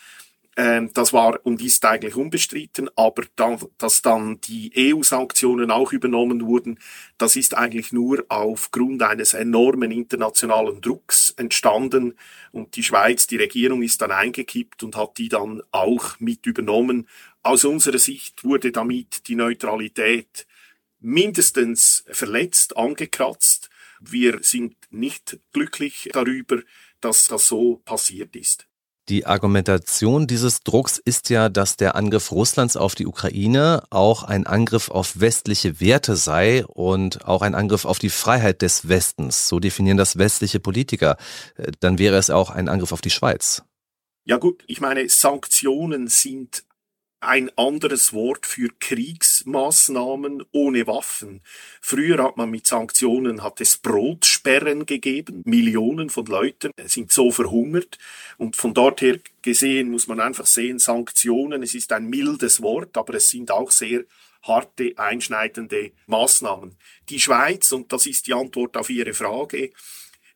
Ähm, 0.54 0.90
das 0.92 1.14
war 1.14 1.40
und 1.44 1.62
ist 1.62 1.82
eigentlich 1.86 2.14
unbestritten, 2.14 2.90
aber 2.94 3.22
dann, 3.36 3.58
dass 3.78 4.02
dann 4.02 4.38
die 4.42 4.70
EU-Sanktionen 4.76 5.70
auch 5.70 5.92
übernommen 5.92 6.46
wurden, 6.46 6.78
das 7.16 7.36
ist 7.36 7.56
eigentlich 7.56 7.90
nur 7.92 8.26
aufgrund 8.28 9.02
eines 9.02 9.32
enormen 9.32 9.90
internationalen 9.90 10.82
Drucks 10.82 11.30
entstanden 11.38 12.14
und 12.50 12.76
die 12.76 12.82
Schweiz, 12.82 13.26
die 13.26 13.38
Regierung 13.38 13.82
ist 13.82 14.02
dann 14.02 14.10
eingekippt 14.10 14.82
und 14.82 14.94
hat 14.94 15.16
die 15.16 15.30
dann 15.30 15.62
auch 15.70 16.20
mit 16.20 16.44
übernommen. 16.44 17.08
Aus 17.42 17.64
unserer 17.64 17.98
Sicht 17.98 18.44
wurde 18.44 18.72
damit 18.72 19.28
die 19.28 19.36
Neutralität 19.36 20.46
mindestens 21.00 22.04
verletzt, 22.08 22.76
angekratzt. 22.76 23.70
Wir 24.00 24.40
sind 24.42 24.76
nicht 24.90 25.38
glücklich 25.54 26.10
darüber, 26.12 26.60
dass 27.00 27.28
das 27.28 27.48
so 27.48 27.80
passiert 27.86 28.36
ist. 28.36 28.66
Die 29.08 29.26
Argumentation 29.26 30.28
dieses 30.28 30.60
Drucks 30.60 30.98
ist 30.98 31.28
ja, 31.28 31.48
dass 31.48 31.76
der 31.76 31.96
Angriff 31.96 32.30
Russlands 32.30 32.76
auf 32.76 32.94
die 32.94 33.06
Ukraine 33.06 33.82
auch 33.90 34.22
ein 34.22 34.46
Angriff 34.46 34.90
auf 34.90 35.18
westliche 35.18 35.80
Werte 35.80 36.14
sei 36.14 36.64
und 36.66 37.24
auch 37.26 37.42
ein 37.42 37.56
Angriff 37.56 37.84
auf 37.84 37.98
die 37.98 38.10
Freiheit 38.10 38.62
des 38.62 38.88
Westens. 38.88 39.48
So 39.48 39.58
definieren 39.58 39.96
das 39.96 40.18
westliche 40.18 40.60
Politiker. 40.60 41.16
Äh, 41.56 41.72
dann 41.80 41.98
wäre 41.98 42.16
es 42.16 42.30
auch 42.30 42.50
ein 42.50 42.68
Angriff 42.68 42.92
auf 42.92 43.00
die 43.00 43.10
Schweiz. 43.10 43.62
Ja 44.24 44.36
gut, 44.36 44.62
ich 44.68 44.80
meine, 44.80 45.08
Sanktionen 45.08 46.06
sind 46.06 46.62
ein 47.22 47.56
anderes 47.56 48.12
Wort 48.12 48.46
für 48.46 48.68
Kriegsmaßnahmen 48.80 50.44
ohne 50.50 50.86
Waffen. 50.88 51.40
Früher 51.80 52.22
hat 52.22 52.36
man 52.36 52.50
mit 52.50 52.66
Sanktionen 52.66 53.42
hat 53.44 53.60
es 53.60 53.78
Brotsperren 53.78 54.86
gegeben. 54.86 55.42
Millionen 55.44 56.10
von 56.10 56.26
Leuten 56.26 56.72
sind 56.84 57.12
so 57.12 57.30
verhungert. 57.30 57.98
Und 58.38 58.56
von 58.56 58.74
dort 58.74 59.00
her 59.02 59.20
gesehen 59.40 59.90
muss 59.90 60.08
man 60.08 60.18
einfach 60.18 60.46
sehen, 60.46 60.80
Sanktionen, 60.80 61.62
es 61.62 61.74
ist 61.74 61.92
ein 61.92 62.10
mildes 62.10 62.60
Wort, 62.60 62.96
aber 62.96 63.14
es 63.14 63.30
sind 63.30 63.52
auch 63.52 63.70
sehr 63.70 64.04
harte, 64.42 64.92
einschneidende 64.96 65.92
Maßnahmen. 66.06 66.76
Die 67.08 67.20
Schweiz, 67.20 67.70
und 67.70 67.92
das 67.92 68.06
ist 68.06 68.26
die 68.26 68.34
Antwort 68.34 68.76
auf 68.76 68.90
Ihre 68.90 69.14
Frage, 69.14 69.70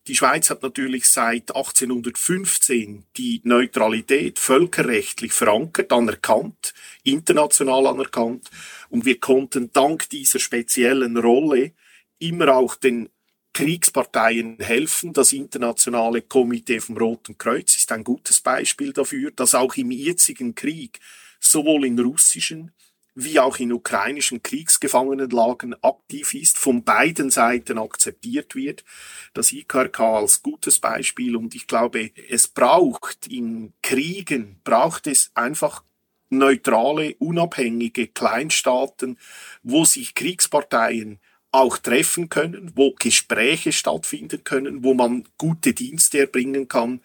die 0.08 0.14
Schweiz 0.14 0.50
hat 0.50 0.62
natürlich 0.62 1.06
seit 1.06 1.54
1815 1.54 3.04
die 3.16 3.40
Neutralität 3.44 4.38
völkerrechtlich 4.38 5.32
verankert, 5.32 5.92
anerkannt, 5.92 6.74
international 7.02 7.86
anerkannt. 7.86 8.50
Und 8.88 9.04
wir 9.04 9.18
konnten 9.18 9.72
dank 9.72 10.08
dieser 10.10 10.38
speziellen 10.38 11.16
Rolle 11.16 11.72
immer 12.18 12.54
auch 12.54 12.76
den 12.76 13.08
Kriegsparteien 13.52 14.58
helfen. 14.60 15.12
Das 15.12 15.32
internationale 15.32 16.22
Komitee 16.22 16.80
vom 16.80 16.96
Roten 16.96 17.36
Kreuz 17.38 17.74
ist 17.76 17.90
ein 17.90 18.04
gutes 18.04 18.40
Beispiel 18.40 18.92
dafür, 18.92 19.30
dass 19.30 19.54
auch 19.54 19.74
im 19.76 19.90
jetzigen 19.90 20.54
Krieg 20.54 21.00
sowohl 21.40 21.86
in 21.86 21.98
russischen 21.98 22.72
wie 23.16 23.40
auch 23.40 23.58
in 23.58 23.72
ukrainischen 23.72 24.42
Kriegsgefangenenlagen 24.42 25.74
aktiv 25.82 26.34
ist, 26.34 26.58
von 26.58 26.84
beiden 26.84 27.30
Seiten 27.30 27.78
akzeptiert 27.78 28.54
wird. 28.54 28.84
Das 29.32 29.52
IKRK 29.52 30.00
als 30.00 30.42
gutes 30.42 30.78
Beispiel 30.78 31.34
und 31.34 31.54
ich 31.54 31.66
glaube, 31.66 32.10
es 32.28 32.46
braucht 32.46 33.26
in 33.26 33.72
Kriegen, 33.82 34.60
braucht 34.64 35.06
es 35.06 35.30
einfach 35.34 35.82
neutrale, 36.28 37.14
unabhängige 37.18 38.08
Kleinstaaten, 38.08 39.18
wo 39.62 39.86
sich 39.86 40.14
Kriegsparteien 40.14 41.18
auch 41.52 41.78
treffen 41.78 42.28
können, 42.28 42.72
wo 42.74 42.92
Gespräche 42.98 43.72
stattfinden 43.72 44.44
können, 44.44 44.84
wo 44.84 44.92
man 44.92 45.24
gute 45.38 45.72
Dienste 45.72 46.18
erbringen 46.18 46.68
kann, 46.68 47.00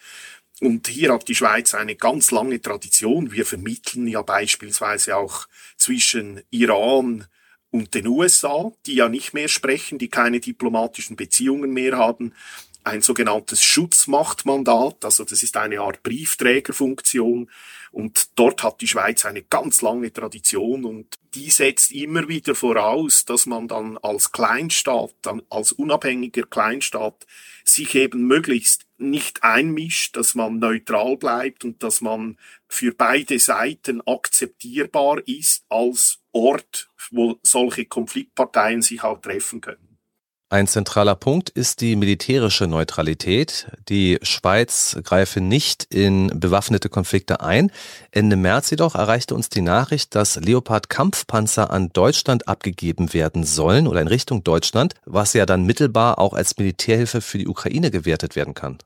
und 0.61 0.87
hier 0.87 1.11
hat 1.11 1.27
die 1.27 1.33
Schweiz 1.33 1.73
eine 1.73 1.95
ganz 1.95 2.29
lange 2.29 2.61
Tradition. 2.61 3.31
Wir 3.31 3.47
vermitteln 3.47 4.07
ja 4.07 4.21
beispielsweise 4.21 5.17
auch 5.17 5.47
zwischen 5.75 6.41
Iran 6.51 7.25
und 7.71 7.95
den 7.95 8.05
USA, 8.05 8.71
die 8.85 8.93
ja 8.93 9.09
nicht 9.09 9.33
mehr 9.33 9.47
sprechen, 9.47 9.97
die 9.97 10.09
keine 10.09 10.39
diplomatischen 10.39 11.15
Beziehungen 11.15 11.73
mehr 11.73 11.97
haben, 11.97 12.33
ein 12.83 13.01
sogenanntes 13.01 13.63
Schutzmachtmandat, 13.63 15.03
also 15.05 15.23
das 15.23 15.43
ist 15.43 15.57
eine 15.57 15.81
Art 15.81 16.03
Briefträgerfunktion. 16.03 17.49
Und 17.91 18.29
dort 18.35 18.63
hat 18.63 18.81
die 18.81 18.87
Schweiz 18.87 19.25
eine 19.25 19.43
ganz 19.43 19.81
lange 19.81 20.11
Tradition. 20.11 20.85
Und 20.85 21.19
die 21.35 21.49
setzt 21.49 21.91
immer 21.91 22.27
wieder 22.27 22.55
voraus, 22.55 23.25
dass 23.25 23.45
man 23.45 23.67
dann 23.67 23.97
als 23.99 24.31
Kleinstaat, 24.31 25.13
dann 25.21 25.41
als 25.49 25.71
unabhängiger 25.73 26.43
Kleinstaat 26.43 27.27
sich 27.63 27.93
eben 27.95 28.25
möglichst 28.25 28.85
nicht 29.01 29.43
einmischt, 29.43 30.15
dass 30.15 30.35
man 30.35 30.59
neutral 30.59 31.17
bleibt 31.17 31.63
und 31.63 31.83
dass 31.83 32.01
man 32.01 32.37
für 32.67 32.93
beide 32.93 33.39
Seiten 33.39 34.01
akzeptierbar 34.01 35.27
ist 35.27 35.65
als 35.69 36.19
Ort, 36.31 36.89
wo 37.11 37.37
solche 37.43 37.85
Konfliktparteien 37.85 38.81
sich 38.81 39.03
auch 39.03 39.19
treffen 39.19 39.59
können. 39.61 39.91
Ein 40.51 40.67
zentraler 40.67 41.15
Punkt 41.15 41.49
ist 41.49 41.79
die 41.79 41.95
militärische 41.95 42.67
Neutralität. 42.67 43.67
Die 43.87 44.19
Schweiz 44.21 44.99
greife 45.01 45.39
nicht 45.39 45.85
in 45.85 46.27
bewaffnete 46.37 46.89
Konflikte 46.89 47.39
ein. 47.39 47.71
Ende 48.11 48.35
März 48.35 48.69
jedoch 48.69 48.95
erreichte 48.95 49.33
uns 49.33 49.47
die 49.47 49.61
Nachricht, 49.61 50.13
dass 50.13 50.35
Leopard-Kampfpanzer 50.35 51.71
an 51.71 51.87
Deutschland 51.93 52.49
abgegeben 52.49 53.13
werden 53.13 53.45
sollen 53.45 53.87
oder 53.87 54.01
in 54.01 54.09
Richtung 54.09 54.43
Deutschland, 54.43 54.95
was 55.05 55.31
ja 55.31 55.45
dann 55.45 55.65
mittelbar 55.65 56.19
auch 56.19 56.33
als 56.33 56.57
Militärhilfe 56.57 57.21
für 57.21 57.37
die 57.37 57.47
Ukraine 57.47 57.89
gewertet 57.89 58.35
werden 58.35 58.53
kann. 58.53 58.79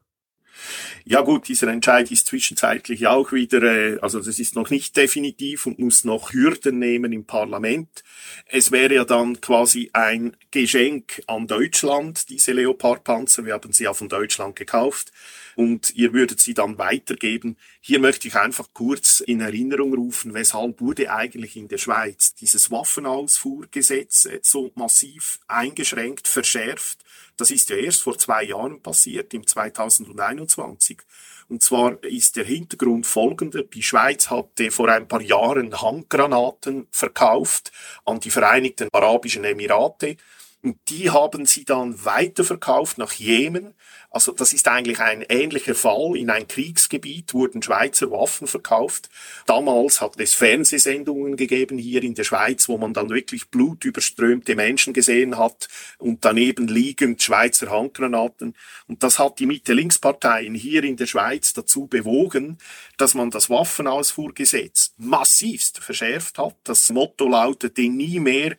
Ja 1.03 1.22
gut, 1.22 1.47
dieser 1.47 1.68
Entscheid 1.68 2.10
ist 2.12 2.28
zwischenzeitlich 2.28 3.08
auch 3.08 3.32
wieder, 3.32 3.62
äh, 3.62 3.99
also 3.99 4.20
das 4.20 4.39
ist 4.39 4.56
noch 4.56 4.70
nicht 4.70 4.97
definitiv 4.97 5.66
und 5.66 5.80
muss 5.80 6.03
noch 6.03 6.34
Hürden 6.34 6.80
nehmen 6.80 7.12
im 7.12 7.26
Parlament. 7.26 8.03
Es 8.47 8.72
wäre 8.72 8.95
ja 8.95 9.06
dann 9.06 9.39
quasi 9.41 9.89
ein 9.93 10.36
Geschenk 10.51 11.22
an 11.28 11.47
Deutschland, 11.47 12.30
diese 12.30 12.53
Leopard-Panzer. 12.53 13.45
Wir 13.45 13.53
haben 13.53 13.72
sie 13.72 13.84
ja 13.84 13.93
von 13.93 14.10
Deutschland 14.10 14.56
gekauft 14.56 15.12
und 15.56 15.95
ihr 15.95 16.14
würdet 16.14 16.39
sie 16.39 16.53
dann 16.53 16.78
weitergeben. 16.78 17.58
Hier 17.82 17.99
möchte 17.99 18.28
ich 18.28 18.36
einfach 18.36 18.68
kurz 18.74 19.20
in 19.20 19.41
Erinnerung 19.41 19.93
rufen, 19.93 20.34
weshalb 20.34 20.82
wurde 20.82 21.12
eigentlich 21.12 21.56
in 21.56 21.68
der 21.68 21.78
Schweiz 21.78 22.36
dieses 22.36 22.72
Waffenausfuhrgesetz 22.72 24.26
äh, 24.26 24.39
so 24.41 24.72
massiv 24.76 25.39
eingeschränkt, 25.47 26.28
verschärft. 26.28 26.99
Das 27.38 27.51
ist 27.51 27.70
ja 27.70 27.76
erst 27.76 28.01
vor 28.01 28.18
zwei 28.18 28.43
Jahren 28.43 28.82
passiert, 28.82 29.34
im 29.34 29.45
2021. 29.45 31.01
Und 31.47 31.62
zwar 31.62 32.03
ist 32.03 32.38
der 32.38 32.45
Hintergrund 32.45 33.06
folgender. 33.06 33.64
Die 33.64 33.84
Schweiz 33.84 34.30
hatte 34.30 34.72
vor 34.72 34.89
ein 34.89 35.08
paar 35.08 35.22
Jahren 35.22 35.80
Handgranaten 35.80 36.88
verkauft 36.91 37.72
an 38.06 38.20
die 38.20 38.32
Vereinigten 38.32 38.89
Arabischen 38.91 39.43
Emirate 39.43 40.18
Und 40.66 40.80
die 40.89 41.11
haben 41.11 41.45
sie 41.45 41.63
dann 41.63 42.03
weiterverkauft 42.05 42.97
nach 42.97 43.13
Jemen. 43.13 43.76
Also 44.09 44.32
das 44.32 44.51
ist 44.51 44.68
eigentlich 44.68 44.99
ein 44.99 45.22
ähnlicher 45.22 45.76
Fall. 45.76 46.18
In 46.18 46.32
ein 46.32 46.47
Kriegsgebiet 46.47 47.36
wurden 47.36 47.61
Schweizer 47.61 48.09
Waffen 48.09 48.47
verkauft. 48.47 49.11
Damals 49.45 50.01
hat 50.01 50.20
es 50.20 50.34
Fernsehsendungen 50.34 51.38
gegeben 51.38 51.78
hier 51.78 52.01
in 52.01 52.16
der 52.16 52.24
Schweiz, 52.24 52.68
wo 52.68 52.80
man 52.80 52.95
dann 52.95 53.11
wirklich 53.11 53.51
blutüberströmte 53.51 54.55
Menschen 54.55 54.93
gesehen 54.93 55.38
hat 55.38 55.68
und 55.99 56.26
daneben 56.26 56.68
liegend 56.68 57.22
Schweizer 57.22 57.70
Handgranaten. 57.70 58.55
Und 58.88 59.03
das 59.03 59.20
hat 59.20 59.38
die 59.38 59.45
Mitte-Links-Parteien 59.45 60.55
hier 60.55 60.84
in 60.84 60.97
der 60.97 61.05
Schweiz 61.05 61.53
dazu 61.53 61.86
bewogen, 61.86 62.57
dass 62.97 63.13
man 63.13 63.30
das 63.30 63.51
Waffenausfuhrgesetz 63.51 64.95
massivst 64.97 65.78
verschärft 65.78 66.39
hat. 66.39 66.55
Das 66.63 66.89
Motto 66.89 67.28
lautete 67.28 67.84
nie 67.84 68.20
mehr 68.20 68.57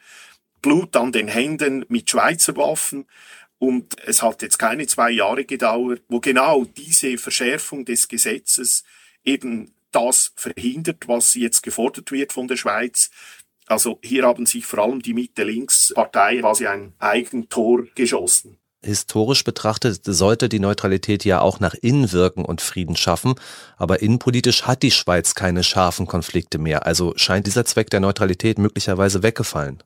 Blut 0.62 0.96
an 0.96 1.12
den 1.12 1.28
Händen 1.28 1.84
mit 1.88 2.10
Schweizer 2.10 2.56
Waffen. 2.56 3.06
Und 3.58 3.96
es 4.06 4.22
hat 4.22 4.42
jetzt 4.42 4.58
keine 4.58 4.86
zwei 4.86 5.10
Jahre 5.10 5.44
gedauert, 5.44 6.02
wo 6.08 6.20
genau 6.20 6.64
diese 6.64 7.16
Verschärfung 7.16 7.84
des 7.84 8.08
Gesetzes 8.08 8.84
eben 9.24 9.72
das 9.92 10.32
verhindert, 10.36 11.08
was 11.08 11.34
jetzt 11.34 11.62
gefordert 11.62 12.12
wird 12.12 12.32
von 12.32 12.48
der 12.48 12.56
Schweiz. 12.56 13.10
Also 13.66 13.98
hier 14.02 14.24
haben 14.24 14.46
sich 14.46 14.66
vor 14.66 14.80
allem 14.80 15.00
die 15.00 15.14
Mitte-Links-Partei 15.14 16.38
quasi 16.38 16.66
ein 16.66 16.92
Eigentor 16.98 17.84
geschossen. 17.94 18.58
Historisch 18.82 19.42
betrachtet 19.42 20.00
sollte 20.04 20.48
die 20.48 20.60
Neutralität 20.60 21.24
ja 21.24 21.40
auch 21.40 21.58
nach 21.58 21.74
innen 21.74 22.12
wirken 22.12 22.44
und 22.44 22.60
Frieden 22.60 22.94
schaffen, 22.94 23.34
aber 23.76 24.00
innenpolitisch 24.00 24.62
hat 24.62 24.84
die 24.84 24.92
Schweiz 24.92 25.34
keine 25.34 25.64
scharfen 25.64 26.06
Konflikte 26.06 26.58
mehr, 26.58 26.86
also 26.86 27.12
scheint 27.16 27.46
dieser 27.46 27.64
Zweck 27.64 27.90
der 27.90 28.00
Neutralität 28.00 28.58
möglicherweise 28.58 29.24
weggefallen. 29.24 29.82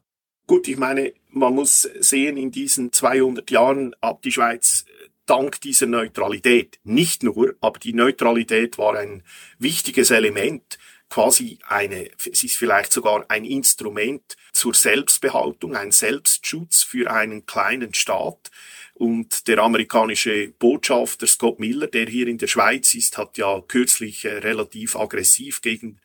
Gut, 0.50 0.66
ich 0.66 0.78
meine, 0.78 1.12
man 1.28 1.54
muss 1.54 1.82
sehen, 2.00 2.36
in 2.36 2.50
diesen 2.50 2.92
200 2.92 3.52
Jahren 3.52 3.94
hat 4.02 4.24
die 4.24 4.32
Schweiz 4.32 4.84
äh, 4.88 5.08
dank 5.24 5.60
dieser 5.60 5.86
Neutralität 5.86 6.80
nicht 6.82 7.22
nur, 7.22 7.54
aber 7.60 7.78
die 7.78 7.92
Neutralität 7.92 8.76
war 8.76 8.96
ein 8.96 9.22
wichtiges 9.60 10.10
Element, 10.10 10.76
quasi 11.08 11.60
eine, 11.68 12.10
es 12.18 12.42
ist 12.42 12.56
vielleicht 12.56 12.92
sogar 12.92 13.26
ein 13.28 13.44
Instrument 13.44 14.36
zur 14.52 14.74
Selbstbehaltung, 14.74 15.76
ein 15.76 15.92
Selbstschutz 15.92 16.82
für 16.82 17.12
einen 17.12 17.46
kleinen 17.46 17.94
Staat. 17.94 18.50
Und 18.94 19.46
der 19.46 19.60
amerikanische 19.60 20.48
Botschafter 20.58 21.28
Scott 21.28 21.60
Miller, 21.60 21.86
der 21.86 22.06
hier 22.06 22.26
in 22.26 22.38
der 22.38 22.48
Schweiz 22.48 22.92
ist, 22.94 23.18
hat 23.18 23.38
ja 23.38 23.60
kürzlich 23.68 24.24
äh, 24.24 24.38
relativ 24.38 24.96
aggressiv 24.96 25.62
gegen 25.62 26.00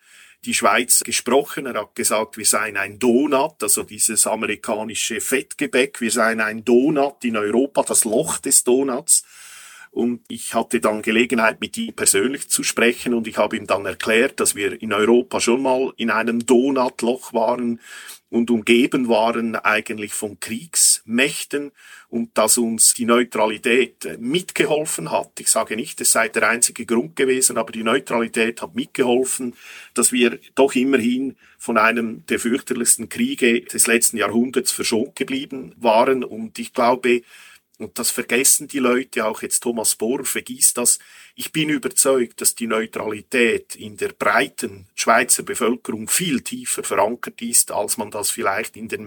die 0.45 0.53
Schweiz 0.53 1.01
gesprochen. 1.03 1.65
Er 1.65 1.81
hat 1.81 1.95
gesagt, 1.95 2.37
wir 2.37 2.45
seien 2.45 2.77
ein 2.77 2.99
Donut, 2.99 3.61
also 3.61 3.83
dieses 3.83 4.27
amerikanische 4.27 5.19
Fettgebäck. 5.19 6.01
Wir 6.01 6.11
seien 6.11 6.41
ein 6.41 6.63
Donut 6.63 7.23
in 7.23 7.37
Europa, 7.37 7.83
das 7.83 8.05
Loch 8.05 8.37
des 8.37 8.63
Donuts. 8.63 9.23
Und 9.91 10.21
ich 10.27 10.53
hatte 10.53 10.81
dann 10.81 11.01
Gelegenheit, 11.01 11.61
mit 11.61 11.77
ihm 11.77 11.93
persönlich 11.93 12.49
zu 12.49 12.63
sprechen 12.63 13.13
und 13.13 13.27
ich 13.27 13.37
habe 13.37 13.55
ihm 13.55 13.65
dann 13.65 13.85
erklärt, 13.85 14.41
dass 14.41 14.53
wir 14.53 14.81
in 14.81 14.91
Europa 14.91 15.39
schon 15.39 15.61
mal 15.61 15.93
in 15.95 16.09
einem 16.11 16.45
Donutloch 16.45 17.31
waren 17.31 17.79
und 18.29 18.51
umgeben 18.51 19.07
waren 19.07 19.55
eigentlich 19.55 20.13
von 20.13 20.37
Kriegsmächten 21.05 21.71
und 22.09 22.37
dass 22.37 22.57
uns 22.57 22.93
die 22.93 23.05
Neutralität 23.05 24.19
mitgeholfen 24.19 25.11
hat. 25.11 25.39
Ich 25.39 25.49
sage 25.49 25.75
nicht, 25.75 26.01
es 26.01 26.11
sei 26.11 26.29
der 26.29 26.49
einzige 26.49 26.85
Grund 26.85 27.15
gewesen, 27.15 27.57
aber 27.57 27.71
die 27.71 27.83
Neutralität 27.83 28.61
hat 28.61 28.75
mitgeholfen, 28.75 29.55
dass 29.93 30.11
wir 30.11 30.39
doch 30.55 30.75
immerhin 30.75 31.35
von 31.57 31.77
einem 31.77 32.25
der 32.27 32.39
fürchterlichsten 32.39 33.09
Kriege 33.09 33.61
des 33.61 33.87
letzten 33.87 34.17
Jahrhunderts 34.17 34.71
verschont 34.71 35.15
geblieben 35.15 35.73
waren. 35.77 36.23
Und 36.23 36.59
ich 36.59 36.73
glaube, 36.73 37.21
und 37.77 37.99
das 37.99 38.09
vergessen 38.09 38.69
die 38.69 38.79
Leute, 38.79 39.25
auch 39.25 39.41
jetzt 39.41 39.59
Thomas 39.59 39.95
Bohr 39.95 40.23
vergisst 40.23 40.77
das, 40.77 40.97
ich 41.35 41.51
bin 41.51 41.67
überzeugt, 41.67 42.39
dass 42.39 42.55
die 42.55 42.67
Neutralität 42.67 43.75
in 43.75 43.97
der 43.97 44.13
breiten 44.13 44.87
Schweizer 44.95 45.43
Bevölkerung 45.43 46.07
viel 46.07 46.39
tiefer 46.39 46.85
verankert 46.85 47.41
ist, 47.41 47.71
als 47.71 47.97
man 47.97 48.11
das 48.11 48.29
vielleicht 48.29 48.77
in 48.77 48.87
den 48.87 49.05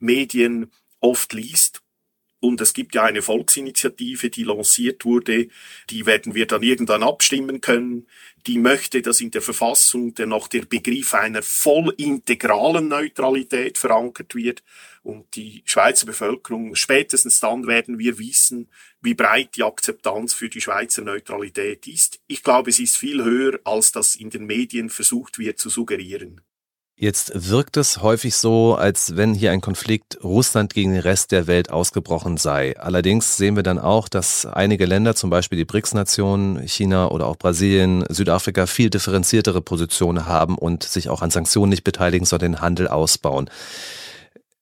Mainstream-Medien 0.00 0.70
oft 1.00 1.32
liest. 1.32 1.82
Und 2.42 2.62
es 2.62 2.72
gibt 2.72 2.94
ja 2.94 3.04
eine 3.04 3.20
Volksinitiative, 3.20 4.30
die 4.30 4.44
lanciert 4.44 5.04
wurde, 5.04 5.48
die 5.90 6.06
werden 6.06 6.34
wir 6.34 6.46
dann 6.46 6.62
irgendwann 6.62 7.02
abstimmen 7.02 7.60
können. 7.60 8.06
Die 8.46 8.58
möchte, 8.58 9.02
dass 9.02 9.20
in 9.20 9.30
der 9.30 9.42
Verfassung 9.42 10.14
der 10.14 10.24
noch 10.24 10.48
der 10.48 10.62
Begriff 10.62 11.12
einer 11.12 11.42
voll 11.42 11.92
integralen 11.98 12.88
Neutralität 12.88 13.76
verankert 13.76 14.34
wird. 14.34 14.62
Und 15.02 15.36
die 15.36 15.62
Schweizer 15.66 16.06
Bevölkerung, 16.06 16.74
spätestens 16.76 17.40
dann 17.40 17.66
werden 17.66 17.98
wir 17.98 18.18
wissen, 18.18 18.70
wie 19.02 19.12
breit 19.12 19.56
die 19.56 19.62
Akzeptanz 19.62 20.32
für 20.32 20.48
die 20.48 20.62
Schweizer 20.62 21.02
Neutralität 21.02 21.86
ist. 21.86 22.20
Ich 22.26 22.42
glaube, 22.42 22.70
es 22.70 22.78
ist 22.78 22.96
viel 22.96 23.22
höher, 23.22 23.60
als 23.64 23.92
das 23.92 24.16
in 24.16 24.30
den 24.30 24.46
Medien 24.46 24.88
versucht 24.88 25.38
wird 25.38 25.58
zu 25.58 25.68
suggerieren. 25.68 26.40
Jetzt 27.02 27.32
wirkt 27.34 27.78
es 27.78 28.02
häufig 28.02 28.36
so, 28.36 28.74
als 28.74 29.16
wenn 29.16 29.32
hier 29.32 29.52
ein 29.52 29.62
Konflikt 29.62 30.22
Russland 30.22 30.74
gegen 30.74 30.92
den 30.92 31.00
Rest 31.00 31.32
der 31.32 31.46
Welt 31.46 31.70
ausgebrochen 31.70 32.36
sei. 32.36 32.78
Allerdings 32.78 33.38
sehen 33.38 33.56
wir 33.56 33.62
dann 33.62 33.78
auch, 33.78 34.06
dass 34.06 34.44
einige 34.44 34.84
Länder, 34.84 35.14
zum 35.14 35.30
Beispiel 35.30 35.56
die 35.56 35.64
BRICS-Nationen, 35.64 36.68
China 36.68 37.10
oder 37.10 37.24
auch 37.24 37.38
Brasilien, 37.38 38.04
Südafrika, 38.10 38.66
viel 38.66 38.90
differenziertere 38.90 39.62
Positionen 39.62 40.26
haben 40.26 40.58
und 40.58 40.82
sich 40.82 41.08
auch 41.08 41.22
an 41.22 41.30
Sanktionen 41.30 41.70
nicht 41.70 41.84
beteiligen, 41.84 42.26
sondern 42.26 42.52
den 42.52 42.60
Handel 42.60 42.86
ausbauen. 42.86 43.48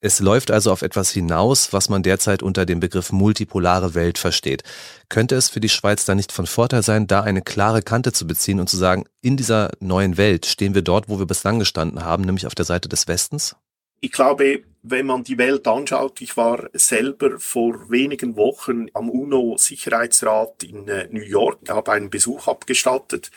Es 0.01 0.20
läuft 0.20 0.53
also 0.53 0.70
auf 0.70 0.82
etwas 0.82 1.11
hinaus, 1.11 1.72
was 1.72 1.88
man 1.88 2.05
derzeit 2.05 2.44
unter 2.44 2.64
dem 2.66 2.78
Begriff 2.78 3.11
multipolare 3.11 3.94
Welt 3.94 4.16
versteht. 4.16 4.62
Könnte 5.09 5.34
es 5.34 5.51
für 5.51 5.59
die 5.59 5.68
Schweiz 5.68 6.05
da 6.05 6.14
nicht 6.14 6.30
von 6.30 6.46
Vorteil 6.46 6.84
sein, 6.84 7.09
da 7.09 7.22
eine 7.22 7.42
klare 7.42 7.82
Kante 7.82 8.12
zu 8.12 8.24
beziehen 8.24 8.61
und 8.61 8.68
zu 8.68 8.76
sagen, 8.76 9.07
in 9.22 9.36
dieser 9.36 9.72
neuen 9.80 10.16
Welt 10.16 10.46
stehen 10.46 10.76
wir 10.76 10.82
dort, 10.82 11.09
wo 11.09 11.18
wir 11.18 11.26
bislang 11.26 11.59
gestanden 11.59 12.05
haben, 12.05 12.22
nämlich 12.22 12.46
auf 12.46 12.55
der 12.55 12.64
Seite 12.64 12.88
des 12.88 13.09
Westens? 13.09 13.57
Ich 14.01 14.12
glaube, 14.12 14.62
wenn 14.82 15.07
man 15.07 15.24
die 15.24 15.38
Welt 15.38 15.66
anschaut, 15.66 16.20
ich 16.20 16.36
war 16.36 16.70
selber 16.72 17.38
vor 17.40 17.90
wenigen 17.90 18.36
Wochen 18.36 18.86
am 18.94 19.11
UNO-Sicherheitsrat 19.11 20.62
in 20.62 20.86
äh, 20.88 21.09
New 21.11 21.22
York, 21.22 21.68
habe 21.68 21.92
einen 21.92 22.11
Besuch 22.11 22.46
abgestattet. 22.46 23.30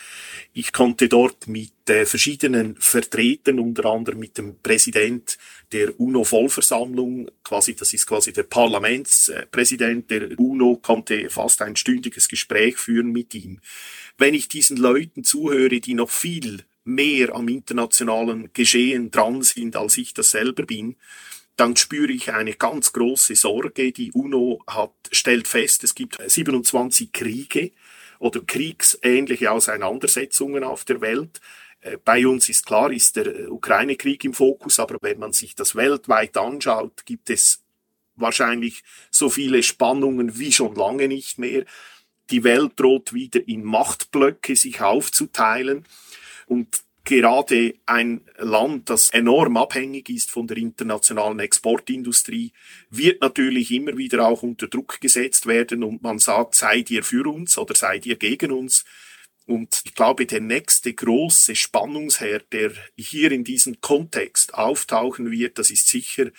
Ich 0.52 0.72
konnte 0.72 1.08
dort 1.08 1.48
mit 1.48 1.72
äh, 1.88 2.06
verschiedenen 2.06 2.76
Vertretern, 2.76 3.58
unter 3.58 3.86
anderem 3.86 4.20
mit 4.20 4.38
dem 4.38 4.60
Präsident 4.60 5.36
der 5.72 5.98
UNO-Vollversammlung, 5.98 7.30
quasi, 7.42 7.74
das 7.74 7.92
ist 7.92 8.06
quasi 8.06 8.32
der 8.32 8.44
Parlamentspräsident 8.44 10.10
der 10.10 10.38
UNO, 10.38 10.78
konnte 10.80 11.28
fast 11.28 11.60
ein 11.62 11.76
stündiges 11.76 12.28
Gespräch 12.28 12.76
führen 12.76 13.10
mit 13.10 13.34
ihm. 13.34 13.60
Wenn 14.16 14.34
ich 14.34 14.48
diesen 14.48 14.76
Leuten 14.76 15.24
zuhöre, 15.24 15.80
die 15.80 15.94
noch 15.94 16.10
viel 16.10 16.64
mehr 16.84 17.34
am 17.34 17.48
internationalen 17.48 18.50
Geschehen 18.52 19.10
dran 19.10 19.42
sind, 19.42 19.76
als 19.76 19.98
ich 19.98 20.14
das 20.14 20.30
selber 20.30 20.64
bin, 20.64 20.96
dann 21.56 21.76
spüre 21.76 22.12
ich 22.12 22.32
eine 22.32 22.54
ganz 22.54 22.92
große 22.92 23.36
Sorge. 23.36 23.92
Die 23.92 24.12
UNO 24.12 24.62
hat, 24.66 24.92
stellt 25.10 25.48
fest, 25.48 25.84
es 25.84 25.94
gibt 25.94 26.18
27 26.24 27.12
Kriege 27.12 27.72
oder 28.18 28.40
kriegsähnliche 28.40 29.50
Auseinandersetzungen 29.50 30.64
auf 30.64 30.84
der 30.84 31.00
Welt. 31.00 31.40
Äh, 31.80 31.98
bei 32.02 32.26
uns 32.26 32.48
ist 32.48 32.64
klar, 32.64 32.90
ist 32.90 33.16
der 33.16 33.50
Ukraine-Krieg 33.52 34.24
im 34.24 34.34
Fokus, 34.34 34.78
aber 34.78 34.96
wenn 35.02 35.18
man 35.18 35.32
sich 35.32 35.54
das 35.54 35.74
weltweit 35.76 36.36
anschaut, 36.36 37.04
gibt 37.04 37.30
es 37.30 37.62
wahrscheinlich 38.14 38.82
so 39.10 39.28
viele 39.28 39.62
Spannungen 39.62 40.38
wie 40.38 40.52
schon 40.52 40.74
lange 40.74 41.08
nicht 41.08 41.38
mehr. 41.38 41.64
Die 42.30 42.44
Welt 42.44 42.72
droht 42.76 43.12
wieder 43.12 43.46
in 43.46 43.64
Machtblöcke 43.64 44.56
sich 44.56 44.80
aufzuteilen. 44.80 45.84
Und 46.46 46.82
gerade 47.04 47.74
ein 47.86 48.22
Land, 48.36 48.90
das 48.90 49.10
enorm 49.10 49.56
abhängig 49.56 50.08
ist 50.08 50.30
von 50.30 50.46
der 50.46 50.56
internationalen 50.56 51.40
Exportindustrie, 51.40 52.52
wird 52.90 53.20
natürlich 53.20 53.70
immer 53.72 53.96
wieder 53.96 54.26
auch 54.26 54.42
unter 54.42 54.68
Druck 54.68 55.00
gesetzt 55.00 55.46
werden 55.46 55.82
und 55.82 56.02
man 56.02 56.18
sagt, 56.18 56.54
seid 56.54 56.90
ihr 56.90 57.02
für 57.02 57.28
uns 57.28 57.58
oder 57.58 57.74
seid 57.74 58.06
ihr 58.06 58.16
gegen 58.16 58.52
uns. 58.52 58.84
Und 59.46 59.82
ich 59.84 59.94
glaube, 59.94 60.26
der 60.26 60.40
nächste 60.40 60.94
große 60.94 61.56
Spannungsherd, 61.56 62.52
der 62.52 62.72
hier 62.96 63.32
in 63.32 63.42
diesem 63.42 63.80
Kontext 63.80 64.54
auftauchen 64.54 65.30
wird, 65.32 65.58
das 65.58 65.70
ist 65.70 65.88
sicher 65.88 66.30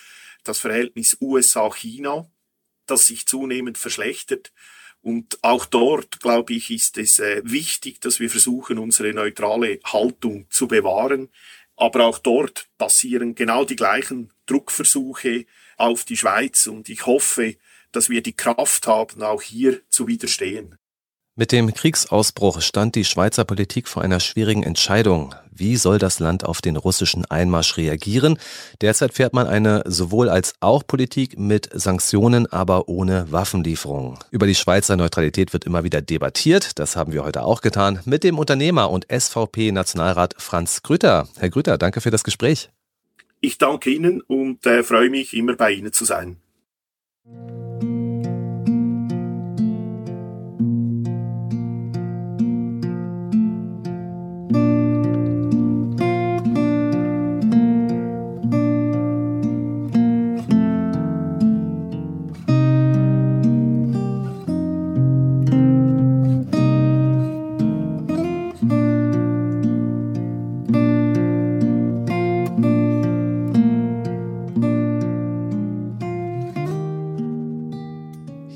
das 0.43 0.59
Verhältnis 0.59 1.17
USA-China, 1.19 2.29
das 2.85 3.07
sich 3.07 3.25
zunehmend 3.25 3.77
verschlechtert. 3.77 4.53
Und 5.03 5.37
auch 5.43 5.65
dort, 5.65 6.21
glaube 6.21 6.53
ich, 6.53 6.71
ist 6.71 6.97
es 6.97 7.19
äh, 7.19 7.41
wichtig, 7.43 7.99
dass 7.99 8.21
wir 8.21 8.29
versuchen, 8.29 8.79
unsere 8.79 9.13
neutrale 9.13 9.79
Haltung 9.83 10.47
zu 10.49 10.67
bewahren. 10.67 11.29
Aber 11.75 12.05
auch 12.05 12.19
dort 12.19 12.69
passieren 12.77 13.35
genau 13.35 13.65
die 13.65 13.75
gleichen 13.75 14.31
Druckversuche 14.45 15.45
auf 15.75 16.05
die 16.05 16.15
Schweiz 16.15 16.67
und 16.67 16.87
ich 16.87 17.05
hoffe, 17.05 17.57
dass 17.91 18.09
wir 18.09 18.23
die 18.23 18.35
Kraft 18.35 18.87
haben, 18.87 19.21
auch 19.23 19.41
hier 19.41 19.81
zu 19.89 20.07
widerstehen. 20.07 20.77
Mit 21.35 21.51
dem 21.51 21.73
Kriegsausbruch 21.73 22.61
stand 22.61 22.93
die 22.93 23.05
Schweizer 23.05 23.43
Politik 23.43 23.87
vor 23.87 24.03
einer 24.03 24.19
schwierigen 24.19 24.61
Entscheidung. 24.61 25.33
Wie 25.49 25.77
soll 25.77 25.97
das 25.97 26.19
Land 26.19 26.45
auf 26.45 26.61
den 26.61 26.77
russischen 26.77 27.25
Einmarsch 27.25 27.75
reagieren? 27.75 28.37
Derzeit 28.81 29.15
fährt 29.15 29.33
man 29.33 29.47
eine 29.47 29.81
sowohl 29.87 30.29
als 30.29 30.53
auch 30.59 30.85
Politik 30.85 31.39
mit 31.39 31.69
Sanktionen, 31.73 32.45
aber 32.45 32.87
ohne 32.87 33.31
Waffenlieferungen. 33.31 34.19
Über 34.29 34.45
die 34.45 34.53
Schweizer 34.53 34.95
Neutralität 34.95 35.53
wird 35.53 35.65
immer 35.65 35.83
wieder 35.83 36.03
debattiert. 36.03 36.77
Das 36.77 36.95
haben 36.95 37.13
wir 37.13 37.23
heute 37.23 37.43
auch 37.45 37.61
getan 37.61 37.99
mit 38.05 38.23
dem 38.23 38.37
Unternehmer 38.37 38.91
und 38.91 39.07
SVP-Nationalrat 39.11 40.35
Franz 40.37 40.83
Grütter. 40.83 41.27
Herr 41.39 41.49
Grütter, 41.49 41.79
danke 41.79 41.99
für 42.01 42.11
das 42.11 42.23
Gespräch. 42.23 42.69
Ich 43.41 43.57
danke 43.57 43.89
Ihnen 43.89 44.21
und 44.21 44.67
äh, 44.67 44.83
freue 44.83 45.09
mich, 45.09 45.33
immer 45.33 45.55
bei 45.55 45.71
Ihnen 45.71 45.93
zu 45.93 46.05
sein. 46.05 46.37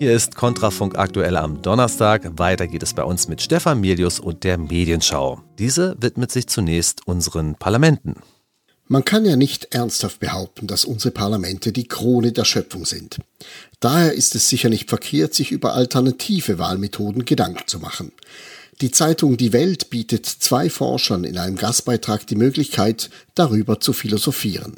Hier 0.07 0.15
ist 0.15 0.35
Kontrafunk 0.35 0.97
aktuell 0.97 1.35
am 1.35 1.61
Donnerstag. 1.61 2.39
Weiter 2.39 2.65
geht 2.65 2.81
es 2.81 2.93
bei 2.93 3.03
uns 3.03 3.27
mit 3.27 3.41
Stefan 3.41 3.81
Milius 3.81 4.21
und 4.21 4.45
der 4.45 4.57
Medienschau. 4.57 5.41
Diese 5.59 5.97
widmet 5.99 6.31
sich 6.31 6.47
zunächst 6.47 7.05
unseren 7.05 7.55
Parlamenten. 7.55 8.15
Man 8.87 9.03
kann 9.03 9.25
ja 9.25 9.35
nicht 9.35 9.75
ernsthaft 9.75 10.21
behaupten, 10.21 10.65
dass 10.65 10.85
unsere 10.85 11.11
Parlamente 11.11 11.73
die 11.73 11.89
Krone 11.89 12.31
der 12.31 12.45
Schöpfung 12.45 12.85
sind. 12.85 13.17
Daher 13.81 14.13
ist 14.13 14.33
es 14.33 14.47
sicher 14.47 14.69
nicht 14.69 14.87
verkehrt, 14.87 15.33
sich 15.33 15.51
über 15.51 15.73
alternative 15.73 16.57
Wahlmethoden 16.57 17.25
Gedanken 17.25 17.67
zu 17.67 17.79
machen. 17.79 18.13
Die 18.79 18.91
Zeitung 18.91 19.35
Die 19.35 19.51
Welt 19.51 19.89
bietet 19.89 20.25
zwei 20.25 20.69
Forschern 20.69 21.25
in 21.25 21.37
einem 21.37 21.57
Gastbeitrag 21.57 22.25
die 22.25 22.35
Möglichkeit, 22.35 23.09
darüber 23.35 23.81
zu 23.81 23.91
philosophieren. 23.91 24.77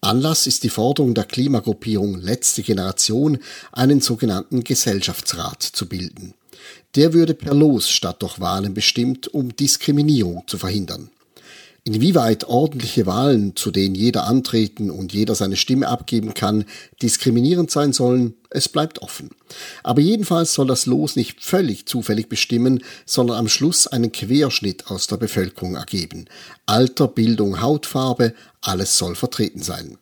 Anlass 0.00 0.46
ist 0.46 0.62
die 0.62 0.68
Forderung 0.68 1.14
der 1.14 1.24
Klimagruppierung 1.24 2.20
Letzte 2.20 2.62
Generation, 2.62 3.38
einen 3.72 4.00
sogenannten 4.00 4.62
Gesellschaftsrat 4.62 5.62
zu 5.62 5.88
bilden. 5.88 6.34
Der 6.94 7.12
würde 7.12 7.34
per 7.34 7.54
Los 7.54 7.90
statt 7.90 8.22
durch 8.22 8.40
Wahlen 8.40 8.74
bestimmt, 8.74 9.28
um 9.28 9.54
Diskriminierung 9.56 10.44
zu 10.46 10.56
verhindern. 10.56 11.10
Inwieweit 11.88 12.44
ordentliche 12.44 13.06
Wahlen, 13.06 13.56
zu 13.56 13.70
denen 13.70 13.94
jeder 13.94 14.24
antreten 14.26 14.90
und 14.90 15.14
jeder 15.14 15.34
seine 15.34 15.56
Stimme 15.56 15.88
abgeben 15.88 16.34
kann, 16.34 16.66
diskriminierend 17.00 17.70
sein 17.70 17.94
sollen, 17.94 18.34
es 18.50 18.68
bleibt 18.68 19.00
offen. 19.00 19.30
Aber 19.82 20.02
jedenfalls 20.02 20.52
soll 20.52 20.66
das 20.66 20.84
Los 20.84 21.16
nicht 21.16 21.42
völlig 21.42 21.86
zufällig 21.86 22.28
bestimmen, 22.28 22.84
sondern 23.06 23.38
am 23.38 23.48
Schluss 23.48 23.86
einen 23.86 24.12
Querschnitt 24.12 24.90
aus 24.90 25.06
der 25.06 25.16
Bevölkerung 25.16 25.76
ergeben. 25.76 26.26
Alter, 26.66 27.08
Bildung, 27.08 27.62
Hautfarbe, 27.62 28.34
alles 28.60 28.98
soll 28.98 29.14
vertreten 29.14 29.62
sein. 29.62 29.96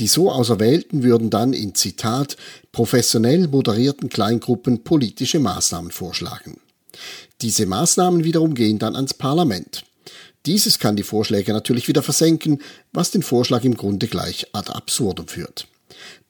Die 0.00 0.08
so 0.08 0.28
Auserwählten 0.28 1.04
würden 1.04 1.30
dann 1.30 1.52
in 1.52 1.76
Zitat 1.76 2.36
professionell 2.72 3.46
moderierten 3.46 4.08
Kleingruppen 4.08 4.82
politische 4.82 5.38
Maßnahmen 5.38 5.92
vorschlagen. 5.92 6.58
Diese 7.42 7.66
Maßnahmen 7.66 8.24
wiederum 8.24 8.54
gehen 8.54 8.80
dann 8.80 8.96
ans 8.96 9.14
Parlament. 9.14 9.84
Dieses 10.46 10.78
kann 10.78 10.96
die 10.96 11.02
Vorschläge 11.02 11.52
natürlich 11.52 11.88
wieder 11.88 12.02
versenken, 12.02 12.60
was 12.92 13.10
den 13.10 13.22
Vorschlag 13.22 13.64
im 13.64 13.76
Grunde 13.76 14.08
gleich 14.08 14.46
ad 14.52 14.72
absurdum 14.72 15.28
führt. 15.28 15.68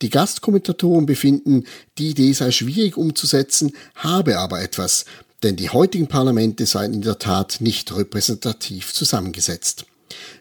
Die 0.02 0.10
Gastkommentatoren 0.10 1.06
befinden, 1.06 1.64
die 1.96 2.10
Idee 2.10 2.32
sei 2.32 2.50
schwierig 2.50 2.96
umzusetzen, 2.96 3.72
habe 3.94 4.38
aber 4.38 4.60
etwas, 4.60 5.06
denn 5.42 5.56
die 5.56 5.70
heutigen 5.70 6.08
Parlamente 6.08 6.66
seien 6.66 6.92
in 6.92 7.02
der 7.02 7.18
Tat 7.18 7.56
nicht 7.60 7.94
repräsentativ 7.96 8.92
zusammengesetzt. 8.92 9.86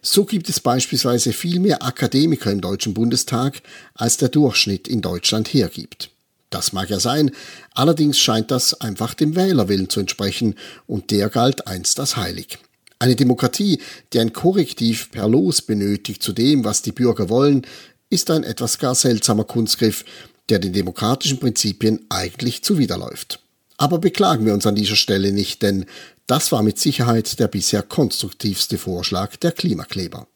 So 0.02 0.26
gibt 0.26 0.50
es 0.50 0.60
beispielsweise 0.60 1.32
viel 1.32 1.60
mehr 1.60 1.84
Akademiker 1.84 2.52
im 2.52 2.62
Deutschen 2.62 2.94
Bundestag, 2.94 3.62
als 3.94 4.18
der 4.18 4.30
Durchschnitt 4.30 4.88
in 4.88 5.02
Deutschland 5.02 5.48
hergibt. 5.54 6.10
Das 6.50 6.74
mag 6.74 6.90
ja 6.90 7.00
sein, 7.00 7.32
allerdings 7.74 8.20
scheint 8.20 8.52
das 8.52 8.74
einfach 8.82 9.14
dem 9.14 9.36
Wählerwillen 9.38 9.90
zu 9.90 10.02
entsprechen, 10.02 10.56
und 10.86 11.10
der 11.12 11.30
galt 11.30 11.68
einst 11.68 12.00
als 12.00 12.18
heilig. 12.18 12.60
Eine 13.02 13.16
Demokratie, 13.16 13.80
die 14.14 14.20
ein 14.20 14.32
Korrektiv 14.32 15.10
per 15.10 15.28
Los 15.28 15.64
benötigt 15.64 16.22
zu 16.22 16.34
dem, 16.34 16.64
was 16.64 16.84
die 16.84 16.92
Bürger 16.92 17.30
wollen, 17.30 17.66
ist 18.12 18.30
ein 18.30 18.44
etwas 18.44 18.78
gar 18.78 18.94
seltsamer 18.94 19.44
Kunstgriff, 19.44 20.06
der 20.50 20.60
den 20.60 20.72
demokratischen 20.72 21.40
Prinzipien 21.40 22.06
eigentlich 22.10 22.62
zuwiderläuft. 22.62 23.40
Aber 23.78 23.98
beklagen 23.98 24.46
wir 24.46 24.54
uns 24.54 24.68
an 24.68 24.76
dieser 24.76 24.96
Stelle 24.96 25.32
nicht, 25.32 25.64
denn 25.64 25.86
das 26.28 26.52
war 26.52 26.62
mit 26.62 26.78
Sicherheit 26.78 27.40
der 27.40 27.48
bisher 27.48 27.82
konstruktivste 27.82 28.78
Vorschlag 28.78 29.36
der 29.38 29.52
Klimakleber. 29.52 30.28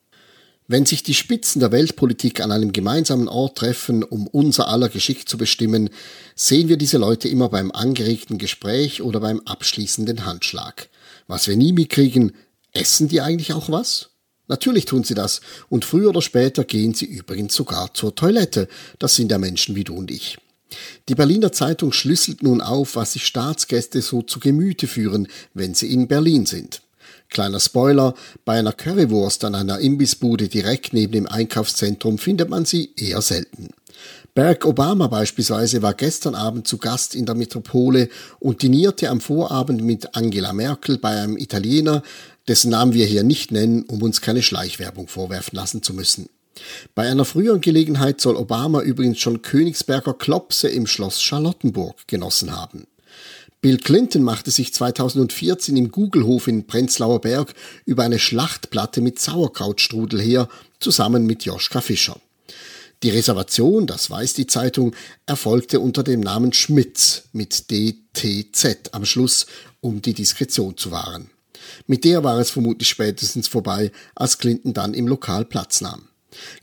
Wenn 0.67 0.87
sich 0.87 1.03
die 1.03 1.13
Spitzen 1.13 1.59
der 1.59 1.71
Weltpolitik 1.71 2.41
an 2.41 2.51
einem 2.51 2.71
gemeinsamen 2.71 3.27
Ort 3.27 3.59
treffen, 3.59 4.01
um 4.01 4.25
unser 4.25 4.69
aller 4.69 4.89
Geschick 4.89 5.29
zu 5.29 5.37
bestimmen, 5.37 5.91
sehen 6.33 6.67
wir 6.67 6.77
diese 6.77 6.97
Leute 6.97 7.27
immer 7.27 7.49
beim 7.49 7.71
angeregten 7.71 8.39
Gespräch 8.39 9.03
oder 9.03 9.19
beim 9.19 9.41
abschließenden 9.41 10.25
Handschlag. 10.25 10.89
Was 11.27 11.47
wir 11.47 11.55
nie 11.55 11.71
mitkriegen, 11.71 12.33
Essen 12.75 13.07
die 13.07 13.21
eigentlich 13.21 13.53
auch 13.53 13.69
was? 13.69 14.09
Natürlich 14.47 14.85
tun 14.85 15.03
sie 15.03 15.15
das, 15.15 15.41
und 15.69 15.85
früher 15.85 16.09
oder 16.09 16.21
später 16.21 16.63
gehen 16.63 16.93
sie 16.93 17.05
übrigens 17.05 17.55
sogar 17.55 17.93
zur 17.93 18.13
Toilette. 18.13 18.67
Das 18.99 19.15
sind 19.15 19.31
ja 19.31 19.39
Menschen 19.39 19.75
wie 19.75 19.83
du 19.83 19.95
und 19.95 20.11
ich. 20.11 20.37
Die 21.09 21.15
Berliner 21.15 21.51
Zeitung 21.51 21.91
schlüsselt 21.91 22.43
nun 22.43 22.61
auf, 22.61 22.95
was 22.95 23.13
sich 23.13 23.25
Staatsgäste 23.25 24.01
so 24.01 24.21
zu 24.21 24.39
Gemüte 24.39 24.87
führen, 24.87 25.27
wenn 25.53 25.73
sie 25.73 25.91
in 25.91 26.07
Berlin 26.07 26.45
sind. 26.45 26.81
Kleiner 27.29 27.59
Spoiler, 27.59 28.13
bei 28.43 28.59
einer 28.59 28.71
Currywurst 28.71 29.43
an 29.45 29.55
einer 29.55 29.79
Imbissbude 29.79 30.47
direkt 30.47 30.93
neben 30.93 31.13
dem 31.13 31.27
Einkaufszentrum 31.27 32.17
findet 32.17 32.49
man 32.49 32.65
sie 32.65 32.91
eher 32.97 33.21
selten. 33.21 33.69
Barack 34.35 34.65
Obama 34.65 35.07
beispielsweise 35.07 35.81
war 35.81 35.93
gestern 35.93 36.35
Abend 36.35 36.67
zu 36.67 36.77
Gast 36.77 37.15
in 37.15 37.25
der 37.25 37.35
Metropole 37.35 38.09
und 38.39 38.63
dinierte 38.63 39.09
am 39.09 39.21
Vorabend 39.21 39.81
mit 39.81 40.13
Angela 40.15 40.51
Merkel 40.51 40.97
bei 40.97 41.21
einem 41.21 41.37
Italiener, 41.37 42.03
dessen 42.47 42.71
Namen 42.71 42.93
wir 42.93 43.05
hier 43.05 43.23
nicht 43.23 43.51
nennen, 43.51 43.83
um 43.83 44.01
uns 44.01 44.21
keine 44.21 44.43
Schleichwerbung 44.43 45.07
vorwerfen 45.07 45.55
lassen 45.55 45.83
zu 45.83 45.93
müssen. 45.93 46.29
Bei 46.93 47.09
einer 47.09 47.25
früheren 47.25 47.61
Gelegenheit 47.61 48.21
soll 48.21 48.37
Obama 48.37 48.81
übrigens 48.81 49.19
schon 49.19 49.41
Königsberger 49.41 50.13
Klopse 50.13 50.69
im 50.69 50.87
Schloss 50.87 51.21
Charlottenburg 51.21 52.07
genossen 52.07 52.55
haben. 52.55 52.87
Bill 53.61 53.77
Clinton 53.77 54.21
machte 54.21 54.51
sich 54.51 54.73
2014 54.73 55.75
im 55.75 55.91
Gugelhof 55.91 56.47
in 56.47 56.67
Prenzlauer 56.67 57.19
Berg 57.21 57.55
über 57.85 58.03
eine 58.03 58.19
Schlachtplatte 58.19 59.01
mit 59.01 59.19
Sauerkrautstrudel 59.19 60.21
her, 60.21 60.47
zusammen 60.79 61.25
mit 61.25 61.45
Joschka 61.45 61.81
Fischer. 61.81 62.19
Die 63.01 63.09
Reservation, 63.09 63.87
das 63.87 64.09
weiß 64.09 64.35
die 64.35 64.47
Zeitung, 64.47 64.95
erfolgte 65.25 65.79
unter 65.79 66.03
dem 66.03 66.19
Namen 66.19 66.53
Schmitz 66.53 67.23
mit 67.33 67.71
DTZ 67.71 68.93
am 68.93 69.03
Schluss, 69.05 69.47
um 69.81 70.01
die 70.01 70.13
Diskretion 70.13 70.77
zu 70.77 70.91
wahren. 70.91 71.29
Mit 71.87 72.03
der 72.03 72.23
war 72.23 72.39
es 72.39 72.49
vermutlich 72.49 72.89
spätestens 72.89 73.47
vorbei, 73.47 73.91
als 74.15 74.37
Clinton 74.37 74.73
dann 74.73 74.93
im 74.93 75.07
Lokal 75.07 75.45
Platz 75.45 75.81
nahm. 75.81 76.07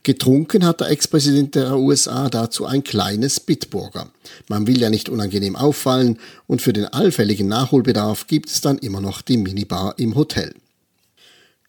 Getrunken 0.03 0.66
hat 0.66 0.80
der 0.80 0.90
Ex-Präsident 0.90 1.55
der 1.55 1.76
USA 1.76 2.28
dazu 2.28 2.66
ein 2.66 2.84
kleines 2.84 3.40
Bitburger. 3.40 4.11
Man 4.49 4.66
will 4.66 4.80
ja 4.80 4.90
nicht 4.90 5.09
unangenehm 5.09 5.57
auffallen 5.57 6.18
und 6.47 6.62
für 6.62 6.72
den 6.72 6.86
allfälligen 6.86 7.49
Nachholbedarf 7.49 8.26
gibt 8.26 8.51
es 8.51 8.61
dann 8.61 8.78
immer 8.78 9.01
noch 9.01 9.22
die 9.22 9.36
Minibar 9.36 9.95
im 9.99 10.14
Hotel. 10.14 10.55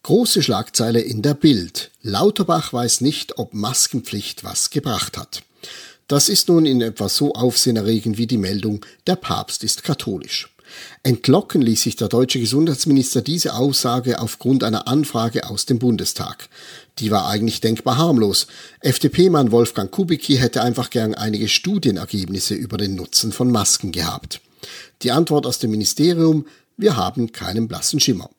Große 0.03 0.43
Schlagzeile 0.43 0.99
in 0.99 1.21
der 1.21 1.33
Bild. 1.33 1.91
Lauterbach 2.01 2.73
weiß 2.73 2.99
nicht, 3.01 3.37
ob 3.37 3.53
Maskenpflicht 3.53 4.43
was 4.43 4.69
gebracht 4.69 5.17
hat. 5.17 5.43
Das 6.09 6.27
ist 6.27 6.49
nun 6.49 6.65
in 6.65 6.81
etwa 6.81 7.07
so 7.07 7.33
aufsehenerregend 7.33 8.17
wie 8.17 8.27
die 8.27 8.37
Meldung, 8.37 8.85
der 9.07 9.15
Papst 9.15 9.63
ist 9.63 9.83
katholisch. 9.83 10.52
Entlocken 11.03 11.61
ließ 11.61 11.81
sich 11.81 11.95
der 11.95 12.07
deutsche 12.07 12.39
Gesundheitsminister 12.39 13.21
diese 13.21 13.55
Aussage 13.55 14.19
aufgrund 14.19 14.63
einer 14.63 14.87
Anfrage 14.87 15.49
aus 15.49 15.65
dem 15.65 15.79
Bundestag. 15.79 16.49
Die 16.99 17.11
war 17.11 17.27
eigentlich 17.27 17.61
denkbar 17.61 17.97
harmlos. 17.97 18.47
FDP-Mann 18.81 19.51
Wolfgang 19.51 19.91
Kubicki 19.91 20.37
hätte 20.37 20.61
einfach 20.61 20.89
gern 20.89 21.15
einige 21.15 21.47
Studienergebnisse 21.47 22.55
über 22.55 22.77
den 22.77 22.95
Nutzen 22.95 23.31
von 23.31 23.51
Masken 23.51 23.91
gehabt. 23.91 24.41
Die 25.01 25.11
Antwort 25.11 25.45
aus 25.45 25.59
dem 25.59 25.71
Ministerium, 25.71 26.45
wir 26.77 26.95
haben 26.95 27.31
keinen 27.31 27.67
blassen 27.67 27.99
Schimmer. 27.99 28.29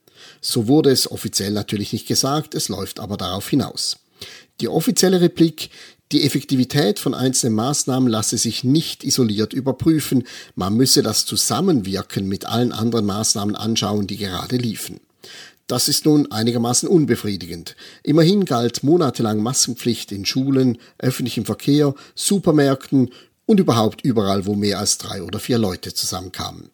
So 0.41 0.69
wurde 0.69 0.91
es 0.91 1.11
offiziell 1.11 1.53
natürlich 1.53 1.93
nicht 1.93 2.07
gesagt, 2.07 2.55
es 2.55 2.69
läuft 2.69 3.01
aber 3.01 3.17
darauf 3.17 3.49
hinaus. 3.49 3.99
Die 4.61 4.69
offizielle 4.69 5.21
Replik, 5.21 5.71
die 6.13 6.25
Effektivität 6.25 6.99
von 6.99 7.15
einzelnen 7.15 7.57
Maßnahmen 7.57 8.09
lasse 8.09 8.37
sich 8.39 8.63
nicht 8.63 9.05
isoliert 9.05 9.53
überprüfen, 9.53 10.25
man 10.55 10.75
müsse 10.75 11.03
das 11.03 11.25
Zusammenwirken 11.27 12.29
mit 12.29 12.47
allen 12.47 12.73
anderen 12.73 13.07
Maßnahmen 13.07 13.57
anschauen, 13.57 14.07
die 14.07 14.19
gerade 14.19 14.57
liefen. 14.57 15.01
Das 15.67 15.89
ist 15.89 16.05
nun 16.05 16.31
einigermaßen 16.31 16.89
unbefriedigend. 16.89 17.75
Immerhin 18.03 18.45
galt 18.45 18.83
monatelang 18.83 19.43
Maskenpflicht 19.43 20.13
in 20.13 20.27
Schulen, 20.27 20.77
öffentlichem 20.99 21.47
Verkehr, 21.47 21.95
Supermärkten 22.15 23.11
und 23.47 23.61
überhaupt 23.61 24.03
überall, 24.03 24.45
wo 24.45 24.55
mehr 24.55 24.79
als 24.79 24.99
drei 24.99 25.23
oder 25.23 25.39
vier 25.39 25.59
Leute 25.59 25.95
zusammenkamen. 25.95 26.71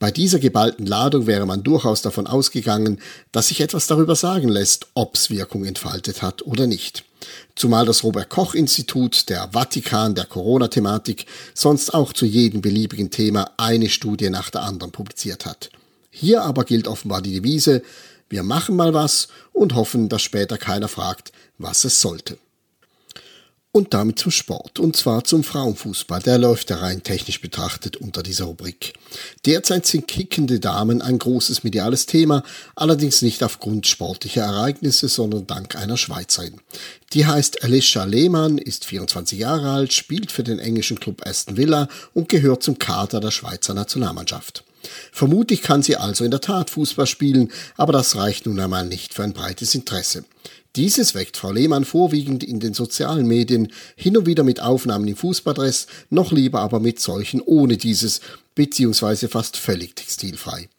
Bei 0.00 0.10
dieser 0.10 0.40
geballten 0.40 0.86
Ladung 0.86 1.26
wäre 1.26 1.46
man 1.46 1.62
durchaus 1.62 2.02
davon 2.02 2.26
ausgegangen, 2.26 3.00
dass 3.30 3.48
sich 3.48 3.60
etwas 3.60 3.86
darüber 3.86 4.16
sagen 4.16 4.48
lässt, 4.48 4.88
ob's 4.94 5.30
Wirkung 5.30 5.64
entfaltet 5.64 6.22
hat 6.22 6.42
oder 6.42 6.66
nicht. 6.66 7.04
Zumal 7.54 7.86
das 7.86 8.02
Robert 8.02 8.30
Koch 8.30 8.54
Institut, 8.54 9.28
der 9.28 9.50
Vatikan 9.52 10.14
der 10.14 10.24
Corona-Thematik, 10.24 11.26
sonst 11.54 11.92
auch 11.92 12.12
zu 12.12 12.24
jedem 12.24 12.62
beliebigen 12.62 13.10
Thema 13.10 13.50
eine 13.56 13.88
Studie 13.88 14.30
nach 14.30 14.50
der 14.50 14.62
anderen 14.62 14.92
publiziert 14.92 15.44
hat. 15.44 15.70
Hier 16.10 16.42
aber 16.42 16.64
gilt 16.64 16.88
offenbar 16.88 17.22
die 17.22 17.34
Devise, 17.34 17.82
wir 18.28 18.42
machen 18.42 18.76
mal 18.76 18.94
was 18.94 19.28
und 19.52 19.74
hoffen, 19.74 20.08
dass 20.08 20.22
später 20.22 20.56
keiner 20.56 20.88
fragt, 20.88 21.32
was 21.58 21.84
es 21.84 22.00
sollte. 22.00 22.38
Und 23.74 23.94
damit 23.94 24.18
zum 24.18 24.30
Sport, 24.30 24.78
und 24.78 24.96
zwar 24.96 25.24
zum 25.24 25.42
Frauenfußball. 25.42 26.20
Der 26.20 26.36
läuft 26.36 26.68
ja 26.68 26.76
rein 26.76 27.02
technisch 27.02 27.40
betrachtet 27.40 27.96
unter 27.96 28.22
dieser 28.22 28.44
Rubrik. 28.44 28.92
Derzeit 29.46 29.86
sind 29.86 30.06
kickende 30.06 30.60
Damen 30.60 31.00
ein 31.00 31.18
großes 31.18 31.64
mediales 31.64 32.04
Thema, 32.04 32.42
allerdings 32.74 33.22
nicht 33.22 33.42
aufgrund 33.42 33.86
sportlicher 33.86 34.42
Ereignisse, 34.42 35.08
sondern 35.08 35.46
dank 35.46 35.74
einer 35.74 35.96
Schweizerin. 35.96 36.60
Die 37.14 37.24
heißt 37.24 37.64
Alicia 37.64 38.04
Lehmann, 38.04 38.58
ist 38.58 38.84
24 38.84 39.38
Jahre 39.38 39.70
alt, 39.70 39.94
spielt 39.94 40.32
für 40.32 40.42
den 40.42 40.58
englischen 40.58 41.00
Club 41.00 41.26
Aston 41.26 41.56
Villa 41.56 41.88
und 42.12 42.28
gehört 42.28 42.62
zum 42.62 42.78
Kader 42.78 43.20
der 43.20 43.30
Schweizer 43.30 43.72
Nationalmannschaft. 43.72 44.64
Vermutlich 45.12 45.62
kann 45.62 45.82
sie 45.82 45.96
also 45.96 46.24
in 46.24 46.30
der 46.30 46.40
Tat 46.40 46.68
Fußball 46.68 47.06
spielen, 47.06 47.50
aber 47.78 47.92
das 47.94 48.16
reicht 48.16 48.44
nun 48.44 48.60
einmal 48.60 48.84
nicht 48.84 49.14
für 49.14 49.22
ein 49.22 49.32
breites 49.32 49.74
Interesse. 49.74 50.24
Dieses 50.74 51.14
weckt 51.14 51.36
Frau 51.36 51.52
Lehmann 51.52 51.84
vorwiegend 51.84 52.42
in 52.42 52.58
den 52.58 52.72
sozialen 52.72 53.26
Medien, 53.26 53.70
hin 53.94 54.16
und 54.16 54.24
wieder 54.24 54.42
mit 54.42 54.62
Aufnahmen 54.62 55.06
im 55.06 55.16
Fußballdress, 55.16 55.86
noch 56.08 56.32
lieber 56.32 56.60
aber 56.60 56.80
mit 56.80 56.98
solchen 56.98 57.42
ohne 57.42 57.76
dieses, 57.76 58.22
beziehungsweise 58.54 59.28
fast 59.28 59.58
völlig 59.58 59.96
textilfrei. 59.96 60.70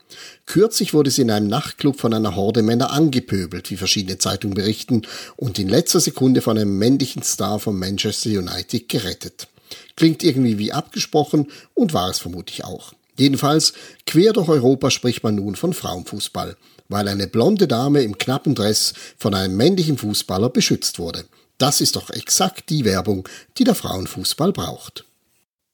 Kürzlich 0.48 0.96
wurde 0.96 1.12
sie 1.12 1.22
in 1.22 1.30
einem 1.30 1.48
Nachtclub 1.48 2.00
von 2.00 2.14
einer 2.14 2.36
Horde 2.36 2.64
Männer 2.64 2.92
angepöbelt, 2.92 3.70
wie 3.70 3.78
verschiedene 3.78 4.18
Zeitungen 4.18 4.56
berichten, 4.56 5.04
und 5.36 5.60
in 5.60 5.70
letzter 5.70 6.00
Sekunde 6.00 6.42
von 6.42 6.58
einem 6.58 6.80
männlichen 6.80 7.22
Star 7.22 7.60
von 7.60 7.78
Manchester 7.78 8.32
United 8.32 8.90
gerettet. 8.90 9.48
Klingt 9.96 10.24
irgendwie 10.24 10.58
wie 10.58 10.74
abgesprochen 10.74 11.52
und 11.76 11.94
war 11.94 12.10
es 12.10 12.18
vermutlich 12.18 12.64
auch. 12.64 12.94
Jedenfalls, 13.16 13.74
quer 14.08 14.34
durch 14.34 14.50
Europa 14.50 14.90
spricht 14.90 15.24
man 15.24 15.36
nun 15.36 15.56
von 15.56 15.74
Frauenfußball 15.74 16.58
weil 16.94 17.10
eine 17.10 17.28
blonde 17.28 17.68
Dame 17.68 18.04
im 18.04 18.18
knappen 18.18 18.56
Dress 18.56 18.94
von 19.18 19.34
einem 19.34 19.58
männlichen 19.58 19.98
Fußballer 19.98 20.50
beschützt 20.50 21.00
wurde. 21.00 21.26
Das 21.58 21.82
ist 21.82 21.96
doch 21.96 22.10
exakt 22.10 22.70
die 22.70 22.86
Werbung, 22.86 23.28
die 23.58 23.64
der 23.64 23.76
Frauenfußball 23.76 24.54
braucht. 24.54 25.06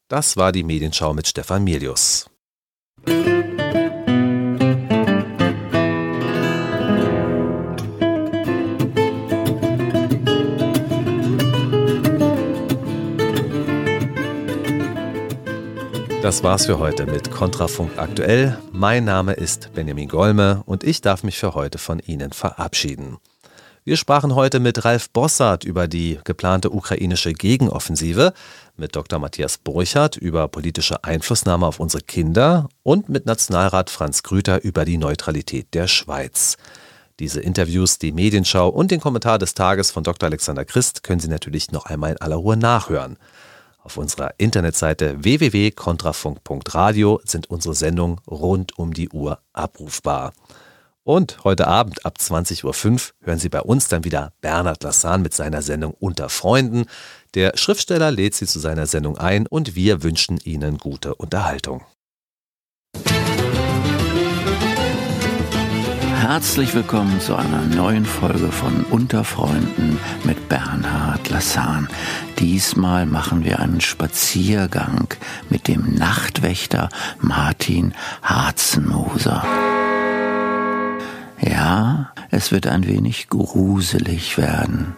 Das 0.08 0.38
war 0.38 0.52
die 0.52 0.64
Medienschau 0.64 1.14
mit 1.14 1.28
Stefan 1.28 1.64
Milius. 1.64 2.26
Das 16.22 16.44
war's 16.44 16.66
für 16.66 16.80
heute 16.80 17.06
mit 17.06 17.32
Kontrafunk 17.32 17.98
aktuell. 17.98 18.58
Mein 18.74 19.06
Name 19.06 19.32
ist 19.34 19.72
Benjamin 19.74 20.10
Golme 20.10 20.64
und 20.66 20.84
ich 20.84 21.00
darf 21.00 21.24
mich 21.24 21.40
für 21.40 21.54
heute 21.54 21.78
von 21.78 22.00
Ihnen 22.00 22.34
verabschieden. 22.34 23.20
Wir 23.86 23.96
sprachen 23.96 24.36
heute 24.36 24.60
mit 24.60 24.84
Ralf 24.84 25.10
Bossart 25.12 25.64
über 25.64 25.88
die 25.88 26.20
geplante 26.26 26.72
ukrainische 26.72 27.32
Gegenoffensive, 27.32 28.34
mit 28.76 28.98
Dr. 28.98 29.18
Matthias 29.18 29.58
Burchardt 29.60 30.18
über 30.18 30.50
politische 30.50 31.06
Einflussnahme 31.06 31.66
auf 31.66 31.80
unsere 31.80 32.04
Kinder 32.04 32.68
und 32.84 33.08
mit 33.08 33.26
Nationalrat 33.26 33.90
Franz 33.90 34.22
Grüter 34.22 34.62
über 34.62 34.84
die 34.84 34.98
Neutralität 34.98 35.74
der 35.74 35.88
Schweiz. 35.88 36.58
Diese 37.20 37.40
Interviews, 37.40 37.98
die 37.98 38.12
Medienschau 38.12 38.68
und 38.68 38.92
den 38.92 39.00
Kommentar 39.00 39.40
des 39.40 39.54
Tages 39.54 39.90
von 39.90 40.04
Dr. 40.04 40.28
Alexander 40.28 40.66
Christ 40.66 41.02
können 41.04 41.22
Sie 41.22 41.30
natürlich 41.30 41.72
noch 41.72 41.86
einmal 41.86 42.12
in 42.12 42.22
aller 42.22 42.36
Ruhe 42.36 42.58
nachhören. 42.58 43.18
Auf 43.82 43.98
unserer 43.98 44.34
Internetseite 44.38 45.24
www.kontrafunk.radio 45.24 47.22
sind 47.24 47.50
unsere 47.50 47.76
Sendungen 47.76 48.20
rund 48.28 48.78
um 48.78 48.94
die 48.94 49.10
Uhr 49.10 49.40
abrufbar. 49.54 50.34
Und 51.04 51.44
heute 51.44 51.68
Abend 51.68 52.06
ab 52.06 52.18
20.05 52.20 52.66
Uhr 52.66 53.00
hören 53.26 53.40
Sie 53.40 53.50
bei 53.50 53.62
uns 53.62 53.88
dann 53.88 54.04
wieder 54.04 54.34
Bernhard 54.42 54.84
Lassan 54.84 55.22
mit 55.24 55.34
seiner 55.34 55.62
Sendung 55.62 55.94
Unter 55.94 56.30
Freunden. 56.30 56.86
Der 57.34 57.58
Schriftsteller 57.58 58.12
lädt 58.12 58.36
Sie 58.36 58.46
zu 58.46 58.60
seiner 58.60 58.86
Sendung 58.86 59.18
ein 59.18 59.48
und 59.48 59.76
wir 59.76 60.04
wünschen 60.04 60.38
Ihnen 60.38 60.78
gute 60.78 61.16
Unterhaltung. 61.16 61.84
Herzlich 66.30 66.76
willkommen 66.76 67.20
zu 67.20 67.36
einer 67.36 67.66
neuen 67.66 68.06
Folge 68.06 68.52
von 68.52 68.86
Unter 68.92 69.24
Freunden 69.24 70.00
mit 70.24 70.48
Bernhard 70.48 71.28
Lassan. 71.32 71.90
Diesmal 72.38 73.08
machen 73.08 73.44
wir 73.44 73.60
einen 73.60 73.82
Spaziergang 73.82 75.08
mit 75.50 75.68
dem 75.68 75.96
Nachtwächter 75.96 76.90
Martin 77.20 77.96
Harzenmoser. 78.22 79.44
Ja, 81.42 82.12
es 82.30 82.52
wird 82.52 82.68
ein 82.68 82.86
wenig 82.86 83.30
gruselig 83.30 84.38
werden, 84.38 84.96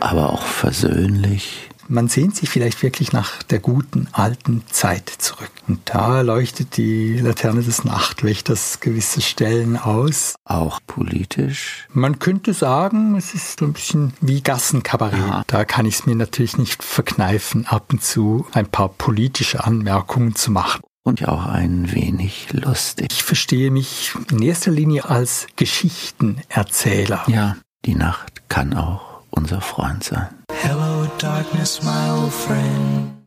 aber 0.00 0.34
auch 0.34 0.42
versöhnlich 0.42 1.70
man 1.88 2.08
sehnt 2.08 2.36
sich 2.36 2.48
vielleicht 2.50 2.82
wirklich 2.82 3.12
nach 3.12 3.42
der 3.42 3.58
guten 3.58 4.08
alten 4.12 4.62
Zeit 4.70 5.08
zurück. 5.08 5.50
Und 5.68 5.80
da 5.84 6.20
leuchtet 6.20 6.76
die 6.76 7.18
Laterne 7.18 7.62
des 7.62 7.84
Nachtwächters 7.84 8.80
gewisse 8.80 9.20
Stellen 9.20 9.76
aus. 9.76 10.34
Auch 10.44 10.80
politisch? 10.86 11.86
Man 11.92 12.18
könnte 12.18 12.54
sagen, 12.54 13.16
es 13.16 13.34
ist 13.34 13.58
so 13.60 13.66
ein 13.66 13.72
bisschen 13.72 14.12
wie 14.20 14.42
Gassenkabarett. 14.42 15.18
Ja. 15.18 15.44
Da 15.46 15.64
kann 15.64 15.86
ich 15.86 15.94
es 15.94 16.06
mir 16.06 16.16
natürlich 16.16 16.58
nicht 16.58 16.82
verkneifen, 16.82 17.66
ab 17.66 17.92
und 17.92 18.02
zu 18.02 18.46
ein 18.52 18.66
paar 18.66 18.88
politische 18.88 19.64
Anmerkungen 19.64 20.34
zu 20.34 20.50
machen 20.50 20.80
und 21.04 21.20
ja 21.20 21.28
auch 21.28 21.46
ein 21.46 21.92
wenig 21.92 22.48
lustig. 22.52 23.08
Ich 23.10 23.22
verstehe 23.22 23.70
mich 23.70 24.12
in 24.30 24.42
erster 24.42 24.70
Linie 24.70 25.04
als 25.04 25.46
Geschichtenerzähler. 25.56 27.24
Ja, 27.28 27.56
die 27.84 27.94
Nacht 27.94 28.48
kann 28.48 28.74
auch 28.74 29.03
unser 29.36 29.60
Freund 29.60 30.04
sein. 30.04 30.28
Hello, 30.62 31.06
darkness, 31.18 31.82
my 31.82 32.10
old 32.10 32.32
friend. 32.32 33.23